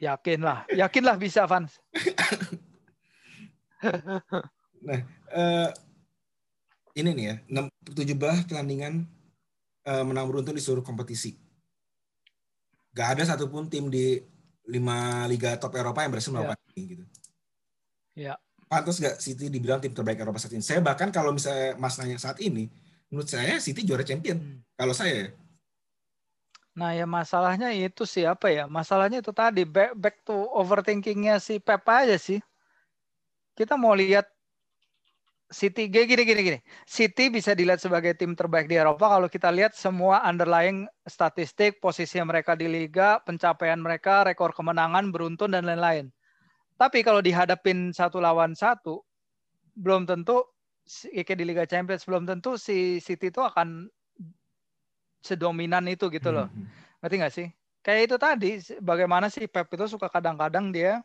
yakin 0.00 0.40
lah, 0.40 0.64
yakin 0.72 1.04
lah 1.04 1.16
bisa, 1.20 1.44
fans. 1.44 1.76
nah, 4.86 5.00
uh, 5.32 5.68
ini 6.96 7.10
nih 7.12 7.24
ya, 7.28 7.36
17 7.92 8.48
pertandingan 8.48 9.04
uh, 9.84 10.04
menang 10.04 10.26
beruntun 10.26 10.56
di 10.56 10.62
seluruh 10.64 10.80
kompetisi. 10.80 11.36
Gak 12.96 13.20
ada 13.20 13.22
satupun 13.28 13.68
tim 13.68 13.92
di 13.92 14.16
lima 14.66 15.28
liga 15.30 15.54
top 15.60 15.76
Eropa 15.78 16.02
yang 16.02 16.10
berhasil 16.16 16.32
melakukan 16.32 16.58
ya. 16.58 16.72
ini 16.74 16.82
gitu. 16.88 17.04
Ya. 18.16 18.34
Pantas 18.66 18.98
gak 18.98 19.22
City 19.22 19.46
dibilang 19.46 19.78
tim 19.78 19.94
terbaik 19.94 20.18
Eropa 20.18 20.40
saat 20.40 20.56
ini? 20.56 20.64
Saya 20.64 20.82
bahkan 20.82 21.12
kalau 21.12 21.30
misalnya 21.30 21.78
Mas 21.78 22.00
nanya 22.00 22.18
saat 22.18 22.40
ini, 22.42 22.66
menurut 23.12 23.28
saya 23.30 23.62
City 23.62 23.86
juara 23.86 24.02
champion. 24.02 24.40
Hmm. 24.40 24.58
Kalau 24.74 24.96
saya. 24.96 25.30
Nah 26.76 26.92
ya 26.92 27.08
masalahnya 27.08 27.72
itu 27.72 28.04
sih 28.08 28.24
apa 28.24 28.48
ya? 28.48 28.64
Masalahnya 28.66 29.20
itu 29.20 29.32
tadi 29.32 29.68
back, 29.68 29.96
back 29.96 30.16
to 30.26 30.34
overthinkingnya 30.52 31.38
si 31.38 31.60
Pep 31.62 31.86
aja 31.86 32.16
sih. 32.16 32.42
Kita 33.56 33.76
mau 33.80 33.96
lihat 33.96 34.28
City 35.46 35.86
gini 35.86 36.26
gini 36.26 36.42
gini. 36.42 36.58
City 36.82 37.30
bisa 37.30 37.54
dilihat 37.54 37.78
sebagai 37.78 38.18
tim 38.18 38.34
terbaik 38.34 38.66
di 38.66 38.74
Eropa 38.74 39.06
kalau 39.06 39.30
kita 39.30 39.54
lihat 39.54 39.78
semua 39.78 40.18
underlying 40.26 40.90
statistik, 41.06 41.78
posisi 41.78 42.18
mereka 42.18 42.58
di 42.58 42.66
liga, 42.66 43.22
pencapaian 43.22 43.78
mereka, 43.78 44.26
rekor 44.26 44.50
kemenangan, 44.50 45.14
beruntun 45.14 45.54
dan 45.54 45.62
lain-lain. 45.62 46.10
Tapi 46.74 47.06
kalau 47.06 47.22
dihadapin 47.22 47.94
satu 47.94 48.18
lawan 48.18 48.58
satu, 48.58 49.06
belum 49.78 50.04
tentu 50.04 50.42
kayak 50.86 51.38
di 51.38 51.44
Liga 51.46 51.64
Champions 51.66 52.06
belum 52.06 52.26
tentu 52.26 52.54
si 52.58 53.02
City 53.02 53.30
itu 53.30 53.42
akan 53.42 53.90
sedominan 55.22 55.86
itu 55.90 56.06
gitu 56.10 56.30
loh. 56.30 56.46
Hmm. 56.46 56.66
Ngerti 57.02 57.14
nggak 57.18 57.34
sih? 57.34 57.48
Kayak 57.82 58.00
itu 58.02 58.16
tadi, 58.18 58.50
bagaimana 58.82 59.30
sih 59.30 59.46
Pep 59.46 59.70
itu 59.70 59.86
suka 59.86 60.10
kadang-kadang 60.10 60.74
dia 60.74 61.02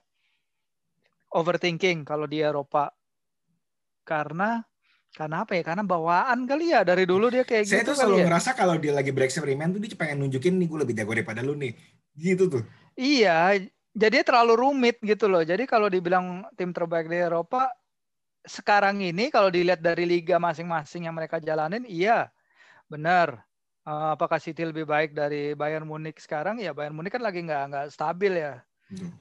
overthinking 1.29 2.01
kalau 2.05 2.25
di 2.25 2.41
Eropa 2.41 2.89
karena 4.03 4.65
karena 5.11 5.43
apa 5.43 5.59
ya? 5.59 5.63
Karena 5.67 5.83
bawaan 5.83 6.47
kali 6.47 6.71
ya 6.71 6.87
dari 6.87 7.03
dulu 7.03 7.27
dia 7.27 7.43
kayak 7.43 7.67
Saya 7.67 7.83
gitu. 7.83 7.83
Saya 7.83 7.87
tuh 7.91 7.95
selalu 7.99 8.17
ya. 8.17 8.25
ngerasa 8.31 8.49
kalau 8.55 8.75
dia 8.79 8.93
lagi 8.95 9.11
bereksperimen 9.11 9.75
tuh 9.75 9.79
dia 9.83 9.91
pengen 9.99 10.23
nunjukin 10.23 10.55
nih 10.55 10.67
gue 10.71 10.79
lebih 10.87 10.95
jago 10.95 11.11
daripada 11.11 11.43
lu 11.43 11.53
nih. 11.59 11.75
Gitu 12.15 12.47
tuh. 12.47 12.63
Iya, 12.95 13.59
jadi 13.91 14.23
terlalu 14.23 14.53
rumit 14.55 14.97
gitu 15.03 15.27
loh. 15.27 15.43
Jadi 15.43 15.67
kalau 15.67 15.91
dibilang 15.91 16.47
tim 16.55 16.71
terbaik 16.71 17.11
di 17.11 17.19
Eropa 17.19 17.67
sekarang 18.41 19.03
ini 19.05 19.29
kalau 19.29 19.53
dilihat 19.53 19.83
dari 19.83 20.07
liga 20.07 20.41
masing-masing 20.41 21.05
yang 21.05 21.15
mereka 21.15 21.37
jalanin, 21.37 21.85
iya 21.85 22.31
benar. 22.87 23.43
Uh, 23.81 24.13
apakah 24.13 24.37
City 24.37 24.61
lebih 24.61 24.85
baik 24.85 25.17
dari 25.17 25.57
Bayern 25.57 25.89
Munich 25.89 26.21
sekarang? 26.21 26.61
Ya 26.61 26.71
Bayern 26.71 26.93
Munich 26.93 27.11
kan 27.11 27.21
lagi 27.25 27.41
nggak 27.41 27.63
nggak 27.73 27.85
stabil 27.91 28.37
ya 28.37 28.61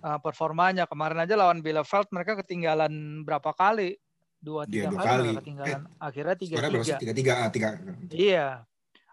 uh, 0.04 0.18
performanya. 0.20 0.84
Kemarin 0.84 1.24
aja 1.24 1.34
lawan 1.34 1.64
Bielefeld 1.64 2.12
mereka 2.12 2.38
ketinggalan 2.38 3.24
berapa 3.24 3.50
kali 3.56 3.96
dua 4.40 4.64
tiga 4.64 4.88
dua 4.88 5.00
kali, 5.04 5.30
ketinggalan 5.36 5.84
eh, 5.84 6.00
akhirnya 6.00 6.36
tiga 6.40 6.56
tiga. 6.64 6.96
tiga 6.96 7.12
tiga 7.12 7.34
tiga. 7.52 7.68
Iya. 8.10 8.48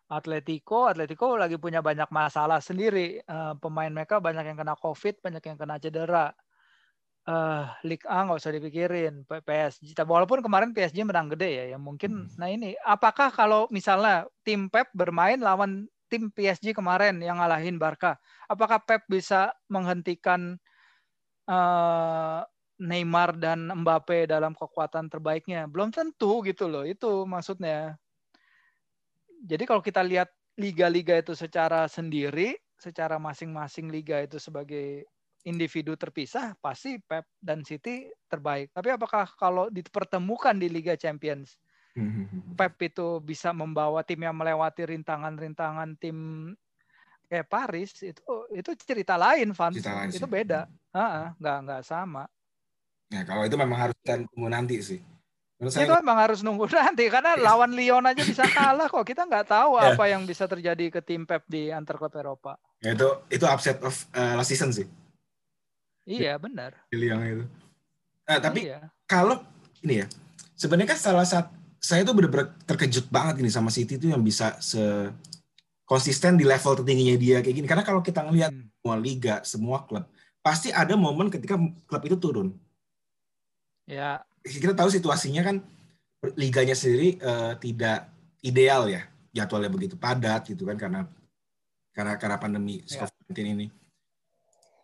Atletico 0.08 0.88
Atletico 0.88 1.36
lagi 1.36 1.60
punya 1.60 1.84
banyak 1.84 2.08
masalah 2.08 2.64
sendiri. 2.64 3.20
Uh, 3.28 3.60
pemain 3.60 3.92
mereka 3.92 4.24
banyak 4.24 4.48
yang 4.48 4.58
kena 4.58 4.80
covid 4.80 5.20
banyak 5.20 5.44
yang 5.44 5.58
kena 5.60 5.76
cedera. 5.84 6.32
Uh, 7.28 7.68
Ligue 7.84 8.08
A 8.08 8.24
nggak 8.24 8.40
usah 8.40 8.56
dipikirin. 8.56 9.28
PSG 9.28 9.92
walaupun 10.08 10.40
kemarin 10.40 10.72
PSG 10.72 11.04
menang 11.04 11.28
gede 11.28 11.50
ya 11.60 11.66
yang 11.76 11.84
mungkin 11.84 12.24
hmm. 12.24 12.40
nah 12.40 12.48
ini 12.48 12.72
apakah 12.88 13.28
kalau 13.36 13.68
misalnya 13.68 14.24
tim 14.48 14.72
Pep 14.72 14.88
bermain 14.96 15.36
lawan 15.44 15.92
tim 16.08 16.32
PSG 16.32 16.72
kemarin 16.72 17.20
yang 17.20 17.44
ngalahin 17.44 17.76
Barca 17.76 18.16
apakah 18.48 18.80
Pep 18.88 19.04
bisa 19.12 19.52
menghentikan 19.68 20.56
uh, 21.52 22.48
Neymar 22.78 23.34
dan 23.38 23.74
Mbappe 23.74 24.30
dalam 24.30 24.54
kekuatan 24.54 25.10
terbaiknya. 25.10 25.66
Belum 25.66 25.90
tentu 25.90 26.46
gitu 26.46 26.70
loh. 26.70 26.86
Itu 26.86 27.26
maksudnya. 27.26 27.98
Jadi 29.42 29.64
kalau 29.66 29.82
kita 29.82 30.02
lihat 30.06 30.30
liga-liga 30.58 31.18
itu 31.18 31.38
secara 31.38 31.86
sendiri, 31.90 32.58
secara 32.78 33.18
masing-masing 33.22 33.90
liga 33.90 34.22
itu 34.22 34.38
sebagai 34.42 35.06
individu 35.46 35.94
terpisah, 35.96 36.58
pasti 36.60 36.98
Pep 37.02 37.26
dan 37.42 37.62
City 37.62 38.10
terbaik. 38.28 38.74
Tapi 38.74 38.90
apakah 38.94 39.26
kalau 39.38 39.70
dipertemukan 39.70 40.58
di 40.58 40.68
Liga 40.68 40.98
Champions, 40.98 41.56
Pep 42.60 42.78
itu 42.82 43.22
bisa 43.22 43.54
membawa 43.54 44.02
tim 44.06 44.22
yang 44.22 44.38
melewati 44.38 44.86
rintangan-rintangan 44.86 45.98
tim 45.98 46.18
kayak 47.28 47.48
Paris 47.52 47.92
itu 48.04 48.24
itu 48.56 48.72
cerita 48.82 49.20
lain, 49.20 49.52
Van. 49.52 49.74
Itu 50.12 50.28
beda. 50.28 50.68
Uh, 50.96 51.32
nggak 51.38 51.58
nggak 51.64 51.82
sama. 51.84 52.24
Ya 53.08 53.24
kalau 53.24 53.48
itu 53.48 53.56
memang 53.56 53.80
harus 53.80 53.98
tunggu 54.04 54.50
nanti 54.52 54.84
sih. 54.84 55.00
Menurut 55.58 55.74
itu 55.74 55.90
saya... 55.90 56.00
memang 56.06 56.18
harus 56.22 56.40
nunggu 56.46 56.70
nanti 56.78 57.10
karena 57.10 57.34
lawan 57.40 57.74
Lyon 57.74 58.06
aja 58.06 58.22
bisa 58.22 58.46
kalah 58.58 58.88
kok. 58.92 59.06
Kita 59.08 59.26
nggak 59.26 59.48
tahu 59.48 59.80
yeah. 59.80 59.96
apa 59.96 60.04
yang 60.12 60.22
bisa 60.28 60.46
terjadi 60.46 60.94
ke 60.94 61.00
tim 61.02 61.26
Pep 61.26 61.44
di 61.50 61.74
antar 61.74 61.98
klub 61.98 62.14
Eropa. 62.14 62.60
Ya, 62.84 62.94
itu 62.94 63.10
itu 63.34 63.46
upset 63.48 63.82
of 63.82 63.96
uh, 64.14 64.38
last 64.38 64.54
season 64.54 64.70
sih. 64.70 64.86
Iya 66.08 66.38
benar. 66.38 66.78
Lyon 66.94 67.20
itu. 67.26 67.46
Nah, 68.28 68.40
tapi 68.44 68.68
iya. 68.68 68.92
kalau 69.08 69.40
ini 69.82 70.04
ya 70.04 70.08
sebenarnya 70.60 70.94
kan 70.96 71.00
salah 71.00 71.24
satu 71.24 71.56
saya 71.78 72.04
tuh 72.04 72.14
bener-bener 72.18 72.52
terkejut 72.68 73.08
banget 73.08 73.40
ini 73.40 73.50
sama 73.54 73.72
City 73.72 73.96
itu 73.96 74.12
yang 74.12 74.20
bisa 74.20 74.60
se 74.60 74.82
konsisten 75.88 76.36
di 76.36 76.44
level 76.44 76.76
tertingginya 76.84 77.16
dia 77.16 77.38
kayak 77.40 77.56
gini. 77.56 77.68
Karena 77.70 77.88
kalau 77.88 78.04
kita 78.04 78.28
ngelihat 78.28 78.52
hmm. 78.52 78.68
semua 78.76 78.96
liga, 79.00 79.36
semua 79.48 79.78
klub, 79.88 80.04
pasti 80.44 80.70
ada 80.76 81.00
momen 81.00 81.32
ketika 81.32 81.56
klub 81.88 82.04
itu 82.04 82.20
turun 82.20 82.52
Ya. 83.88 84.22
Kita 84.44 84.76
tahu 84.76 84.92
situasinya 84.92 85.42
kan 85.42 85.64
liganya 86.36 86.76
sendiri 86.76 87.18
uh, 87.24 87.56
tidak 87.58 88.12
ideal 88.44 88.92
ya 88.92 89.08
jadwalnya 89.32 89.72
begitu 89.72 89.96
padat 89.96 90.50
gitu 90.50 90.68
kan 90.68 90.76
karena 90.76 91.02
karena 91.96 92.14
karena 92.20 92.38
pandemi 92.38 92.84
ya. 92.86 93.08
COVID-19 93.08 93.40
ini. 93.58 93.68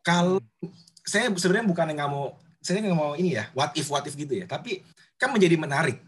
Kalau 0.04 0.40
saya 1.04 1.30
sebenarnya 1.36 1.68
bukan 1.68 1.86
yang 1.92 1.98
nggak 2.00 2.12
mau 2.12 2.26
saya 2.64 2.80
nggak 2.80 2.96
mau 2.96 3.14
ini 3.20 3.36
ya 3.36 3.52
what 3.52 3.76
if 3.76 3.92
what 3.92 4.08
if 4.08 4.16
gitu 4.16 4.40
ya 4.40 4.48
tapi 4.48 4.80
kan 5.20 5.36
menjadi 5.36 5.60
menarik 5.60 6.00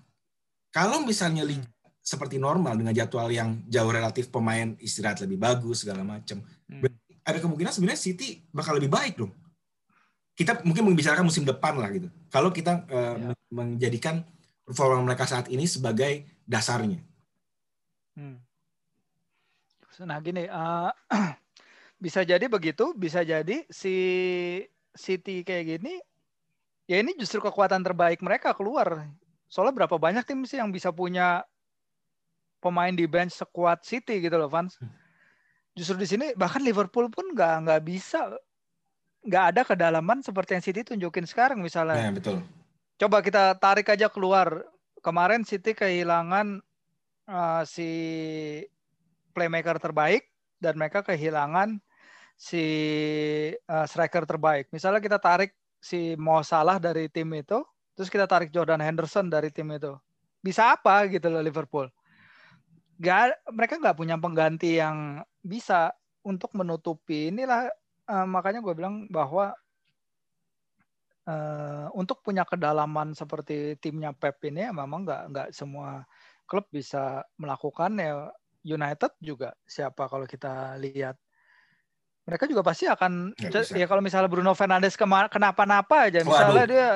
kalau 0.72 1.04
misalnya 1.04 1.43
hmm. 1.43 1.52
liga 1.52 1.70
seperti 2.00 2.39
normal 2.39 2.80
dengan 2.80 2.96
jadwal 2.96 3.28
yang 3.28 3.60
jauh 3.68 3.91
relatif 3.91 4.32
pemain 4.32 4.78
istirahat 4.80 5.20
lebih 5.28 5.36
bagus 5.41 5.84
segala 5.84 6.08
macam 6.08 6.39
hmm. 6.72 6.88
ada 7.28 7.38
kemungkinan 7.43 7.76
sebenarnya 7.76 8.00
City 8.00 8.39
bakal 8.56 8.80
lebih 8.80 8.88
baik 8.88 9.20
dong 9.20 9.36
kita 10.36 10.62
mungkin 10.68 10.84
membicarakan 10.92 11.24
musim 11.24 11.48
depan 11.48 11.80
lah 11.80 11.90
gitu. 11.96 12.12
Kalau 12.28 12.52
kita 12.52 12.84
uh, 12.92 13.16
ya. 13.16 13.32
menjadikan 13.48 14.28
performa 14.68 15.00
mereka 15.00 15.24
saat 15.24 15.48
ini 15.48 15.64
sebagai 15.64 16.28
dasarnya. 16.44 17.00
Hmm. 18.20 18.44
Nah 20.04 20.20
gini, 20.20 20.44
uh, 20.52 20.92
bisa 22.04 22.28
jadi 22.28 22.52
begitu, 22.52 22.92
bisa 22.92 23.24
jadi 23.24 23.64
si 23.72 23.96
City 24.92 25.48
kayak 25.48 25.80
gini, 25.80 25.96
ya 26.84 27.00
ini 27.00 27.16
justru 27.16 27.40
kekuatan 27.40 27.80
terbaik 27.80 28.20
mereka 28.20 28.52
keluar. 28.52 29.08
Soalnya 29.48 29.86
berapa 29.86 29.96
banyak 29.96 30.28
tim 30.28 30.44
sih 30.44 30.60
yang 30.60 30.68
bisa 30.68 30.92
punya 30.92 31.48
pemain 32.60 32.92
di 32.92 33.08
bench 33.08 33.40
sekuat 33.40 33.88
City 33.88 34.20
gitu 34.20 34.36
loh, 34.36 34.52
Vans. 34.52 34.76
Hmm. 34.84 34.92
Justru 35.80 35.96
di 35.96 36.08
sini 36.08 36.26
bahkan 36.36 36.60
Liverpool 36.60 37.08
pun 37.08 37.32
nggak 37.32 37.56
nggak 37.68 37.82
bisa 37.88 38.36
nggak 39.26 39.46
ada 39.52 39.62
kedalaman 39.66 40.22
seperti 40.22 40.56
yang 40.56 40.64
City 40.64 40.82
tunjukin 40.86 41.26
sekarang 41.26 41.60
misalnya. 41.60 41.98
Ya, 41.98 42.14
betul. 42.14 42.46
Coba 43.02 43.20
kita 43.26 43.58
tarik 43.58 43.90
aja 43.90 44.08
keluar. 44.08 44.64
Kemarin 45.02 45.46
City 45.46 45.74
kehilangan 45.78 46.62
uh, 47.30 47.62
si 47.66 47.90
playmaker 49.34 49.78
terbaik 49.78 50.30
dan 50.58 50.78
mereka 50.78 51.06
kehilangan 51.06 51.78
si 52.38 52.64
uh, 53.70 53.86
striker 53.86 54.26
terbaik. 54.26 54.70
Misalnya 54.74 55.02
kita 55.02 55.18
tarik 55.22 55.54
si 55.82 56.18
Mo 56.18 56.42
Salah 56.42 56.82
dari 56.82 57.06
tim 57.12 57.30
itu, 57.38 57.62
terus 57.94 58.10
kita 58.10 58.26
tarik 58.26 58.50
Jordan 58.50 58.82
Henderson 58.82 59.30
dari 59.30 59.54
tim 59.54 59.70
itu. 59.74 59.94
Bisa 60.42 60.74
apa 60.74 61.06
gitu 61.10 61.30
loh 61.30 61.42
Liverpool? 61.42 61.90
Gak, 62.96 63.38
mereka 63.52 63.76
nggak 63.78 63.98
punya 63.98 64.16
pengganti 64.16 64.80
yang 64.80 65.20
bisa 65.44 65.92
untuk 66.26 66.50
menutupi 66.58 67.30
inilah 67.30 67.70
uh, 68.10 68.28
makanya 68.28 68.62
gue 68.62 68.74
bilang 68.74 69.06
bahwa 69.10 69.53
uh, 71.30 71.88
untuk 71.93 72.22
punya 72.22 72.45
kedalaman 72.45 73.14
seperti 73.18 73.78
timnya 73.82 74.14
Pep 74.14 74.39
ini 74.45 74.70
ya 74.70 74.72
memang 74.72 75.06
nggak 75.06 75.24
nggak 75.34 75.47
semua 75.53 76.06
klub 76.45 76.66
bisa 76.70 77.26
melakukan 77.41 77.97
ya 77.97 78.30
United 78.66 79.14
juga 79.22 79.53
siapa 79.66 80.10
kalau 80.10 80.26
kita 80.26 80.78
lihat? 80.82 81.18
Mereka 82.26 82.49
juga 82.49 82.66
pasti 82.66 82.89
akan 82.89 83.38
ya 83.78 83.86
kalau 83.86 84.01
misalnya 84.01 84.26
Bruno 84.26 84.58
Fernandes 84.58 84.97
kenapa-napa 84.97 86.10
aja. 86.10 86.26
Misalnya 86.26 86.66
Waduh. 86.66 86.74
dia 86.74 86.88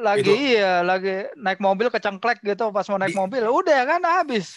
lagi 0.00 0.24
itu. 0.24 0.32
iya 0.56 0.80
lagi 0.80 1.28
naik 1.36 1.60
mobil 1.60 1.92
kecengklek 1.92 2.40
gitu 2.40 2.70
pas 2.72 2.86
mau 2.88 2.96
naik 2.96 3.12
di, 3.12 3.18
mobil 3.18 3.44
udah 3.44 3.80
kan 3.84 4.00
habis. 4.06 4.56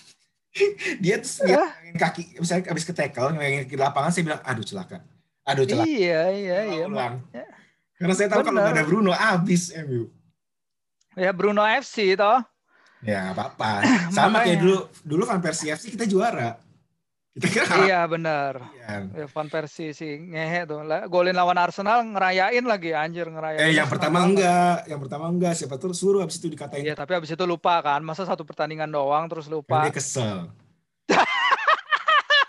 Dia 1.03 1.16
dia 1.24 1.64
kaki 1.95 2.36
misalnya 2.43 2.76
habis 2.76 2.84
ke 2.84 2.91
tackle 2.91 3.39
ke 3.39 3.76
lapangan 3.80 4.12
saya 4.12 4.24
bilang 4.28 4.41
aduh 4.43 4.68
celaka 4.68 4.99
aduh 5.48 5.66
celaka 5.66 5.89
iya 5.89 6.22
iya 6.32 6.58
iya 6.70 6.86
ya. 6.86 7.46
karena 7.98 8.14
saya 8.14 8.28
tahu 8.30 8.42
Bener. 8.46 8.50
kalau 8.54 8.62
ada 8.74 8.84
Bruno 8.86 9.12
habis 9.14 9.74
MU 9.74 10.10
ya 11.18 11.32
Bruno 11.34 11.64
FC 11.66 12.14
toh 12.14 12.39
ya 13.02 13.34
apa-apa 13.34 13.82
sama 14.16 14.46
kayak 14.46 14.62
dulu 14.62 14.78
dulu 15.02 15.24
kan 15.26 15.42
Persi 15.42 15.74
FC 15.74 15.94
kita 15.94 16.06
juara 16.06 16.62
kita 17.32 17.48
kira 17.48 17.88
iya 17.88 18.04
benar. 18.12 18.60
Iya. 18.76 19.24
Van 19.32 19.48
Persie 19.48 19.96
si 19.96 20.20
ngehe 20.20 20.68
tuh. 20.68 20.84
Golin 21.08 21.32
lawan 21.32 21.56
Arsenal 21.56 22.04
ngerayain 22.04 22.60
lagi 22.68 22.92
anjir 22.92 23.24
ngerayain. 23.24 23.72
Eh 23.72 23.80
yang 23.80 23.88
pertama 23.88 24.20
enggak, 24.28 24.84
yang 24.84 25.00
pertama 25.00 25.32
enggak. 25.32 25.56
Siapa 25.56 25.80
tuh 25.80 25.96
suruh 25.96 26.20
habis 26.20 26.44
itu 26.44 26.52
dikatain. 26.52 26.84
Iya, 26.84 26.92
tapi 26.92 27.16
habis 27.16 27.32
itu 27.32 27.44
lupa 27.48 27.80
kan. 27.80 28.04
Masa 28.04 28.28
satu 28.28 28.44
pertandingan 28.44 28.92
doang 28.92 29.32
terus 29.32 29.48
lupa. 29.48 29.88
Dia 29.88 29.96
kesel. 29.96 30.52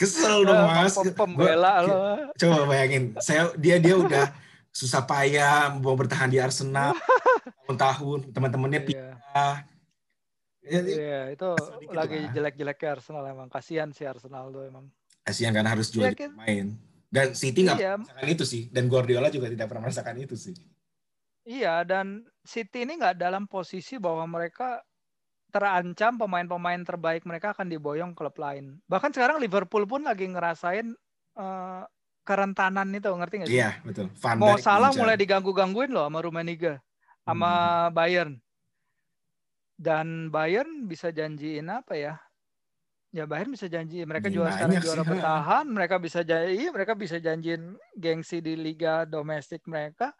Kesel 0.02 0.42
dong 0.42 0.66
Mas. 0.66 0.98
Pembela 1.14 1.86
lo. 1.86 1.98
Coba 2.34 2.66
bayangin, 2.66 3.14
saya 3.22 3.54
dia 3.54 3.78
dia 3.78 3.94
udah 3.94 4.34
susah 4.74 5.06
payah 5.06 5.70
mau 5.78 5.94
bertahan 5.94 6.32
di 6.32 6.42
Arsenal 6.42 6.96
tahun-tahun, 7.62 8.34
teman-temannya 8.34 8.80
iya. 8.82 8.88
pindah 8.88 9.56
Iya, 10.62 10.80
iya 10.86 11.20
itu 11.34 11.48
lagi 11.90 12.30
jelek-jeleknya 12.30 12.88
Arsenal 12.94 13.26
emang. 13.26 13.50
Kasihan 13.50 13.90
sih 13.90 14.06
Arsenal 14.06 14.54
tuh 14.54 14.62
emang. 14.62 14.86
Kasihan 15.26 15.50
karena 15.50 15.74
harus 15.74 15.90
jual 15.90 16.06
ya, 16.06 16.30
main. 16.38 16.78
Dan 17.10 17.34
City 17.34 17.66
nggak 17.66 17.78
iya. 17.82 17.98
merasakan 17.98 18.28
itu 18.30 18.44
sih. 18.46 18.62
Dan 18.70 18.86
Guardiola 18.86 19.28
juga 19.28 19.50
tidak 19.50 19.66
pernah 19.66 19.90
merasakan 19.90 20.22
itu 20.22 20.38
sih. 20.38 20.54
Iya, 21.42 21.82
dan 21.82 22.22
City 22.46 22.86
ini 22.86 22.94
nggak 22.94 23.18
dalam 23.18 23.50
posisi 23.50 23.98
bahwa 23.98 24.22
mereka 24.30 24.78
terancam 25.52 26.16
pemain-pemain 26.16 26.80
terbaik 26.80 27.28
mereka 27.28 27.52
akan 27.52 27.68
diboyong 27.68 28.16
klub 28.16 28.32
lain. 28.40 28.80
Bahkan 28.88 29.12
sekarang 29.12 29.36
Liverpool 29.36 29.84
pun 29.84 30.08
lagi 30.08 30.24
ngerasain 30.24 30.96
uh, 31.36 31.84
kerentanan 32.24 32.88
itu, 32.96 33.12
ngerti 33.12 33.34
nggak 33.44 33.50
sih? 33.52 33.60
Iya, 33.60 33.70
betul. 33.84 34.08
Van 34.16 34.40
Mau 34.40 34.56
salah 34.56 34.90
mulai 34.96 35.20
diganggu-gangguin 35.20 35.92
loh 35.92 36.08
sama 36.08 36.24
Rummenigge, 36.24 36.80
sama 37.28 37.52
hmm. 37.52 37.92
Bayern 37.92 38.32
dan 39.82 40.30
Bayern 40.30 40.86
bisa 40.86 41.10
janjiin 41.10 41.66
apa 41.66 41.98
ya? 41.98 42.14
Ya 43.12 43.28
Bayern 43.28 43.52
bisa 43.52 43.68
janji 43.68 44.00
mereka 44.08 44.32
ya, 44.32 44.40
juara 44.40 44.56
sekarang 44.56 44.80
juara 44.80 45.02
bertahan, 45.12 45.66
mereka 45.68 45.96
bisa 46.00 46.24
janji, 46.24 46.64
mereka 46.72 46.92
bisa 46.96 47.16
janjiin 47.20 47.76
gengsi 47.92 48.40
di 48.40 48.56
liga 48.56 49.04
domestik 49.04 49.66
mereka. 49.68 50.16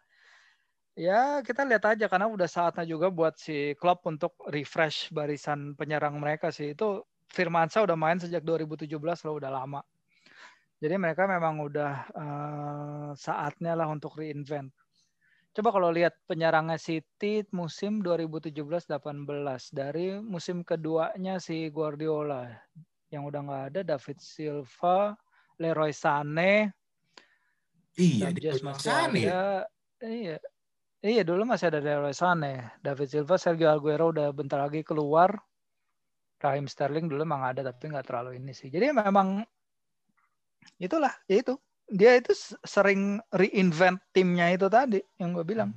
Ya 0.93 1.41
kita 1.41 1.65
lihat 1.65 1.89
aja 1.89 2.05
karena 2.05 2.29
udah 2.29 2.45
saatnya 2.45 2.85
juga 2.85 3.09
buat 3.09 3.33
si 3.41 3.73
klub 3.81 4.05
untuk 4.05 4.37
refresh 4.45 5.09
barisan 5.09 5.73
penyerang 5.73 6.21
mereka 6.21 6.53
sih. 6.53 6.77
Itu 6.77 7.01
Firmansa 7.33 7.81
udah 7.81 7.97
main 7.97 8.21
sejak 8.21 8.45
2017 8.45 8.93
loh 9.25 9.41
udah 9.41 9.49
lama. 9.49 9.81
Jadi 10.77 10.95
mereka 11.01 11.25
memang 11.25 11.65
udah 11.65 11.93
uh, 12.13 13.09
saatnya 13.17 13.73
lah 13.73 13.89
untuk 13.89 14.13
reinvent. 14.21 14.69
Coba 15.53 15.69
kalau 15.73 15.89
lihat 15.89 16.13
penyerangnya 16.29 16.77
City 16.77 17.41
musim 17.53 18.05
2017-18 18.05 18.93
dari 19.73 20.17
musim 20.21 20.61
keduanya 20.61 21.41
si 21.41 21.69
Guardiola 21.73 22.49
yang 23.13 23.29
udah 23.29 23.39
nggak 23.45 23.63
ada 23.69 23.81
David 23.85 24.17
Silva, 24.17 25.13
Leroy 25.61 25.93
Sané, 25.93 26.73
iya, 27.93 28.33
Sané. 28.73 29.21
iya, 30.01 30.37
iya 31.03 31.23
dulu 31.27 31.43
masih 31.43 31.67
ada 31.67 31.83
Leroy 31.83 32.15
Sané, 32.15 32.71
David 32.79 33.11
Silva, 33.11 33.35
Sergio 33.35 33.67
Aguero 33.67 34.15
udah 34.15 34.31
bentar 34.31 34.63
lagi 34.63 34.87
keluar, 34.87 35.35
Raheem 36.39 36.67
Sterling 36.67 37.11
dulu 37.11 37.27
emang 37.27 37.43
ada 37.43 37.59
tapi 37.59 37.91
nggak 37.91 38.07
terlalu 38.07 38.39
ini 38.39 38.55
sih. 38.55 38.71
Jadi 38.71 38.95
memang 38.95 39.43
itulah, 40.79 41.11
ya 41.27 41.43
itu 41.43 41.59
dia 41.91 42.15
itu 42.15 42.31
sering 42.63 43.19
reinvent 43.35 43.99
timnya 44.15 44.47
itu 44.55 44.71
tadi 44.71 45.03
yang 45.19 45.35
gue 45.35 45.43
bilang. 45.43 45.75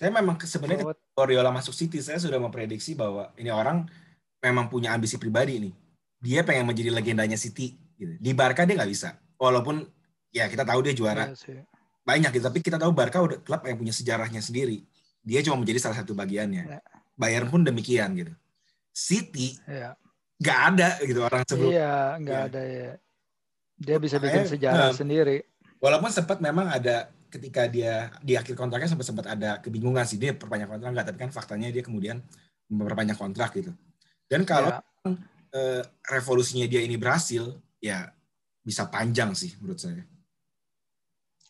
Saya 0.00 0.10
memang 0.10 0.40
sebenarnya 0.40 0.96
Guardiola 1.12 1.52
masuk 1.52 1.76
City 1.76 2.00
saya 2.00 2.18
sudah 2.18 2.40
memprediksi 2.40 2.96
bahwa 2.96 3.30
ini 3.38 3.52
orang 3.52 3.86
memang 4.42 4.66
punya 4.66 4.96
ambisi 4.96 5.20
pribadi 5.20 5.68
nih. 5.68 5.72
Dia 6.18 6.40
pengen 6.42 6.66
menjadi 6.72 6.90
legendanya 6.90 7.38
City. 7.38 7.76
Gitu. 7.94 8.18
Di 8.18 8.32
Barca 8.34 8.66
dia 8.66 8.74
nggak 8.74 8.90
bisa. 8.90 9.14
Walaupun 9.38 9.86
ya 10.34 10.50
kita 10.50 10.66
tahu 10.66 10.80
dia 10.82 10.96
juara 10.96 11.30
ya 11.30 11.62
banyak 12.02 12.30
gitu, 12.34 12.44
tapi 12.44 12.58
kita 12.58 12.76
tahu 12.78 12.90
Barca 12.90 13.22
udah 13.22 13.38
klub 13.42 13.62
yang 13.62 13.78
punya 13.78 13.94
sejarahnya 13.94 14.42
sendiri. 14.42 14.82
Dia 15.22 15.38
cuma 15.46 15.62
menjadi 15.62 15.78
salah 15.78 16.02
satu 16.02 16.18
bagiannya. 16.18 16.64
Ya. 16.66 16.80
Bayern 17.14 17.46
pun 17.46 17.62
demikian 17.62 18.18
gitu. 18.18 18.34
City 18.90 19.56
ya. 19.64 19.94
nggak 20.42 20.58
ada 20.74 20.90
gitu 21.06 21.20
orang 21.22 21.42
sebelum. 21.46 21.70
Iya, 21.70 21.94
nggak 22.18 22.40
ya. 22.42 22.48
ada 22.50 22.62
ya. 22.66 22.92
Dia 23.78 23.96
bisa 24.02 24.16
bikin 24.18 24.44
sejarah 24.50 24.90
nah, 24.90 24.94
sendiri. 24.94 25.46
Walaupun 25.78 26.10
sempat 26.10 26.42
memang 26.42 26.70
ada 26.70 27.10
ketika 27.32 27.64
dia 27.70 28.12
di 28.20 28.36
akhir 28.36 28.52
kontraknya 28.58 28.92
sempat 28.92 29.06
sempat 29.08 29.26
ada 29.30 29.56
kebingungan 29.62 30.04
sih 30.04 30.20
dia 30.20 30.36
perpanjang 30.36 30.68
kontrak 30.68 30.90
nggak 30.92 31.06
tapi 31.08 31.18
kan 31.24 31.30
faktanya 31.32 31.72
dia 31.72 31.80
kemudian 31.80 32.20
memperpanjang 32.68 33.16
kontrak 33.16 33.56
gitu. 33.56 33.72
Dan 34.28 34.44
kalau 34.44 34.74
ya. 34.74 35.10
eh, 35.56 35.82
revolusinya 36.12 36.68
dia 36.68 36.84
ini 36.84 37.00
berhasil 37.00 37.56
ya 37.80 38.10
bisa 38.62 38.86
panjang 38.90 39.32
sih 39.32 39.56
menurut 39.62 39.80
saya. 39.80 40.04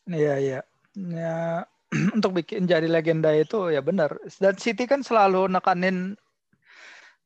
Iya 0.08 0.34
iya. 0.38 0.60
Ya 0.96 1.66
untuk 2.16 2.40
bikin 2.42 2.64
jadi 2.64 2.88
legenda 2.88 3.30
itu 3.36 3.70
ya 3.70 3.84
benar. 3.84 4.16
Dan 4.40 4.56
City 4.56 4.88
kan 4.88 5.04
selalu 5.04 5.50
nekanin 5.52 6.16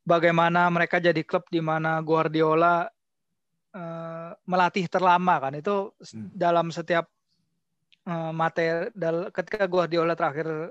bagaimana 0.07 0.71
mereka 0.71 1.03
jadi 1.03 1.23
klub 1.27 1.47
di 1.51 1.59
mana 1.59 1.99
Guardiola 2.03 2.87
uh, 3.75 4.31
melatih 4.47 4.87
terlama 4.87 5.43
kan 5.43 5.53
itu 5.59 5.91
hmm. 5.99 6.31
dalam 6.33 6.71
setiap 6.71 7.11
uh, 8.07 8.31
materi 8.31 8.89
dal, 8.95 9.35
ketika 9.35 9.67
Guardiola 9.67 10.15
terakhir 10.15 10.71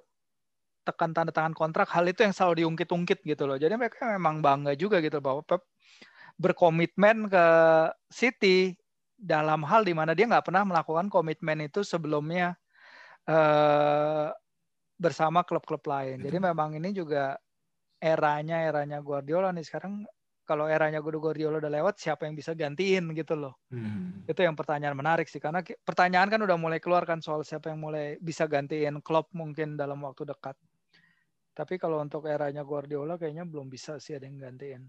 tekan 0.85 1.11
tanda 1.11 1.33
tangan 1.33 1.57
kontrak 1.57 1.89
hal 1.89 2.05
itu 2.05 2.21
yang 2.21 2.31
selalu 2.31 2.63
diungkit-ungkit 2.63 3.25
gitu 3.25 3.43
loh 3.49 3.57
jadi 3.57 3.73
mereka 3.73 4.05
memang 4.15 4.39
bangga 4.39 4.77
juga 4.77 5.01
gitu 5.01 5.17
bahwa 5.17 5.41
Pep 5.41 5.65
berkomitmen 6.37 7.25
ke 7.25 7.45
City 8.11 8.77
dalam 9.15 9.63
hal 9.63 9.87
di 9.87 9.95
mana 9.95 10.11
dia 10.11 10.27
nggak 10.27 10.45
pernah 10.51 10.67
melakukan 10.67 11.07
komitmen 11.07 11.65
itu 11.65 11.81
sebelumnya 11.81 12.53
uh, 13.27 14.29
bersama 14.95 15.43
klub-klub 15.43 15.83
lain. 15.87 16.23
Jadi 16.23 16.37
memang 16.39 16.75
ini 16.75 16.91
juga 16.95 17.35
eranya 17.99 18.67
eranya 18.67 18.99
Guardiola 18.99 19.51
nih 19.55 19.65
sekarang 19.65 20.03
kalau 20.45 20.69
eranya 20.69 21.01
Guardiola 21.01 21.57
udah 21.57 21.73
lewat 21.73 21.97
siapa 21.97 22.29
yang 22.29 22.37
bisa 22.37 22.53
gantiin 22.53 23.09
gitu 23.17 23.33
loh. 23.33 23.57
Hmm. 23.73 24.23
Itu 24.29 24.45
yang 24.45 24.53
pertanyaan 24.53 24.93
menarik 24.93 25.25
sih 25.25 25.41
karena 25.41 25.65
pertanyaan 25.81 26.29
kan 26.29 26.39
udah 26.45 26.55
mulai 26.55 26.77
keluar 26.77 27.03
kan 27.03 27.19
soal 27.19 27.41
siapa 27.41 27.73
yang 27.73 27.81
mulai 27.81 28.21
bisa 28.21 28.45
gantiin 28.45 29.01
Klopp 29.01 29.33
mungkin 29.33 29.73
dalam 29.73 30.05
waktu 30.05 30.29
dekat. 30.29 30.53
Tapi 31.55 31.79
kalau 31.81 31.97
untuk 32.03 32.29
eranya 32.29 32.61
Guardiola 32.61 33.17
kayaknya 33.17 33.47
belum 33.47 33.71
bisa 33.71 33.97
sih 33.97 34.13
ada 34.13 34.29
yang 34.29 34.37
gantiin. 34.37 34.85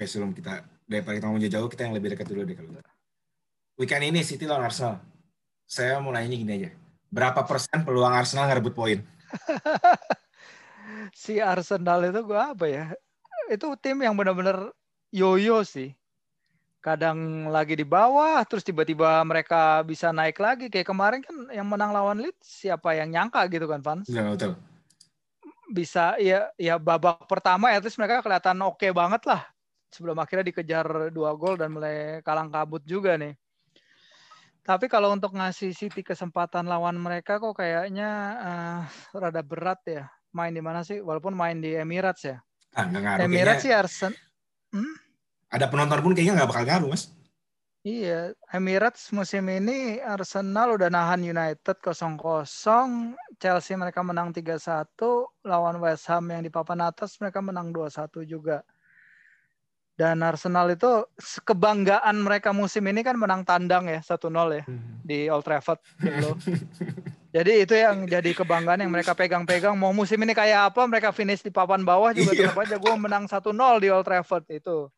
Oke, 0.00 0.08
sebelum 0.08 0.32
kita 0.32 0.64
daripada 0.88 1.20
kita 1.20 1.28
ngomong 1.28 1.44
jauh, 1.44 1.68
kita 1.68 1.84
yang 1.84 1.92
lebih 1.92 2.16
dekat 2.16 2.24
dulu 2.24 2.48
deh 2.48 2.56
kalau. 2.56 2.72
Weekend 3.76 4.08
ini 4.08 4.24
City 4.24 4.48
lawan 4.48 4.64
Arsenal. 4.64 4.96
Saya 5.68 6.00
mau 6.00 6.08
nanya 6.08 6.32
gini 6.32 6.56
aja. 6.56 6.72
Berapa 7.12 7.44
persen 7.44 7.84
peluang 7.84 8.08
Arsenal 8.08 8.48
ngerebut 8.48 8.72
poin? 8.72 9.04
si 11.12 11.36
Arsenal 11.36 12.08
itu 12.08 12.24
gua 12.24 12.56
apa 12.56 12.64
ya? 12.64 12.96
itu 13.52 13.68
tim 13.76 14.00
yang 14.00 14.16
benar-benar 14.16 14.72
yoyo 15.12 15.60
sih. 15.68 15.92
Kadang 16.80 17.52
lagi 17.52 17.76
di 17.76 17.84
bawah, 17.84 18.40
terus 18.48 18.64
tiba-tiba 18.64 19.20
mereka 19.28 19.84
bisa 19.84 20.16
naik 20.16 20.40
lagi. 20.40 20.72
Kayak 20.72 20.96
kemarin 20.96 21.20
kan 21.20 21.36
yang 21.52 21.68
menang 21.68 21.92
lawan 21.92 22.24
Leeds, 22.24 22.64
siapa 22.64 22.96
yang 22.96 23.12
nyangka 23.12 23.44
gitu 23.52 23.68
kan, 23.68 23.84
Fans? 23.84 24.08
Ya, 24.08 24.24
betul. 24.32 24.56
Bisa, 25.68 26.16
ya, 26.16 26.48
ya 26.56 26.80
babak 26.80 27.28
pertama 27.28 27.68
ya, 27.68 27.84
terus 27.84 28.00
mereka 28.00 28.24
kelihatan 28.24 28.64
oke 28.64 28.80
okay 28.80 28.96
banget 28.96 29.28
lah. 29.28 29.44
Sebelum 29.90 30.14
akhirnya 30.22 30.46
dikejar 30.54 31.10
dua 31.10 31.34
gol 31.34 31.58
dan 31.58 31.74
mulai 31.74 32.22
kalang 32.22 32.48
kabut 32.48 32.82
juga 32.86 33.18
nih. 33.18 33.34
Tapi 34.62 34.86
kalau 34.86 35.10
untuk 35.10 35.34
ngasih 35.34 35.74
City 35.74 36.06
kesempatan 36.06 36.68
lawan 36.68 36.94
mereka 36.94 37.42
kok 37.42 37.58
kayaknya 37.58 38.10
uh, 38.38 38.80
rada 39.18 39.42
berat 39.42 39.80
ya. 39.88 40.06
Main 40.30 40.54
di 40.54 40.62
mana 40.62 40.86
sih? 40.86 41.02
Walaupun 41.02 41.34
main 41.34 41.58
di 41.58 41.74
Emirates 41.74 42.22
ya. 42.22 42.38
Ah, 42.78 42.86
ngaruh. 42.86 43.26
Emirates 43.26 43.66
sih 43.66 43.74
Arsenal. 43.74 44.14
Hmm? 44.70 44.94
Ada 45.50 45.66
penonton 45.66 45.98
pun 46.06 46.14
kayaknya 46.14 46.38
nggak 46.38 46.50
bakal 46.54 46.62
ngaruh, 46.62 46.88
Mas. 46.94 47.10
Iya, 47.80 48.36
Emirates 48.52 49.08
musim 49.08 49.48
ini 49.48 50.04
Arsenal 50.04 50.76
udah 50.76 50.92
nahan 50.92 51.24
United 51.24 51.80
0-0, 51.80 52.44
Chelsea 53.40 53.72
mereka 53.72 54.04
menang 54.04 54.36
3-1, 54.36 54.84
lawan 55.48 55.80
West 55.80 56.04
Ham 56.12 56.28
yang 56.28 56.44
di 56.44 56.52
papan 56.52 56.84
atas 56.84 57.16
mereka 57.24 57.40
menang 57.40 57.72
2-1 57.72 58.20
juga. 58.28 58.60
Dan 60.00 60.24
Arsenal 60.24 60.72
itu 60.72 61.04
kebanggaan 61.44 62.24
mereka 62.24 62.56
musim 62.56 62.88
ini 62.88 63.04
kan 63.04 63.20
menang 63.20 63.44
tandang 63.44 63.84
ya 63.84 64.00
1-0 64.00 64.32
ya 64.32 64.64
hmm. 64.64 65.04
di 65.04 65.28
Old 65.28 65.44
Trafford 65.44 65.76
gitu. 66.00 66.40
Jadi 67.36 67.52
itu 67.68 67.74
yang 67.76 68.08
jadi 68.08 68.32
kebanggaan 68.32 68.80
yang 68.80 68.88
mereka 68.88 69.12
pegang-pegang. 69.12 69.76
Mau 69.76 69.92
musim 69.92 70.16
ini 70.24 70.32
kayak 70.32 70.72
apa, 70.72 70.88
mereka 70.88 71.12
finish 71.12 71.44
di 71.44 71.52
papan 71.52 71.84
bawah 71.84 72.16
juga 72.16 72.32
iya. 72.32 72.48
tetap 72.48 72.64
aja 72.64 72.80
gue 72.80 72.94
menang 72.96 73.28
1-0 73.28 73.52
di 73.76 73.88
Old 73.92 74.08
Trafford 74.08 74.48
itu 74.48 74.88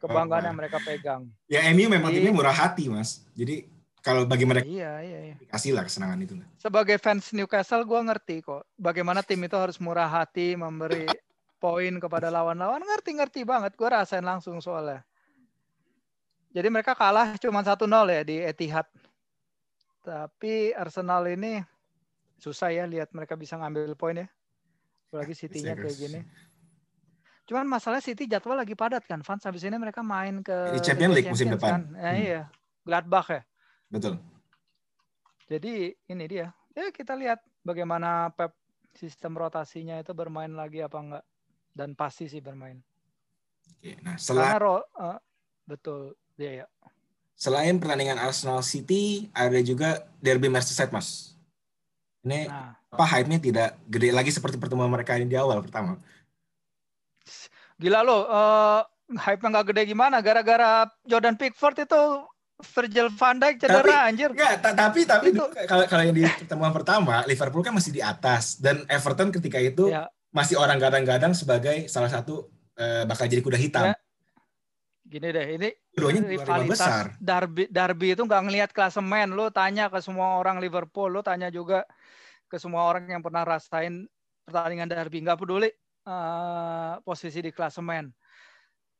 kebanggaan 0.00 0.42
oh, 0.42 0.46
yang 0.48 0.56
mereka 0.56 0.80
pegang. 0.80 1.28
Ya 1.44 1.60
MU 1.76 1.92
memang 1.92 2.08
timnya 2.08 2.32
murah 2.32 2.56
hati 2.56 2.88
mas. 2.88 3.20
Jadi 3.36 3.68
kalau 4.00 4.24
bagi 4.24 4.48
mereka 4.48 4.64
iya, 4.64 5.04
iya, 5.04 5.18
iya. 5.30 5.34
kasih 5.52 5.76
lah 5.76 5.84
kesenangan 5.84 6.16
itu. 6.24 6.32
Sebagai 6.56 6.96
fans 6.96 7.28
Newcastle 7.36 7.84
gue 7.84 8.00
ngerti 8.08 8.40
kok 8.40 8.64
bagaimana 8.80 9.20
tim 9.20 9.44
itu 9.44 9.54
harus 9.60 9.76
murah 9.76 10.08
hati 10.08 10.56
memberi 10.56 11.04
poin 11.60 11.92
kepada 12.00 12.32
lawan-lawan 12.32 12.80
ngerti-ngerti 12.80 13.44
banget 13.44 13.76
gue 13.76 13.84
rasain 13.84 14.24
langsung 14.24 14.58
soalnya. 14.64 15.04
Jadi 16.50 16.66
mereka 16.72 16.98
kalah 16.98 17.38
cuma 17.38 17.62
1-0 17.62 17.86
ya 18.10 18.22
di 18.26 18.36
Etihad. 18.42 18.88
Tapi 20.02 20.74
Arsenal 20.74 21.28
ini 21.30 21.62
susah 22.40 22.72
ya 22.72 22.88
lihat 22.88 23.12
mereka 23.12 23.36
bisa 23.36 23.54
ngambil 23.60 23.94
poin 23.94 24.24
ya. 24.24 24.26
Apalagi 25.12 25.36
City-nya 25.36 25.76
kayak 25.76 25.96
gini. 26.00 26.20
Cuman 27.46 27.68
masalah 27.68 28.00
City 28.02 28.26
jadwal 28.26 28.58
lagi 28.58 28.78
padat 28.78 29.04
kan, 29.06 29.26
Fans 29.26 29.42
habis 29.42 29.66
ini 29.66 29.74
mereka 29.74 30.06
main 30.06 30.38
ke 30.38 30.74
di 30.74 30.80
Champions 30.82 31.14
League 31.18 31.30
musim 31.30 31.50
depan. 31.50 31.70
Kan? 31.70 31.82
Ya, 31.98 32.10
hmm. 32.10 32.22
Iya, 32.22 32.42
Gladbach 32.86 33.28
ya. 33.30 33.42
Betul. 33.90 34.14
Jadi 35.50 35.90
ini 36.06 36.24
dia. 36.30 36.54
Ya 36.78 36.94
kita 36.94 37.18
lihat 37.18 37.42
bagaimana 37.66 38.30
Pep 38.30 38.54
sistem 38.94 39.34
rotasinya 39.34 39.98
itu 39.98 40.14
bermain 40.14 40.50
lagi 40.54 40.82
apa 40.82 40.98
enggak 40.98 41.24
dan 41.80 41.96
pasti 41.96 42.28
sih 42.28 42.44
bermain. 42.44 42.76
Oke, 43.72 43.96
nah 44.04 44.20
selain 44.20 44.60
ro, 44.60 44.84
uh, 45.00 45.16
betul 45.64 46.12
ya 46.36 46.60
ya. 46.60 46.66
Selain 47.40 47.80
pertandingan 47.80 48.20
Arsenal 48.20 48.60
City, 48.60 49.32
ada 49.32 49.56
juga 49.64 50.04
derby 50.20 50.52
Merseyside, 50.52 50.92
Mas. 50.92 51.32
Ini 52.20 52.52
nah. 52.52 52.76
apa 52.76 53.04
hype-nya 53.16 53.40
tidak 53.40 53.80
gede 53.88 54.12
lagi 54.12 54.28
seperti 54.28 54.60
pertemuan 54.60 54.92
mereka 54.92 55.16
ini 55.16 55.24
di 55.24 55.40
awal 55.40 55.64
pertama? 55.64 55.96
Gila 57.80 58.04
lo, 58.04 58.28
uh, 58.28 58.84
hype 59.16 59.40
nggak 59.40 59.72
gede 59.72 59.88
gimana? 59.88 60.20
Gara-gara 60.20 60.84
Jordan 61.08 61.40
Pickford 61.40 61.80
itu 61.80 62.28
Virgil 62.60 63.08
van 63.16 63.40
Dijk 63.40 63.56
cedera 63.56 63.80
tapi, 63.80 63.92
anjir. 64.12 64.28
Enggak, 64.36 64.60
tapi 64.76 65.00
tapi 65.08 65.26
itu 65.32 65.44
kalau 65.64 65.88
kalau 65.88 66.02
yang 66.04 66.12
di 66.12 66.28
pertemuan 66.28 66.76
pertama 66.76 67.24
Liverpool 67.24 67.64
kan 67.64 67.72
masih 67.72 67.96
di 67.96 68.04
atas 68.04 68.60
dan 68.60 68.84
Everton 68.84 69.32
ketika 69.32 69.56
itu 69.56 69.88
ya. 69.88 70.12
Masih 70.30 70.56
orang 70.58 70.78
gadang-gadang 70.78 71.34
sebagai 71.34 71.90
salah 71.90 72.10
satu 72.10 72.46
uh, 72.78 73.02
bakal 73.06 73.26
jadi 73.26 73.42
kuda 73.42 73.58
hitam. 73.58 73.84
Ya. 73.90 73.94
Gini 75.10 75.28
deh, 75.34 75.46
ini 75.58 75.68
Keduanya 75.90 76.22
rivalitas 76.22 76.78
besar. 76.78 77.04
Derby, 77.18 77.66
derby 77.66 78.14
itu 78.14 78.22
nggak 78.22 78.42
ngelihat 78.46 78.70
klasemen. 78.70 79.34
Lu 79.34 79.50
tanya 79.50 79.90
ke 79.90 79.98
semua 79.98 80.38
orang 80.38 80.62
Liverpool, 80.62 81.10
lu 81.10 81.20
tanya 81.26 81.50
juga 81.50 81.82
ke 82.46 82.56
semua 82.62 82.86
orang 82.86 83.10
yang 83.10 83.18
pernah 83.18 83.42
rasain 83.42 84.06
pertandingan 84.46 84.86
derby. 84.86 85.18
Nggak 85.18 85.42
peduli 85.42 85.70
uh, 86.06 87.02
posisi 87.02 87.42
di 87.42 87.50
klasemen. 87.50 88.14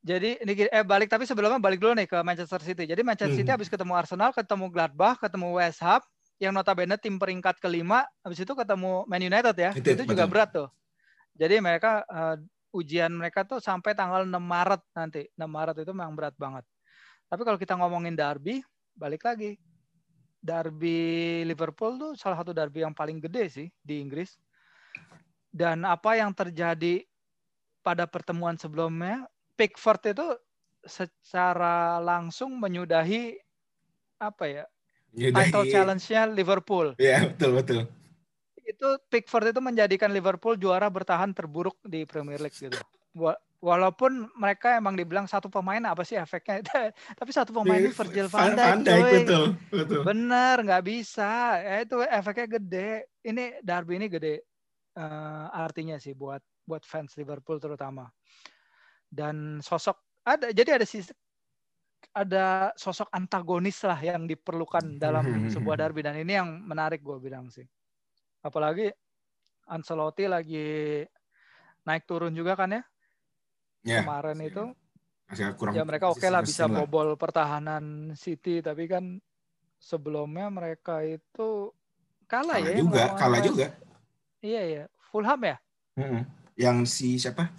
Jadi 0.01 0.41
ini 0.41 0.53
eh 0.67 0.83
balik 0.83 1.13
tapi 1.13 1.29
sebelumnya 1.29 1.61
balik 1.61 1.79
dulu 1.79 1.93
nih 1.95 2.09
ke 2.09 2.19
Manchester 2.25 2.59
City. 2.65 2.89
Jadi 2.89 3.05
Manchester 3.05 3.37
City 3.37 3.47
hmm. 3.53 3.57
habis 3.61 3.69
ketemu 3.71 3.93
Arsenal, 3.95 4.35
ketemu 4.35 4.67
Gladbach, 4.73 5.21
ketemu 5.21 5.61
West 5.61 5.79
Ham 5.85 6.03
yang 6.41 6.57
notabene 6.57 6.97
tim 6.97 7.21
peringkat 7.21 7.61
kelima, 7.61 8.09
habis 8.25 8.41
itu 8.41 8.49
ketemu 8.57 9.05
Man 9.05 9.21
United 9.21 9.53
ya. 9.55 9.71
Itu, 9.77 9.93
itu 9.93 10.03
juga 10.09 10.25
berat 10.25 10.51
tuh. 10.57 10.69
Jadi 11.35 11.61
mereka 11.63 12.03
uh, 12.07 12.37
ujian 12.75 13.11
mereka 13.11 13.43
tuh 13.47 13.59
sampai 13.59 13.95
tanggal 13.95 14.27
6 14.27 14.33
Maret 14.33 14.83
nanti. 14.95 15.23
6 15.35 15.45
Maret 15.47 15.77
itu 15.83 15.93
memang 15.95 16.15
berat 16.15 16.37
banget. 16.39 16.65
Tapi 17.31 17.43
kalau 17.47 17.59
kita 17.59 17.79
ngomongin 17.79 18.15
derby, 18.19 18.63
balik 18.95 19.27
lagi. 19.27 19.59
Derby 20.41 21.45
Liverpool 21.45 22.01
tuh 22.01 22.13
salah 22.17 22.41
satu 22.41 22.57
derby 22.57 22.81
yang 22.81 22.97
paling 22.97 23.21
gede 23.21 23.45
sih 23.53 23.69
di 23.85 24.01
Inggris 24.01 24.41
dan 25.51 25.83
apa 25.83 26.15
yang 26.15 26.31
terjadi 26.31 27.03
pada 27.83 28.07
pertemuan 28.07 28.55
sebelumnya, 28.55 29.27
Pickford 29.59 30.15
itu 30.15 30.27
secara 30.87 31.99
langsung 32.01 32.57
menyudahi 32.57 33.37
apa 34.17 34.45
ya 34.49 34.65
Yudahi. 35.13 35.37
title 35.37 35.67
challenge-nya 35.69 36.23
Liverpool. 36.31 36.95
Iya 36.97 37.35
betul 37.35 37.51
betul. 37.59 37.81
Itu 38.71 38.89
Pickford 39.11 39.51
itu 39.51 39.61
menjadikan 39.61 40.15
Liverpool 40.15 40.55
juara 40.55 40.87
bertahan 40.87 41.35
terburuk 41.35 41.77
di 41.83 42.07
Premier 42.07 42.39
League 42.39 42.55
gitu. 42.55 42.79
Walaupun 43.61 44.31
mereka 44.39 44.79
emang 44.79 44.97
dibilang 44.97 45.29
satu 45.29 45.53
pemain 45.53 45.83
apa 45.85 46.01
sih 46.01 46.17
efeknya, 46.17 46.65
tapi 47.19 47.31
satu 47.35 47.53
pemain 47.53 47.77
ini 47.77 47.93
Virgil 47.93 48.31
van 48.31 48.57
Dijk. 48.57 48.65
Van 48.65 48.81
Dijk 48.81 49.05
betul, 49.05 49.45
betul. 49.69 50.01
Bener 50.07 50.57
nggak 50.65 50.85
bisa, 50.87 51.61
ya, 51.61 51.85
itu 51.85 52.01
efeknya 52.01 52.47
gede. 52.57 52.91
Ini 53.21 53.61
Derby 53.61 54.01
ini 54.01 54.09
gede 54.09 54.49
uh, 54.97 55.47
artinya 55.53 56.01
sih 56.01 56.17
buat 56.17 56.41
buat 56.65 56.83
fans 56.87 57.15
Liverpool 57.21 57.61
terutama. 57.61 58.09
Dan 59.11 59.59
sosok 59.61 60.23
ada 60.23 60.55
jadi 60.55 60.79
ada 60.81 60.87
sih 60.87 61.03
ada 62.11 62.75
sosok 62.75 63.11
antagonis 63.15 63.83
lah 63.87 63.99
yang 63.99 64.27
diperlukan 64.27 64.99
dalam 64.99 65.25
sebuah 65.55 65.79
derby 65.79 66.03
dan 66.03 66.19
ini 66.19 66.39
yang 66.39 66.49
menarik 66.63 67.03
gue 67.03 67.19
bilang 67.19 67.51
sih. 67.51 67.67
Apalagi 68.41 68.89
Ancelotti 69.71 70.25
lagi 70.27 71.05
naik 71.87 72.05
turun 72.05 72.35
juga 72.35 72.57
kan 72.59 72.75
ya. 72.75 72.83
Yeah. 73.87 74.05
Kemarin 74.05 74.39
yeah. 74.41 74.51
itu 74.51 74.65
masih 75.31 75.55
kurang 75.55 75.79
ya 75.79 75.87
mereka 75.87 76.11
oke 76.11 76.19
okay 76.19 76.27
lah 76.27 76.43
bisa 76.43 76.67
bobol 76.67 77.15
pertahanan 77.15 78.11
City 78.19 78.59
tapi 78.59 78.91
kan 78.91 79.23
sebelumnya 79.79 80.51
mereka 80.51 81.07
itu 81.07 81.71
kalah, 82.27 82.59
kalah 82.59 82.67
ya 82.67 82.73
juga 82.75 83.05
kalah 83.15 83.39
juga 83.39 83.71
Iya 84.41 84.63
iya, 84.65 84.85
Fulham 85.13 85.41
ya? 85.45 85.57
Hmm. 86.01 86.25
Yang 86.57 86.77
si 86.89 87.09
siapa? 87.21 87.53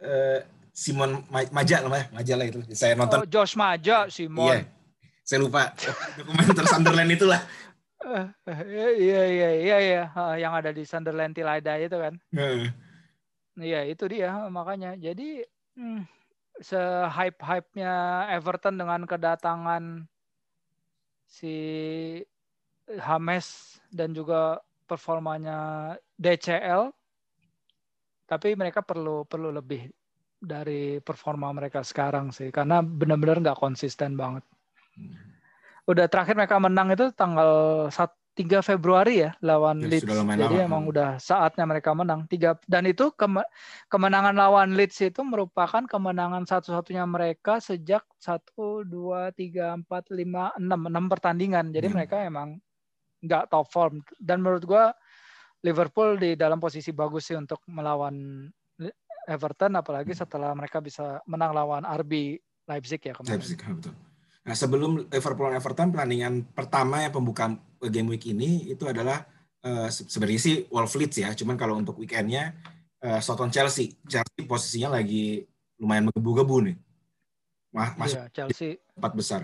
Uh, 0.00 0.40
Simon 0.72 1.20
Maja 1.28 1.84
lah, 1.84 2.08
Maja 2.14 2.32
lah 2.32 2.46
itu. 2.48 2.64
Saya 2.72 2.96
nonton. 2.96 3.20
Oh, 3.24 3.28
Josh 3.28 3.60
Maja, 3.60 4.08
Simon. 4.08 4.48
Iya. 4.48 4.58
Saya 5.20 5.44
lupa 5.44 5.76
dokumenter 6.16 6.64
Sunderland 6.64 7.12
itulah. 7.12 7.44
Uh, 7.98 8.30
iya 8.94 9.24
iya 9.26 9.50
iya 9.58 9.76
iya 9.82 10.02
yang 10.38 10.54
ada 10.54 10.70
di 10.70 10.86
Sunderland 10.86 11.34
Tilada 11.34 11.74
itu 11.82 11.96
kan. 11.98 12.14
Uh. 12.30 12.70
Iya 13.58 13.90
itu 13.90 14.06
dia 14.06 14.30
makanya. 14.48 14.94
Jadi 14.94 15.42
hmm, 15.74 16.06
se 16.62 16.78
hype 17.10 17.42
hype 17.42 17.68
nya 17.74 18.26
Everton 18.30 18.78
dengan 18.78 19.02
kedatangan 19.02 20.06
si 21.26 21.54
Hames 22.88 23.78
dan 23.90 24.14
juga 24.14 24.62
performanya 24.88 25.92
DCL 26.16 26.88
tapi 28.28 28.52
mereka 28.56 28.84
perlu 28.84 29.24
perlu 29.24 29.52
lebih 29.52 29.88
dari 30.38 31.00
performa 31.00 31.50
mereka 31.50 31.82
sekarang 31.82 32.30
sih 32.30 32.52
karena 32.52 32.84
benar-benar 32.84 33.42
nggak 33.42 33.58
konsisten 33.58 34.14
banget. 34.14 34.44
Hmm. 34.94 35.37
Udah 35.88 36.04
terakhir 36.06 36.36
mereka 36.36 36.60
menang 36.60 36.92
itu 36.92 37.08
tanggal 37.16 37.88
1 37.88 37.96
3 38.38 38.62
Februari 38.62 39.26
ya 39.26 39.34
lawan 39.42 39.82
ya, 39.82 39.98
Leeds. 39.98 40.06
Jadi 40.06 40.62
emang 40.62 40.86
udah 40.86 41.18
saatnya 41.18 41.66
mereka 41.66 41.90
menang. 41.90 42.30
Tiga 42.30 42.54
dan 42.70 42.86
itu 42.86 43.10
kemenangan 43.90 44.30
lawan 44.30 44.78
Leeds 44.78 45.02
itu 45.02 45.26
merupakan 45.26 45.82
kemenangan 45.82 46.46
satu-satunya 46.46 47.02
mereka 47.02 47.58
sejak 47.58 48.06
1 48.22 48.86
2 48.86 49.34
3 49.34 49.82
4 49.82 49.90
5 49.90 50.54
6 50.54 50.62
6 50.62 51.12
pertandingan. 51.18 51.74
Jadi 51.74 51.86
hmm. 51.90 51.94
mereka 51.98 52.16
emang 52.22 52.62
nggak 53.18 53.50
top 53.50 53.66
form 53.74 53.98
dan 54.22 54.38
menurut 54.38 54.62
gue 54.62 54.84
Liverpool 55.66 56.14
di 56.14 56.38
dalam 56.38 56.62
posisi 56.62 56.94
bagus 56.94 57.26
sih 57.26 57.34
untuk 57.34 57.66
melawan 57.66 58.46
Everton 59.26 59.74
apalagi 59.74 60.14
setelah 60.14 60.54
mereka 60.54 60.78
bisa 60.78 61.18
menang 61.26 61.50
lawan 61.50 61.82
RB 61.82 62.38
Leipzig 62.70 63.02
ya 63.02 63.18
kemarin. 63.18 63.42
Leipzig, 63.42 63.58
betul. 63.58 64.07
Nah 64.48 64.56
sebelum 64.56 65.12
Liverpool 65.12 65.52
dan 65.52 65.60
Everton 65.60 65.92
pertandingan 65.92 66.48
pertama 66.56 67.04
yang 67.04 67.12
pembukaan 67.12 67.60
game 67.92 68.08
week 68.08 68.24
ini 68.32 68.64
itu 68.72 68.88
adalah 68.88 69.28
uh, 69.60 69.92
sebenarnya 69.92 70.40
sih 70.40 70.54
Wolves 70.72 70.96
Leeds 70.96 71.20
ya, 71.20 71.36
cuman 71.36 71.60
kalau 71.60 71.76
untuk 71.76 72.00
weekendnya 72.00 72.56
uh, 73.04 73.20
Soton 73.20 73.52
Chelsea, 73.52 73.92
Chelsea 74.08 74.48
posisinya 74.48 74.96
lagi 74.96 75.44
lumayan 75.76 76.08
menggebu-gebu 76.08 76.56
nih. 76.64 76.76
Masuk 77.76 78.24
iya, 78.24 78.32
Chelsea 78.32 78.80
empat 78.96 79.12
besar. 79.12 79.40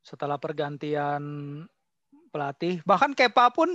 Setelah 0.00 0.40
pergantian 0.40 1.22
pelatih. 2.32 2.80
Bahkan 2.88 3.12
Kepa 3.12 3.52
pun 3.52 3.68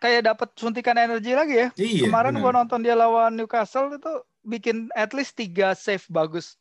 kayak 0.00 0.32
dapat 0.32 0.48
suntikan 0.56 0.96
energi 0.96 1.36
lagi 1.36 1.54
ya. 1.54 1.68
Iya, 1.76 2.08
Kemarin 2.08 2.40
gua 2.40 2.56
nonton 2.56 2.80
dia 2.80 2.96
lawan 2.96 3.36
Newcastle 3.36 3.92
itu 3.92 4.12
bikin 4.40 4.88
at 4.96 5.12
least 5.12 5.36
tiga 5.36 5.76
save 5.76 6.04
bagus. 6.08 6.56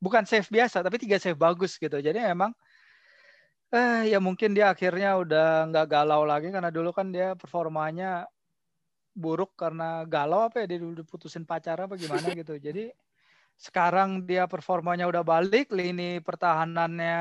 Bukan 0.00 0.24
save 0.24 0.48
biasa, 0.48 0.80
tapi 0.80 0.96
tiga 0.96 1.20
save 1.20 1.36
bagus 1.36 1.76
gitu. 1.76 2.00
Jadi 2.00 2.18
memang 2.18 2.56
Eh 3.70 4.10
ya 4.10 4.18
mungkin 4.18 4.50
dia 4.50 4.74
akhirnya 4.74 5.14
udah 5.22 5.70
nggak 5.70 5.86
galau 5.86 6.26
lagi 6.26 6.50
karena 6.50 6.74
dulu 6.74 6.90
kan 6.90 7.14
dia 7.14 7.38
performanya 7.38 8.26
buruk 9.14 9.54
karena 9.54 10.02
galau 10.10 10.50
apa 10.50 10.66
ya 10.66 10.74
dia 10.74 10.78
dulu 10.82 11.06
diputusin 11.06 11.46
pacar 11.46 11.78
apa 11.78 11.94
gimana 11.94 12.34
gitu. 12.40 12.58
Jadi 12.58 12.90
sekarang 13.54 14.26
dia 14.26 14.50
performanya 14.50 15.06
udah 15.06 15.22
balik, 15.22 15.70
lini 15.70 16.18
pertahanannya 16.18 17.18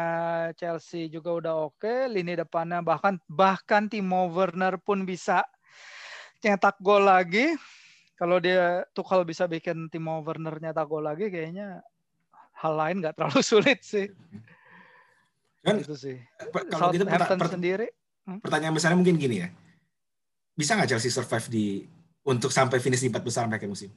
Chelsea 0.58 1.06
juga 1.06 1.38
udah 1.38 1.54
oke, 1.70 2.10
lini 2.10 2.34
depannya 2.34 2.82
bahkan 2.82 3.22
bahkan 3.30 3.86
Timo 3.86 4.34
Werner 4.34 4.82
pun 4.82 5.06
bisa 5.06 5.46
nyetak 6.42 6.82
gol 6.82 7.06
lagi. 7.06 7.54
Kalau 8.18 8.42
dia 8.42 8.90
tuh 8.98 9.06
kalau 9.06 9.22
bisa 9.22 9.46
bikin 9.46 9.86
Timo 9.94 10.26
Werner 10.26 10.58
nyetak 10.58 10.90
gol 10.90 11.06
lagi 11.06 11.30
kayaknya 11.30 11.86
hal 12.60 12.74
lain 12.76 13.00
nggak 13.00 13.16
terlalu 13.16 13.42
sulit 13.52 13.80
sih. 13.82 14.08
Kan 15.64 15.80
itu 15.80 15.96
sih. 15.96 16.18
Kalau 16.72 16.92
gitu 16.92 17.08
per, 17.08 17.24
per, 17.26 17.50
sendiri. 17.52 17.88
Hmm? 18.28 18.40
Pertanyaan 18.44 18.76
besarnya 18.76 18.98
mungkin 19.00 19.20
gini 19.20 19.44
ya. 19.44 19.50
Bisa 20.56 20.76
nggak 20.76 20.92
Chelsea 20.96 21.12
survive 21.12 21.48
di 21.48 21.66
untuk 22.28 22.52
sampai 22.52 22.84
finish 22.84 23.02
di 23.04 23.10
empat 23.10 23.24
besar 23.24 23.48
sampai 23.48 23.68
musim? 23.68 23.92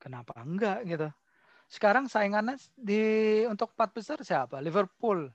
kenapa 0.00 0.40
enggak 0.40 0.88
gitu. 0.88 1.08
Sekarang 1.70 2.10
saingannya 2.10 2.56
di 2.74 3.02
untuk 3.46 3.76
empat 3.76 3.90
besar 3.94 4.18
siapa? 4.24 4.58
Liverpool. 4.58 5.28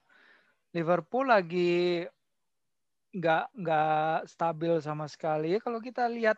Liverpool 0.76 1.32
lagi 1.32 2.04
nggak 3.16 3.46
nggak 3.56 4.18
stabil 4.28 4.74
sama 4.84 5.08
sekali. 5.08 5.56
Kalau 5.64 5.80
kita 5.80 6.10
lihat 6.12 6.36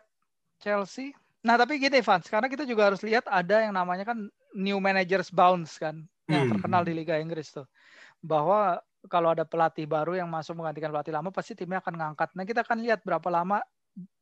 Chelsea, 0.62 1.10
nah 1.42 1.58
tapi 1.58 1.82
gini 1.82 1.98
Fans, 2.04 2.30
karena 2.30 2.46
kita 2.46 2.62
juga 2.62 2.92
harus 2.92 3.02
lihat 3.02 3.26
ada 3.26 3.66
yang 3.66 3.74
namanya 3.74 4.06
kan 4.06 4.30
new 4.58 4.82
managers 4.82 5.30
bounce 5.30 5.78
kan, 5.78 6.02
yang 6.26 6.50
hmm. 6.50 6.58
terkenal 6.58 6.82
di 6.82 6.92
Liga 6.98 7.14
Inggris 7.22 7.54
tuh, 7.54 7.70
bahwa 8.18 8.82
kalau 9.06 9.30
ada 9.30 9.46
pelatih 9.46 9.86
baru 9.86 10.18
yang 10.18 10.26
masuk 10.26 10.58
menggantikan 10.58 10.90
pelatih 10.90 11.14
lama, 11.14 11.30
pasti 11.30 11.54
timnya 11.54 11.78
akan 11.78 11.94
ngangkat. 11.94 12.34
Nah 12.34 12.42
kita 12.42 12.66
akan 12.66 12.82
lihat 12.82 13.06
berapa 13.06 13.30
lama 13.30 13.62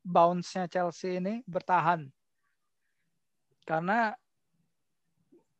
bounce-nya 0.05 0.69
Chelsea 0.69 1.17
ini 1.17 1.41
bertahan 1.49 2.07
karena 3.67 4.15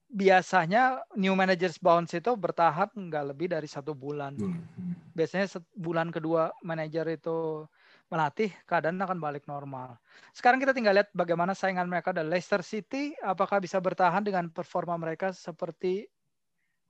biasanya 0.07 1.03
new 1.19 1.35
managers 1.35 1.75
bounce 1.75 2.15
itu 2.15 2.31
bertahap 2.39 2.95
nggak 2.95 3.35
lebih 3.35 3.51
dari 3.51 3.67
satu 3.67 3.91
bulan. 3.91 4.39
Hmm. 4.39 4.63
Biasanya 5.11 5.59
bulan 5.75 6.07
kedua 6.15 6.55
manajer 6.63 7.19
itu 7.19 7.67
melatih, 8.07 8.51
keadaan 8.63 8.99
akan 9.03 9.19
balik 9.19 9.43
normal. 9.51 9.99
Sekarang 10.31 10.63
kita 10.63 10.71
tinggal 10.71 10.95
lihat 10.95 11.11
bagaimana 11.11 11.51
saingan 11.51 11.91
mereka 11.91 12.15
ada 12.15 12.23
Leicester 12.23 12.63
City, 12.63 13.11
apakah 13.19 13.59
bisa 13.59 13.77
bertahan 13.83 14.23
dengan 14.23 14.47
performa 14.47 14.95
mereka 14.95 15.35
seperti 15.35 16.07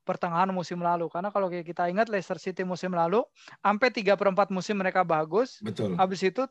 pertengahan 0.05 0.53
musim 0.53 0.79
lalu. 0.79 1.09
Karena 1.09 1.33
kalau 1.33 1.49
kita 1.49 1.89
ingat 1.89 2.07
Leicester 2.07 2.39
City 2.39 2.61
musim 2.63 2.93
lalu, 2.93 3.25
sampai 3.59 3.89
3 3.91 4.13
per 4.13 4.27
4 4.31 4.53
musim 4.53 4.77
mereka 4.77 5.01
bagus. 5.01 5.59
Betul. 5.59 5.97
Habis 5.97 6.21
itu 6.23 6.45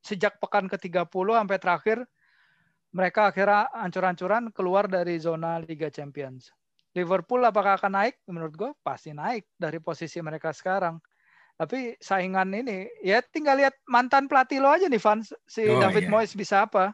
sejak 0.00 0.40
pekan 0.40 0.66
ke-30 0.66 1.06
sampai 1.12 1.58
terakhir 1.60 1.98
mereka 2.96 3.28
akhirnya 3.28 3.68
ancur-ancuran 3.76 4.48
keluar 4.56 4.88
dari 4.88 5.20
zona 5.20 5.60
Liga 5.60 5.92
Champions. 5.92 6.48
Liverpool 6.96 7.44
apakah 7.44 7.76
akan 7.76 7.92
naik? 7.92 8.16
Menurut 8.24 8.54
gue 8.56 8.70
pasti 8.80 9.12
naik 9.12 9.44
dari 9.60 9.76
posisi 9.84 10.16
mereka 10.24 10.48
sekarang. 10.56 10.96
Tapi 11.56 11.96
saingan 12.04 12.52
ini 12.52 12.84
ya 13.00 13.24
tinggal 13.24 13.56
lihat 13.56 13.72
mantan 13.88 14.28
pelatih 14.28 14.60
lo 14.60 14.68
aja 14.68 14.92
nih 14.92 15.00
fans 15.00 15.32
si 15.48 15.64
oh, 15.64 15.80
David 15.80 16.04
iya. 16.04 16.12
Moyes 16.12 16.36
bisa 16.36 16.68
apa? 16.68 16.92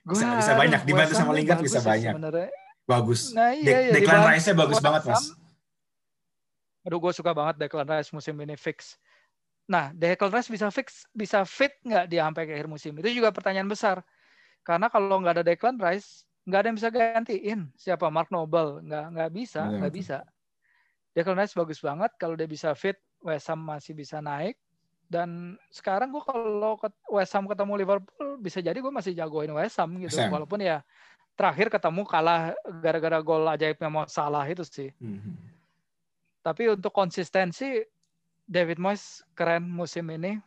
Gua, 0.00 0.16
bisa, 0.16 0.26
bisa 0.40 0.52
banyak 0.56 0.80
dibantu 0.88 1.12
sama 1.12 1.32
Lingard 1.36 1.60
bisa 1.60 1.84
banyak. 1.84 2.16
Sebenernya. 2.16 2.48
Bagus. 2.88 3.30
Nah, 3.30 3.54
iya, 3.54 3.90
iya, 3.90 3.92
Declan 3.94 4.26
Rice-nya 4.26 4.54
bagus 4.58 4.78
banget, 4.82 5.02
Mas. 5.06 5.30
Aduh, 6.82 6.98
gue 6.98 7.12
suka 7.14 7.30
banget 7.30 7.60
Declan 7.60 7.86
Rice 7.86 8.10
musim 8.10 8.34
ini 8.42 8.56
fix. 8.58 8.96
Nah, 9.70 9.94
Declan 9.94 10.32
Rice 10.32 10.50
bisa 10.50 10.66
fix, 10.74 11.06
bisa 11.14 11.46
fit 11.46 11.70
nggak 11.86 12.10
dia 12.10 12.26
sampai 12.26 12.48
ke 12.48 12.52
akhir 12.56 12.66
musim? 12.66 12.96
Itu 12.98 13.12
juga 13.14 13.30
pertanyaan 13.30 13.70
besar. 13.70 14.02
Karena 14.66 14.90
kalau 14.90 15.22
nggak 15.22 15.38
ada 15.38 15.44
Declan 15.46 15.78
Rice, 15.78 16.26
nggak 16.48 16.58
ada 16.58 16.66
yang 16.66 16.78
bisa 16.80 16.90
gantiin. 16.90 17.60
Siapa 17.78 18.10
Mark 18.10 18.32
Noble? 18.34 18.82
Nggak 18.82 19.06
nggak 19.14 19.30
bisa, 19.30 19.62
iya, 19.68 19.76
nggak 19.78 19.94
bisa. 19.94 20.18
Declan 21.14 21.38
Rice 21.38 21.54
bagus 21.54 21.78
banget. 21.78 22.10
Kalau 22.18 22.34
dia 22.34 22.48
bisa 22.50 22.74
fit, 22.74 22.98
West 23.20 23.48
Ham 23.52 23.60
masih 23.60 23.92
bisa 23.96 24.18
naik. 24.20 24.56
Dan 25.10 25.58
sekarang 25.74 26.14
gue 26.14 26.22
kalau 26.22 26.78
West 27.10 27.34
Ham 27.34 27.50
ketemu 27.50 27.82
Liverpool, 27.82 28.38
bisa 28.38 28.62
jadi 28.62 28.78
gue 28.78 28.92
masih 28.94 29.10
jagoin 29.10 29.50
West 29.58 29.82
Ham 29.82 29.98
gitu. 29.98 30.14
Sam. 30.14 30.30
Walaupun 30.30 30.62
ya 30.62 30.86
terakhir 31.34 31.72
ketemu 31.72 32.06
kalah 32.06 32.54
gara-gara 32.84 33.18
gol 33.24 33.48
ajaibnya 33.48 33.88
mau 33.90 34.06
salah 34.06 34.46
itu 34.46 34.62
sih. 34.62 34.94
Mm-hmm. 35.02 35.34
Tapi 36.46 36.62
untuk 36.72 36.94
konsistensi, 36.94 37.82
David 38.46 38.78
Moyes 38.82 39.22
keren 39.38 39.66
musim 39.70 40.10
ini 40.10 40.38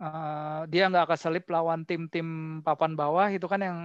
uh, 0.00 0.68
dia 0.68 0.88
nggak 0.92 1.16
keselip 1.16 1.48
lawan 1.48 1.88
tim-tim 1.88 2.60
papan 2.60 2.92
bawah 2.92 3.28
itu 3.32 3.48
kan 3.48 3.60
yang 3.60 3.78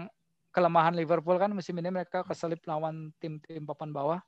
kelemahan 0.55 0.95
Liverpool 0.95 1.35
kan 1.35 1.51
musim 1.51 1.75
ini 1.79 1.91
mereka 1.91 2.23
keselip 2.23 2.63
lawan 2.63 3.11
tim-tim 3.19 3.67
papan 3.67 3.91
bawah. 3.91 4.19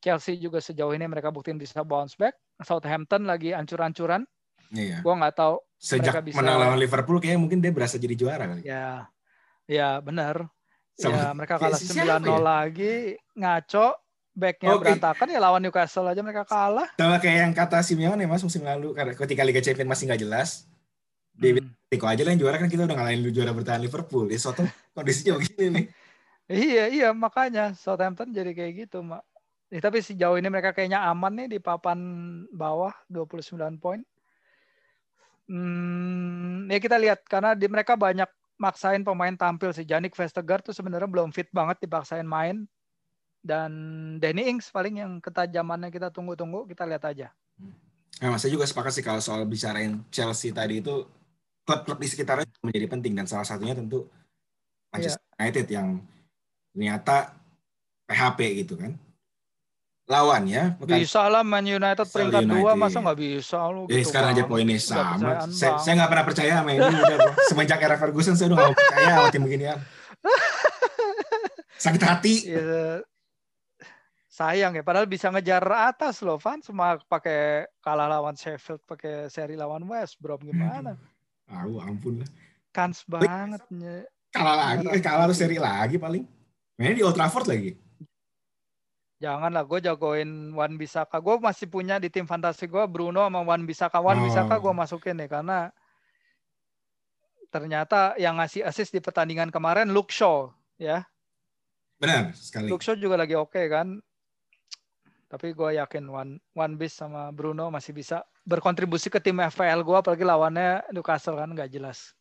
Chelsea 0.00 0.40
juga 0.40 0.58
sejauh 0.64 0.96
ini 0.96 1.04
mereka 1.04 1.28
buktiin 1.28 1.60
bisa 1.60 1.84
bounce 1.84 2.16
back. 2.16 2.34
Southampton 2.64 3.28
lagi 3.28 3.52
ancur-ancuran. 3.52 4.24
Iya. 4.72 5.04
Gua 5.04 5.14
nggak 5.20 5.34
tahu 5.36 5.60
sejak 5.76 6.24
bisa... 6.24 6.40
menang 6.40 6.60
lawan 6.60 6.78
Liverpool 6.80 7.20
kayaknya 7.20 7.40
mungkin 7.40 7.58
dia 7.60 7.72
berasa 7.72 8.00
jadi 8.00 8.14
juara 8.16 8.44
kali. 8.48 8.64
Ya. 8.64 9.08
Ya, 9.70 10.02
benar. 10.02 10.50
Sama, 10.98 11.16
ya, 11.16 11.28
mereka 11.32 11.54
kalah 11.56 11.78
sembilan 11.78 12.20
9-0 12.20 12.28
ya? 12.28 12.38
lagi, 12.42 12.94
ngaco, 13.32 13.86
backnya 14.36 14.68
okay. 14.76 14.80
berantakan 14.82 15.26
ya 15.32 15.38
lawan 15.40 15.60
Newcastle 15.64 16.06
aja 16.10 16.20
mereka 16.20 16.44
kalah. 16.44 16.88
Sama 16.98 17.16
kayak 17.16 17.38
yang 17.48 17.52
kata 17.56 17.78
Simeone 17.80 18.24
mas 18.28 18.44
musim 18.44 18.60
lalu 18.60 18.92
karena 18.92 19.12
ketika 19.16 19.42
Liga 19.46 19.62
Champions 19.64 19.88
masih 19.88 20.04
nggak 20.10 20.20
jelas, 20.20 20.68
David 21.32 21.64
hmm. 21.64 21.88
Tiko 21.90 22.06
aja 22.06 22.22
lah 22.22 22.30
yang 22.36 22.40
juara 22.44 22.56
kan 22.60 22.68
kita 22.68 22.84
udah 22.86 22.96
ngalahin 23.00 23.20
juara 23.32 23.50
bertahan 23.50 23.80
Liverpool. 23.80 24.28
Ya 24.28 24.38
Southampton 24.38 24.76
kondisinya 24.92 25.40
begini 25.40 25.68
nih. 25.72 25.86
Iya, 26.50 26.90
iya 26.90 27.08
makanya 27.14 27.78
Southampton 27.78 28.34
jadi 28.34 28.50
kayak 28.50 28.72
gitu, 28.82 29.06
Mak. 29.06 29.22
Ya, 29.70 29.78
tapi 29.78 30.02
sejauh 30.02 30.34
ini 30.34 30.50
mereka 30.50 30.74
kayaknya 30.74 31.06
aman 31.06 31.30
nih 31.38 31.48
di 31.56 31.58
papan 31.62 31.98
bawah 32.50 32.90
29 33.06 33.78
poin. 33.78 34.02
Hmm, 35.46 36.66
ya 36.66 36.78
kita 36.82 36.98
lihat 36.98 37.22
karena 37.26 37.54
di 37.54 37.70
mereka 37.70 37.94
banyak 37.94 38.26
maksain 38.58 39.06
pemain 39.06 39.34
tampil 39.38 39.70
sih. 39.70 39.86
Janik 39.86 40.18
Vestergaard 40.18 40.66
tuh 40.66 40.74
sebenarnya 40.74 41.06
belum 41.06 41.30
fit 41.30 41.46
banget 41.54 41.86
dipaksain 41.86 42.26
main. 42.26 42.66
Dan 43.40 43.72
Danny 44.18 44.50
Ings 44.50 44.68
paling 44.74 45.00
yang 45.00 45.12
ketajamannya 45.22 45.88
kita 45.88 46.10
tunggu-tunggu, 46.10 46.66
kita 46.66 46.84
lihat 46.84 47.06
aja. 47.06 47.30
Nah, 48.20 48.36
saya 48.36 48.52
juga 48.52 48.68
sepakat 48.68 48.92
sih 48.92 49.06
kalau 49.06 49.22
soal 49.22 49.46
bicarain 49.48 50.02
Chelsea 50.12 50.52
tadi 50.52 50.82
itu 50.82 51.08
klub-klub 51.64 51.96
di 52.02 52.08
sekitarnya 52.10 52.50
menjadi 52.60 52.86
penting 52.90 53.14
dan 53.14 53.24
salah 53.30 53.46
satunya 53.46 53.72
tentu 53.78 54.10
Manchester 54.90 55.22
yeah. 55.22 55.38
United 55.40 55.66
yang 55.70 55.88
ternyata 56.74 57.16
PHP 58.10 58.66
gitu 58.66 58.74
kan 58.74 58.98
lawannya 60.10 60.74
bisa 60.82 61.30
lah 61.30 61.46
Man 61.46 61.62
United 61.62 62.02
peringkat 62.10 62.42
United. 62.42 62.58
dua 62.58 62.74
masa 62.74 62.98
nggak 62.98 63.18
bisa 63.22 63.62
lu 63.70 63.86
eh, 63.86 64.02
gitu 64.02 64.10
sekarang 64.10 64.34
aja 64.34 64.42
poinnya 64.42 64.74
sama 64.82 65.46
saya, 65.46 65.78
saya 65.78 65.94
nggak 66.02 66.10
pernah 66.10 66.26
percaya 66.26 66.50
sama 66.58 66.70
ini 66.74 66.82
udah 66.82 67.18
semenjak 67.46 67.78
era 67.78 67.94
Ferguson 67.94 68.34
saya 68.34 68.50
udah 68.50 68.58
nggak 68.58 68.74
percaya 68.74 69.08
sama 69.14 69.28
tim 69.30 69.42
beginian 69.46 69.78
sakit 71.86 72.02
hati 72.02 72.34
ya, 72.50 73.00
sayang 74.26 74.74
ya 74.74 74.82
padahal 74.82 75.06
bisa 75.06 75.30
ngejar 75.30 75.62
atas 75.62 76.26
loh 76.26 76.42
Van 76.42 76.58
semua 76.58 76.98
pakai 77.06 77.70
kalah 77.78 78.10
lawan 78.10 78.34
Sheffield 78.34 78.82
pakai 78.90 79.30
seri 79.30 79.54
lawan 79.54 79.86
West 79.86 80.18
Brom 80.18 80.42
gimana 80.42 80.98
hmm. 80.98 81.20
Ah, 81.50 81.66
ampun 81.66 82.22
lah. 82.22 82.30
Kans 82.70 83.02
banget. 83.10 83.58
Kalah 84.30 84.54
lagi, 84.54 84.86
eh, 84.86 85.02
kalah 85.02 85.26
seri 85.34 85.58
lagi 85.58 85.98
paling. 85.98 86.22
Mainnya 86.78 86.94
di 86.94 87.02
Old 87.02 87.18
Trafford 87.18 87.50
lagi. 87.50 87.74
Jangan 89.20 89.52
lah, 89.52 89.68
gue 89.68 89.84
jagoin 89.84 90.56
Wan 90.56 90.80
Bisaka. 90.80 91.20
Gue 91.20 91.36
masih 91.36 91.68
punya 91.68 92.00
di 92.00 92.08
tim 92.08 92.24
fantasi 92.24 92.64
gue 92.64 92.80
Bruno 92.88 93.28
sama 93.28 93.44
Wan 93.44 93.68
Bisaka. 93.68 94.00
Wan 94.00 94.16
oh. 94.16 94.24
Bisaka 94.24 94.56
gue 94.56 94.72
masukin 94.72 95.20
nih 95.20 95.28
karena 95.28 95.68
ternyata 97.52 98.16
yang 98.16 98.40
ngasih 98.40 98.64
assist 98.64 98.96
di 98.96 99.04
pertandingan 99.04 99.52
kemarin 99.52 99.92
Luke 99.92 100.08
Shaw 100.08 100.48
ya. 100.80 101.04
Benar 102.00 102.32
sekali. 102.32 102.72
Luke 102.72 102.80
Shaw 102.80 102.96
juga 102.96 103.20
lagi 103.20 103.36
oke 103.36 103.52
okay, 103.52 103.68
kan. 103.68 104.00
Tapi 105.28 105.52
gue 105.52 105.76
yakin 105.76 106.08
Wan 106.08 106.40
Wan 106.56 106.80
Bis 106.80 106.96
sama 106.96 107.28
Bruno 107.28 107.68
masih 107.68 107.92
bisa 107.92 108.24
berkontribusi 108.48 109.12
ke 109.12 109.20
tim 109.20 109.36
FPL 109.36 109.84
gue 109.84 109.96
apalagi 110.00 110.24
lawannya 110.24 110.80
Newcastle 110.96 111.36
kan 111.36 111.52
nggak 111.52 111.68
jelas. 111.68 112.16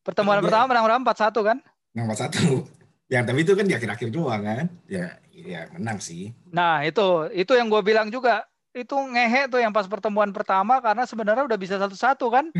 Pertemuan 0.00 0.40
pertama 0.40 0.72
menang 0.72 0.88
berapa? 0.88 1.02
Empat 1.04 1.28
satu 1.28 1.44
kan? 1.44 1.60
Menang 1.92 2.08
empat 2.08 2.20
satu. 2.24 2.64
Yang 3.12 3.24
tapi 3.28 3.40
itu 3.44 3.52
kan 3.52 3.66
di 3.68 3.74
akhir-akhir 3.76 4.08
doang 4.08 4.40
kan? 4.40 4.66
Ya, 4.88 5.20
ya 5.44 5.68
menang 5.74 5.98
sih. 6.00 6.32
Nah 6.50 6.82
itu 6.82 7.30
itu 7.34 7.52
yang 7.54 7.68
gue 7.68 7.82
bilang 7.84 8.08
juga 8.08 8.46
itu 8.72 8.94
ngehe 8.94 9.50
tuh 9.50 9.58
yang 9.58 9.74
pas 9.74 9.86
pertemuan 9.90 10.30
pertama 10.30 10.78
karena 10.78 11.02
sebenarnya 11.04 11.44
udah 11.46 11.58
bisa 11.58 11.76
satu-satu 11.76 12.26
kan? 12.30 12.44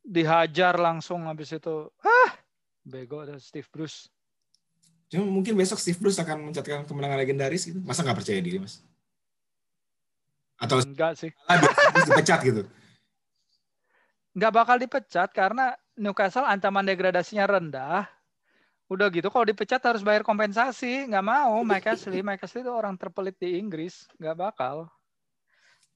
Dihajar 0.00 0.74
langsung 0.80 1.28
habis 1.28 1.52
itu. 1.54 1.86
Hah, 2.02 2.30
bego 2.82 3.22
ada 3.22 3.36
Steve 3.38 3.68
Bruce. 3.70 4.10
Cuma 5.10 5.26
mungkin 5.26 5.58
besok 5.58 5.78
Steve 5.82 5.98
Bruce 5.98 6.18
akan 6.22 6.50
mencatatkan 6.50 6.86
kemenangan 6.86 7.18
legendaris 7.18 7.66
gitu. 7.66 7.78
Masa 7.82 8.06
nggak 8.06 8.18
percaya 8.22 8.40
diri 8.42 8.62
mas? 8.62 8.82
Atau 10.60 10.82
Enggak 10.82 11.16
sih. 11.18 11.30
dipecat 12.06 12.40
gitu? 12.44 12.62
Nggak 14.36 14.52
bakal 14.54 14.76
dipecat 14.78 15.28
karena 15.34 15.74
Newcastle 15.98 16.46
ancaman 16.46 16.86
degradasinya 16.86 17.44
rendah. 17.44 18.06
Udah 18.90 19.06
gitu 19.08 19.30
kalau 19.30 19.46
dipecat 19.46 19.78
harus 19.80 20.02
bayar 20.02 20.26
kompensasi. 20.26 21.06
Nggak 21.06 21.22
mau 21.22 21.62
Mike 21.62 21.86
Ashley. 21.86 22.20
Mike 22.20 22.42
Ashley 22.42 22.66
itu 22.66 22.72
orang 22.74 22.98
terpelit 22.98 23.38
di 23.38 23.54
Inggris. 23.56 24.10
Nggak 24.18 24.36
bakal. 24.36 24.90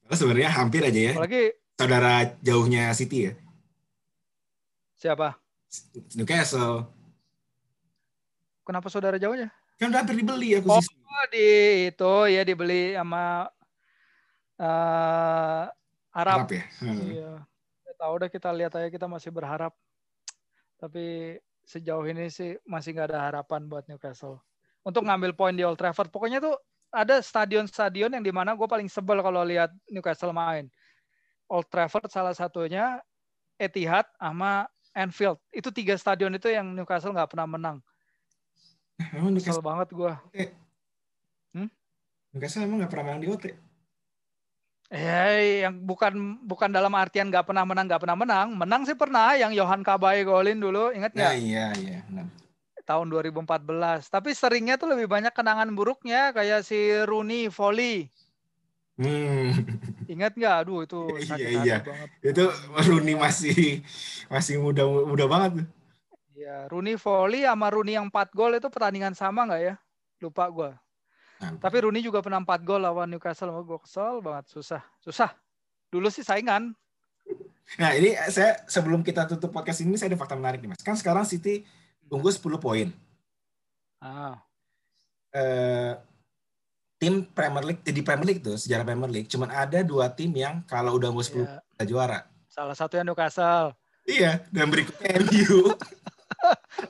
Sebenarnya 0.07 0.49
hampir 0.55 0.79
aja 0.79 1.11
ya. 1.11 1.13
Apalagi 1.13 1.51
Saudara 1.75 2.23
jauhnya 2.39 2.95
City 2.95 3.27
ya. 3.27 3.33
siapa? 4.95 5.35
Newcastle. 6.15 6.87
Kenapa 8.63 8.87
saudara 8.87 9.19
jauhnya? 9.19 9.51
Kan 9.75 9.91
udah 9.91 10.01
hampir 10.01 10.15
dibeli 10.15 10.55
aku 10.55 10.71
Oh, 10.71 10.79
sih. 10.79 10.95
di 11.29 11.47
itu 11.91 12.13
ya 12.31 12.41
dibeli 12.41 12.95
sama 12.95 13.51
eh 14.55 15.63
Arab. 16.15 16.47
Arab 16.47 16.49
ya. 16.49 16.63
Hmm. 16.79 16.95
Iya. 17.11 17.31
Ya, 17.83 17.91
tahu 17.99 18.11
udah 18.23 18.29
kita 18.31 18.49
lihat 18.55 18.71
aja 18.71 18.87
kita 18.87 19.05
masih 19.05 19.35
berharap. 19.35 19.75
Tapi 20.79 21.35
sejauh 21.65 22.05
ini 22.05 22.29
sih 22.29 22.55
masih 22.69 22.93
nggak 22.93 23.09
ada 23.11 23.19
harapan 23.29 23.65
buat 23.65 23.83
Newcastle 23.89 24.39
untuk 24.85 25.01
ngambil 25.01 25.33
poin 25.33 25.57
di 25.57 25.65
Old 25.65 25.81
Trafford. 25.81 26.13
Pokoknya 26.13 26.37
tuh 26.37 26.55
ada 26.93 27.19
stadion-stadion 27.19 28.13
yang 28.13 28.23
di 28.23 28.31
mana 28.31 28.53
gue 28.53 28.69
paling 28.69 28.87
sebel 28.87 29.19
kalau 29.19 29.41
lihat 29.41 29.73
Newcastle 29.89 30.31
main. 30.31 30.69
Old 31.49 31.67
Trafford 31.67 32.07
salah 32.13 32.37
satunya, 32.37 33.01
Etihad 33.57 34.05
sama 34.21 34.69
Anfield. 34.93 35.41
Itu 35.49 35.73
tiga 35.73 35.97
stadion 35.97 36.31
itu 36.37 36.47
yang 36.47 36.71
Newcastle 36.71 37.11
nggak 37.11 37.33
pernah 37.33 37.49
menang. 37.49 37.77
Emang 39.11 39.35
Kesel 39.35 39.59
Newcastle, 39.59 39.65
banget 39.65 39.87
gue. 39.91 40.13
Newcastle 42.31 42.63
emang 42.63 42.77
nggak 42.85 42.91
pernah 42.93 43.05
menang 43.11 43.21
di 43.25 43.27
OT. 43.27 43.45
Eh, 44.93 45.65
yang 45.65 45.81
bukan 45.81 46.37
bukan 46.45 46.69
dalam 46.69 46.93
artian 46.93 47.33
nggak 47.33 47.49
pernah 47.49 47.65
menang 47.65 47.89
nggak 47.89 48.01
pernah 48.05 48.17
menang. 48.17 48.47
Menang 48.53 48.81
sih 48.85 48.93
pernah. 48.93 49.33
Yang 49.33 49.57
Johan 49.57 49.81
Cabaye 49.81 50.21
golin 50.21 50.61
dulu, 50.61 50.93
ingat 50.93 51.17
Nah, 51.17 51.33
nggak? 51.33 51.33
iya, 51.41 51.65
iya. 51.75 51.99
benar. 52.05 52.29
tahun 52.85 53.09
2014. 53.09 54.13
Tapi 54.13 54.29
seringnya 54.37 54.77
tuh 54.77 54.93
lebih 54.93 55.09
banyak 55.09 55.33
kenangan 55.33 55.73
buruknya 55.73 56.29
kayak 56.37 56.61
si 56.61 56.77
Rooney 57.01 57.49
volley. 57.49 58.13
Hmm. 58.95 59.57
Ingat 60.05 60.37
nggak? 60.37 60.55
Aduh 60.61 60.85
itu 60.85 61.01
Iya, 61.17 61.25
sakit 61.25 61.47
iya. 61.49 61.77
hati 61.81 61.89
banget. 61.89 62.09
Itu 62.21 62.43
Rooney 62.85 63.17
masih 63.17 63.81
masih 64.29 64.61
muda 64.61 64.85
muda 64.85 65.25
banget. 65.25 65.65
Iya, 66.37 66.69
Rooney 66.69 66.93
volley 66.93 67.41
sama 67.41 67.73
Rooney 67.73 67.97
yang 67.97 68.05
4 68.13 68.29
gol 68.37 68.53
itu 68.53 68.69
pertandingan 68.69 69.17
sama 69.17 69.49
nggak 69.49 69.61
ya? 69.65 69.75
Lupa 70.21 70.45
gua. 70.53 70.77
Nah, 71.35 71.59
Tapi 71.59 71.77
Rooney 71.83 71.99
juga 71.99 72.23
pernah 72.23 72.39
4 72.39 72.63
gol 72.63 72.81
lawan 72.83 73.11
Newcastle. 73.11 73.51
Oh, 73.51 73.63
gue 73.65 73.79
kesel 73.83 74.23
banget. 74.23 74.47
Susah. 74.51 74.81
Susah. 75.03 75.35
Dulu 75.91 76.07
sih 76.07 76.23
saingan. 76.23 76.71
Nah, 77.81 77.91
ini 77.97 78.13
saya 78.31 78.61
sebelum 78.69 79.03
kita 79.03 79.27
tutup 79.27 79.51
podcast 79.51 79.83
ini 79.83 79.99
saya 79.99 80.13
ada 80.13 80.19
fakta 80.19 80.37
menarik 80.37 80.63
nih, 80.63 80.71
Mas. 80.71 80.85
Kan 80.85 80.95
sekarang 80.95 81.27
City 81.27 81.67
unggul 82.07 82.31
10 82.31 82.61
poin. 82.61 82.87
Ah, 83.99 84.45
Eh, 85.35 85.93
tim 86.95 87.27
Premier 87.27 87.63
League 87.67 87.83
di 87.83 87.99
Premier 87.99 88.23
League 88.23 88.39
tuh 88.39 88.55
sejarah 88.55 88.87
Premier 88.87 89.11
League 89.11 89.27
cuman 89.27 89.51
ada 89.51 89.83
dua 89.83 90.07
tim 90.15 90.31
yang 90.31 90.63
kalau 90.63 90.95
udah 90.95 91.11
unggul 91.11 91.27
10 91.27 91.43
iya. 91.43 91.59
udah 91.59 91.85
juara. 91.85 92.19
Salah 92.47 92.71
satunya 92.71 93.03
Newcastle. 93.03 93.75
Iya, 94.07 94.47
dan 94.55 94.71
berikutnya 94.71 95.19
MU. 95.27 95.59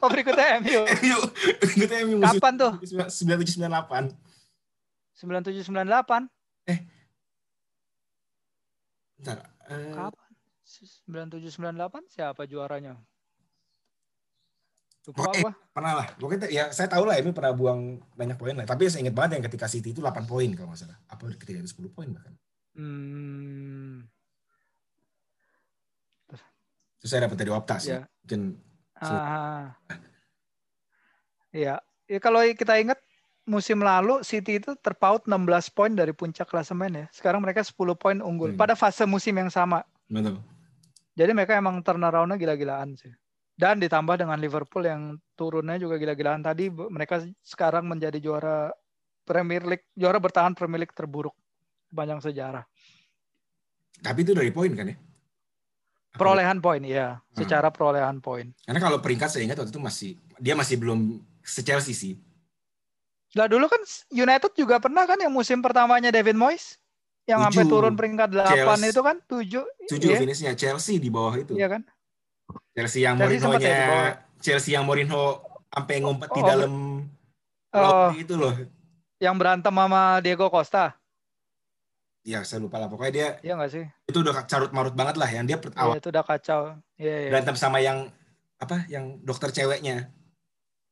Oh 0.03 0.11
berikutnya 0.11 0.59
MU. 0.59 0.83
MU 0.83 1.17
berikutnya 1.63 2.03
MU 2.03 2.19
Kapan 2.19 2.53
tuh? 2.59 2.73
9798. 2.83 4.11
9798. 5.15 6.27
Bentar. 9.15 9.37
eh, 9.71 9.91
Kapan? 9.91 10.31
9798 10.65 12.11
siapa 12.11 12.43
juaranya? 12.45 12.99
Lupa 15.05 15.21
Oke. 15.29 15.37
gua. 15.39 15.53
pernah 15.69 15.93
lah. 16.01 16.07
Pokoknya 16.17 16.49
ya 16.49 16.73
saya 16.73 16.89
tahu 16.89 17.05
lah 17.05 17.21
MU 17.21 17.29
pernah 17.29 17.53
buang 17.53 18.01
banyak 18.17 18.35
poin 18.35 18.57
lah. 18.57 18.65
Tapi 18.65 18.89
saya 18.89 19.05
ingat 19.05 19.13
banget 19.13 19.31
yang 19.37 19.45
ketika 19.45 19.69
City 19.69 19.93
itu 19.93 20.01
8 20.01 20.25
poin 20.25 20.49
kalau 20.51 20.73
nggak 20.73 20.81
salah. 20.81 20.97
Apa 21.05 21.29
ketika 21.37 21.61
itu 21.61 21.69
10 21.69 21.93
poin 21.93 22.09
bahkan. 22.09 22.33
Hmm, 22.75 24.03
Terus 26.97 27.07
saya 27.07 27.29
dapat 27.29 27.37
dari 27.37 27.51
Opta 27.53 27.77
sih. 27.77 27.93
ya. 27.93 28.01
Mungkin 28.25 28.41
Ah. 28.97 29.77
Iya. 31.53 31.77
Ya, 32.05 32.19
kalau 32.19 32.41
kita 32.51 32.81
ingat 32.81 32.97
musim 33.45 33.79
lalu 33.79 34.21
City 34.21 34.57
itu 34.57 34.73
terpaut 34.75 35.23
16 35.23 35.37
poin 35.69 35.89
dari 35.89 36.11
puncak 36.11 36.45
klasemen 36.45 36.91
ya. 36.93 37.05
Sekarang 37.09 37.39
mereka 37.39 37.61
10 37.61 37.73
poin 37.95 38.17
unggul 38.19 38.53
Hmm. 38.53 38.59
pada 38.59 38.73
fase 38.73 39.05
musim 39.05 39.33
yang 39.33 39.49
sama. 39.49 39.85
betul. 40.05 40.37
Jadi 41.15 41.31
mereka 41.31 41.55
emang 41.55 41.79
turnaround-nya 41.79 42.35
gila-gilaan 42.35 42.93
sih. 42.93 43.09
Dan 43.55 43.79
ditambah 43.79 44.19
dengan 44.19 44.35
Liverpool 44.35 44.83
yang 44.83 45.01
turunnya 45.33 45.79
juga 45.79 45.95
gila-gilaan 45.95 46.43
tadi 46.43 46.67
mereka 46.69 47.23
sekarang 47.39 47.87
menjadi 47.87 48.19
juara 48.19 48.69
Premier 49.23 49.63
League, 49.63 49.87
juara 49.95 50.19
bertahan 50.19 50.53
Premier 50.53 50.83
League 50.83 50.93
terburuk 50.93 51.33
sepanjang 51.87 52.19
sejarah. 52.19 52.67
Tapi 53.97 54.19
itu 54.21 54.35
dari 54.35 54.51
poin 54.51 54.69
kan 54.75 54.91
ya? 54.91 54.97
Perolehan 56.13 56.59
poin 56.59 56.79
ya, 56.79 57.17
Hmm. 57.17 57.35
secara 57.35 57.71
perolehan 57.71 58.19
poin. 58.19 58.51
Karena 58.63 58.79
kalau 58.79 58.99
peringkat 58.99 59.27
saya 59.31 59.43
ingat 59.43 59.57
waktu 59.57 59.71
itu 59.71 59.81
masih 59.81 60.09
dia 60.37 60.53
masih 60.53 60.75
belum 60.77 60.99
se-Chelsea 61.41 61.95
sih. 61.95 62.13
Lah 63.35 63.45
dulu 63.45 63.67
kan 63.67 63.81
United 64.09 64.55
juga 64.55 64.79
pernah 64.79 65.03
kan 65.03 65.19
yang 65.19 65.29
musim 65.29 65.59
pertamanya 65.59 66.07
David 66.07 66.39
Moyes 66.39 66.79
yang 67.27 67.43
sampai 67.43 67.67
turun 67.67 67.93
peringkat 67.93 68.31
8 68.31 68.47
Chelsea. 68.47 68.89
itu 68.89 69.01
kan 69.01 69.15
7. 69.19 69.91
Tujuh 69.91 70.09
Iya, 70.09 70.17
finishnya 70.17 70.51
Chelsea 70.53 70.95
di 70.95 71.11
bawah 71.11 71.35
itu. 71.35 71.51
iya 71.53 71.67
kan? 71.67 71.81
Chelsea 72.71 73.03
yang 73.03 73.17
Chelsea 73.17 73.41
sempat 73.41 73.59
ya. 73.59 74.23
Chelsea 74.39 74.71
yang 74.71 74.85
Mourinho 74.85 75.41
sampai 75.67 75.99
ngumpet 75.99 76.29
di 76.31 76.41
Oh, 76.41 76.47
dalam 76.47 76.73
Oh, 77.75 78.09
itu 78.15 78.39
loh. 78.39 78.55
yang 79.17 79.35
berantem 79.35 79.73
sama 79.73 80.23
Diego 80.23 80.47
Costa. 80.47 80.95
Ya 82.23 82.39
saya 82.41 82.63
lupa 82.63 82.79
lah. 82.79 82.87
Pokoknya 82.87 83.11
dia 83.11 83.27
Iya 83.43 83.53
nggak 83.53 83.69
sih? 83.69 83.85
itu 84.05 84.17
udah 84.17 84.47
carut 84.47 84.71
marut 84.71 84.95
banget 84.95 85.19
lah. 85.19 85.27
Yang 85.27 85.45
dia 85.45 85.57
Iya, 85.59 85.75
awal 85.75 85.95
itu 85.99 86.07
udah 86.07 86.23
kacau. 86.23 86.61
Iya, 86.95 87.15
iya. 87.19 87.29
berantem 87.29 87.55
sama 87.55 87.77
yang 87.79 88.07
apa? 88.55 88.87
Yang 88.87 89.19
dokter 89.21 89.49
ceweknya. 89.51 90.07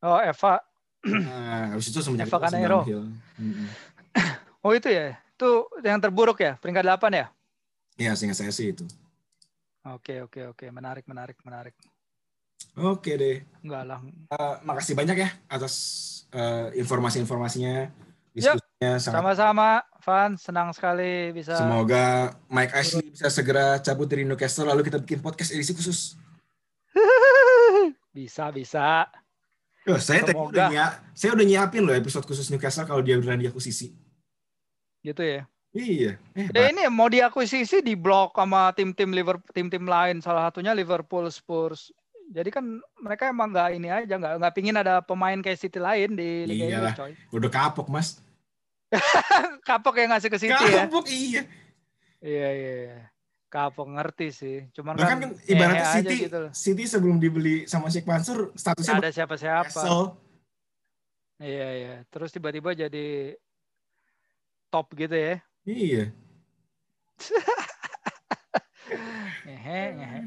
Oh, 0.02 0.20
Eva. 0.20 0.60
Nah, 1.04 1.76
habis 1.76 1.92
itu 1.92 2.00
semenjak 2.00 2.32
Eva. 2.32 2.48
Mm-mm. 2.48 3.68
Oh, 4.64 4.72
itu 4.72 4.88
ya. 4.88 5.20
Itu 5.36 5.68
yang 5.84 6.00
terburuk 6.00 6.40
ya, 6.40 6.56
peringkat 6.56 6.88
8 6.88 7.12
ya? 7.12 7.28
Iya, 8.00 8.16
seingat 8.16 8.40
saya 8.40 8.52
sih 8.56 8.72
itu. 8.72 8.88
Oke, 9.84 10.24
oke, 10.24 10.56
oke. 10.56 10.66
Menarik, 10.72 11.04
menarik, 11.04 11.36
menarik. 11.44 11.76
Oke 12.80 13.20
deh. 13.20 13.44
Enggak 13.60 13.84
lah. 13.84 14.00
Eh, 14.32 14.56
makasih 14.64 14.96
banyak 14.96 15.20
ya 15.20 15.30
atas 15.52 15.74
eh, 16.32 16.80
informasi-informasinya, 16.80 17.92
diskusinya 18.32 18.92
sangat 18.98 19.20
Sama-sama, 19.20 19.70
Van. 20.02 20.32
Senang 20.40 20.72
sekali 20.72 21.36
bisa. 21.36 21.60
Semoga 21.60 22.34
Mike 22.48 22.74
Ashley 22.74 23.12
bisa 23.12 23.28
segera 23.28 23.78
cabut 23.84 24.08
dari 24.08 24.24
Newcastle 24.24 24.66
lalu 24.66 24.88
kita 24.88 25.04
bikin 25.04 25.20
podcast 25.20 25.54
edisi 25.54 25.76
khusus. 25.76 26.16
bisa, 28.18 28.50
bisa. 28.50 29.12
Loh, 29.84 29.98
saya 29.98 30.22
tadi 30.22 30.32
Semoga. 30.34 30.50
udah 30.50 30.66
nyia- 30.70 30.96
saya 31.12 31.32
udah 31.32 31.44
nyiapin 31.44 31.84
loh 31.84 31.92
episode 31.92 32.24
khusus 32.24 32.48
Newcastle 32.48 32.84
kalau 32.84 33.00
dia 33.00 33.16
beneran 33.16 33.40
diakuisisi. 33.40 33.92
Gitu 35.02 35.20
ya. 35.20 35.44
Iya. 35.70 36.22
Eh, 36.32 36.48
Ya 36.50 36.70
ini 36.70 36.86
mau 36.88 37.08
diakuisisi 37.08 37.82
di 37.82 37.94
blok 37.94 38.32
sama 38.34 38.72
tim-tim 38.72 39.10
Liverpool, 39.10 39.50
tim-tim 39.52 39.84
lain. 39.84 40.22
Salah 40.22 40.48
satunya 40.48 40.72
Liverpool, 40.72 41.26
Spurs. 41.28 41.90
Jadi 42.26 42.48
kan 42.48 42.64
mereka 42.96 43.28
emang 43.28 43.52
nggak 43.52 43.70
ini 43.74 43.90
aja, 43.90 44.16
nggak 44.16 44.34
nggak 44.40 44.54
pingin 44.54 44.78
ada 44.78 45.02
pemain 45.02 45.36
kayak 45.36 45.60
City 45.60 45.78
lain 45.78 46.14
di 46.14 46.46
Liga. 46.46 46.80
Inggris, 46.80 46.96
coy. 46.96 47.12
udah 47.32 47.50
kapok 47.50 47.90
mas. 47.90 48.24
Kapok 49.64 49.98
yang 49.98 50.14
ngasih 50.14 50.30
ke 50.30 50.38
City 50.38 50.54
ya. 50.54 50.86
kapok 50.86 51.10
iya. 51.10 51.42
Iya, 52.22 52.48
iya, 52.50 52.74
iya. 52.80 52.98
Kapok 53.54 53.86
ngerti 53.86 54.28
sih. 54.34 54.58
Cuman 54.74 54.98
Bahkan 54.98 55.10
kan, 55.14 55.20
kan 55.30 55.32
ibaratnya 55.46 55.86
City, 56.02 56.18
gitu 56.26 56.38
loh. 56.42 56.52
City 56.58 56.84
sebelum 56.90 57.22
dibeli 57.22 57.70
sama 57.70 57.94
Sheikh 57.94 58.10
Mansur 58.10 58.50
statusnya 58.58 58.98
ada 58.98 59.14
siapa-siapa. 59.14 59.82
Iya, 61.38 61.68
iya. 61.78 61.96
Terus 62.10 62.34
tiba-tiba 62.34 62.74
jadi 62.74 63.38
top 64.74 64.90
gitu 64.98 65.14
ya. 65.14 65.38
Iya. 65.70 66.10
Ngehe, 69.46 69.82
ngehe. 70.02 70.20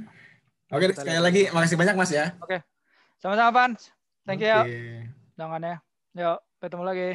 Oke, 0.70 0.86
Kita 0.90 1.02
sekali 1.02 1.20
lagi 1.22 1.42
makasih 1.50 1.78
banyak 1.78 1.94
mas 1.98 2.14
ya. 2.14 2.30
Sama-sama, 3.18 3.50
Van. 3.50 3.72
Thank 4.22 4.46
you. 4.46 4.54
Oke. 4.54 5.10
Jangan 5.34 5.60
ya. 5.66 5.76
Yuk, 6.14 6.38
ketemu 6.62 6.84
lagi. 6.86 7.10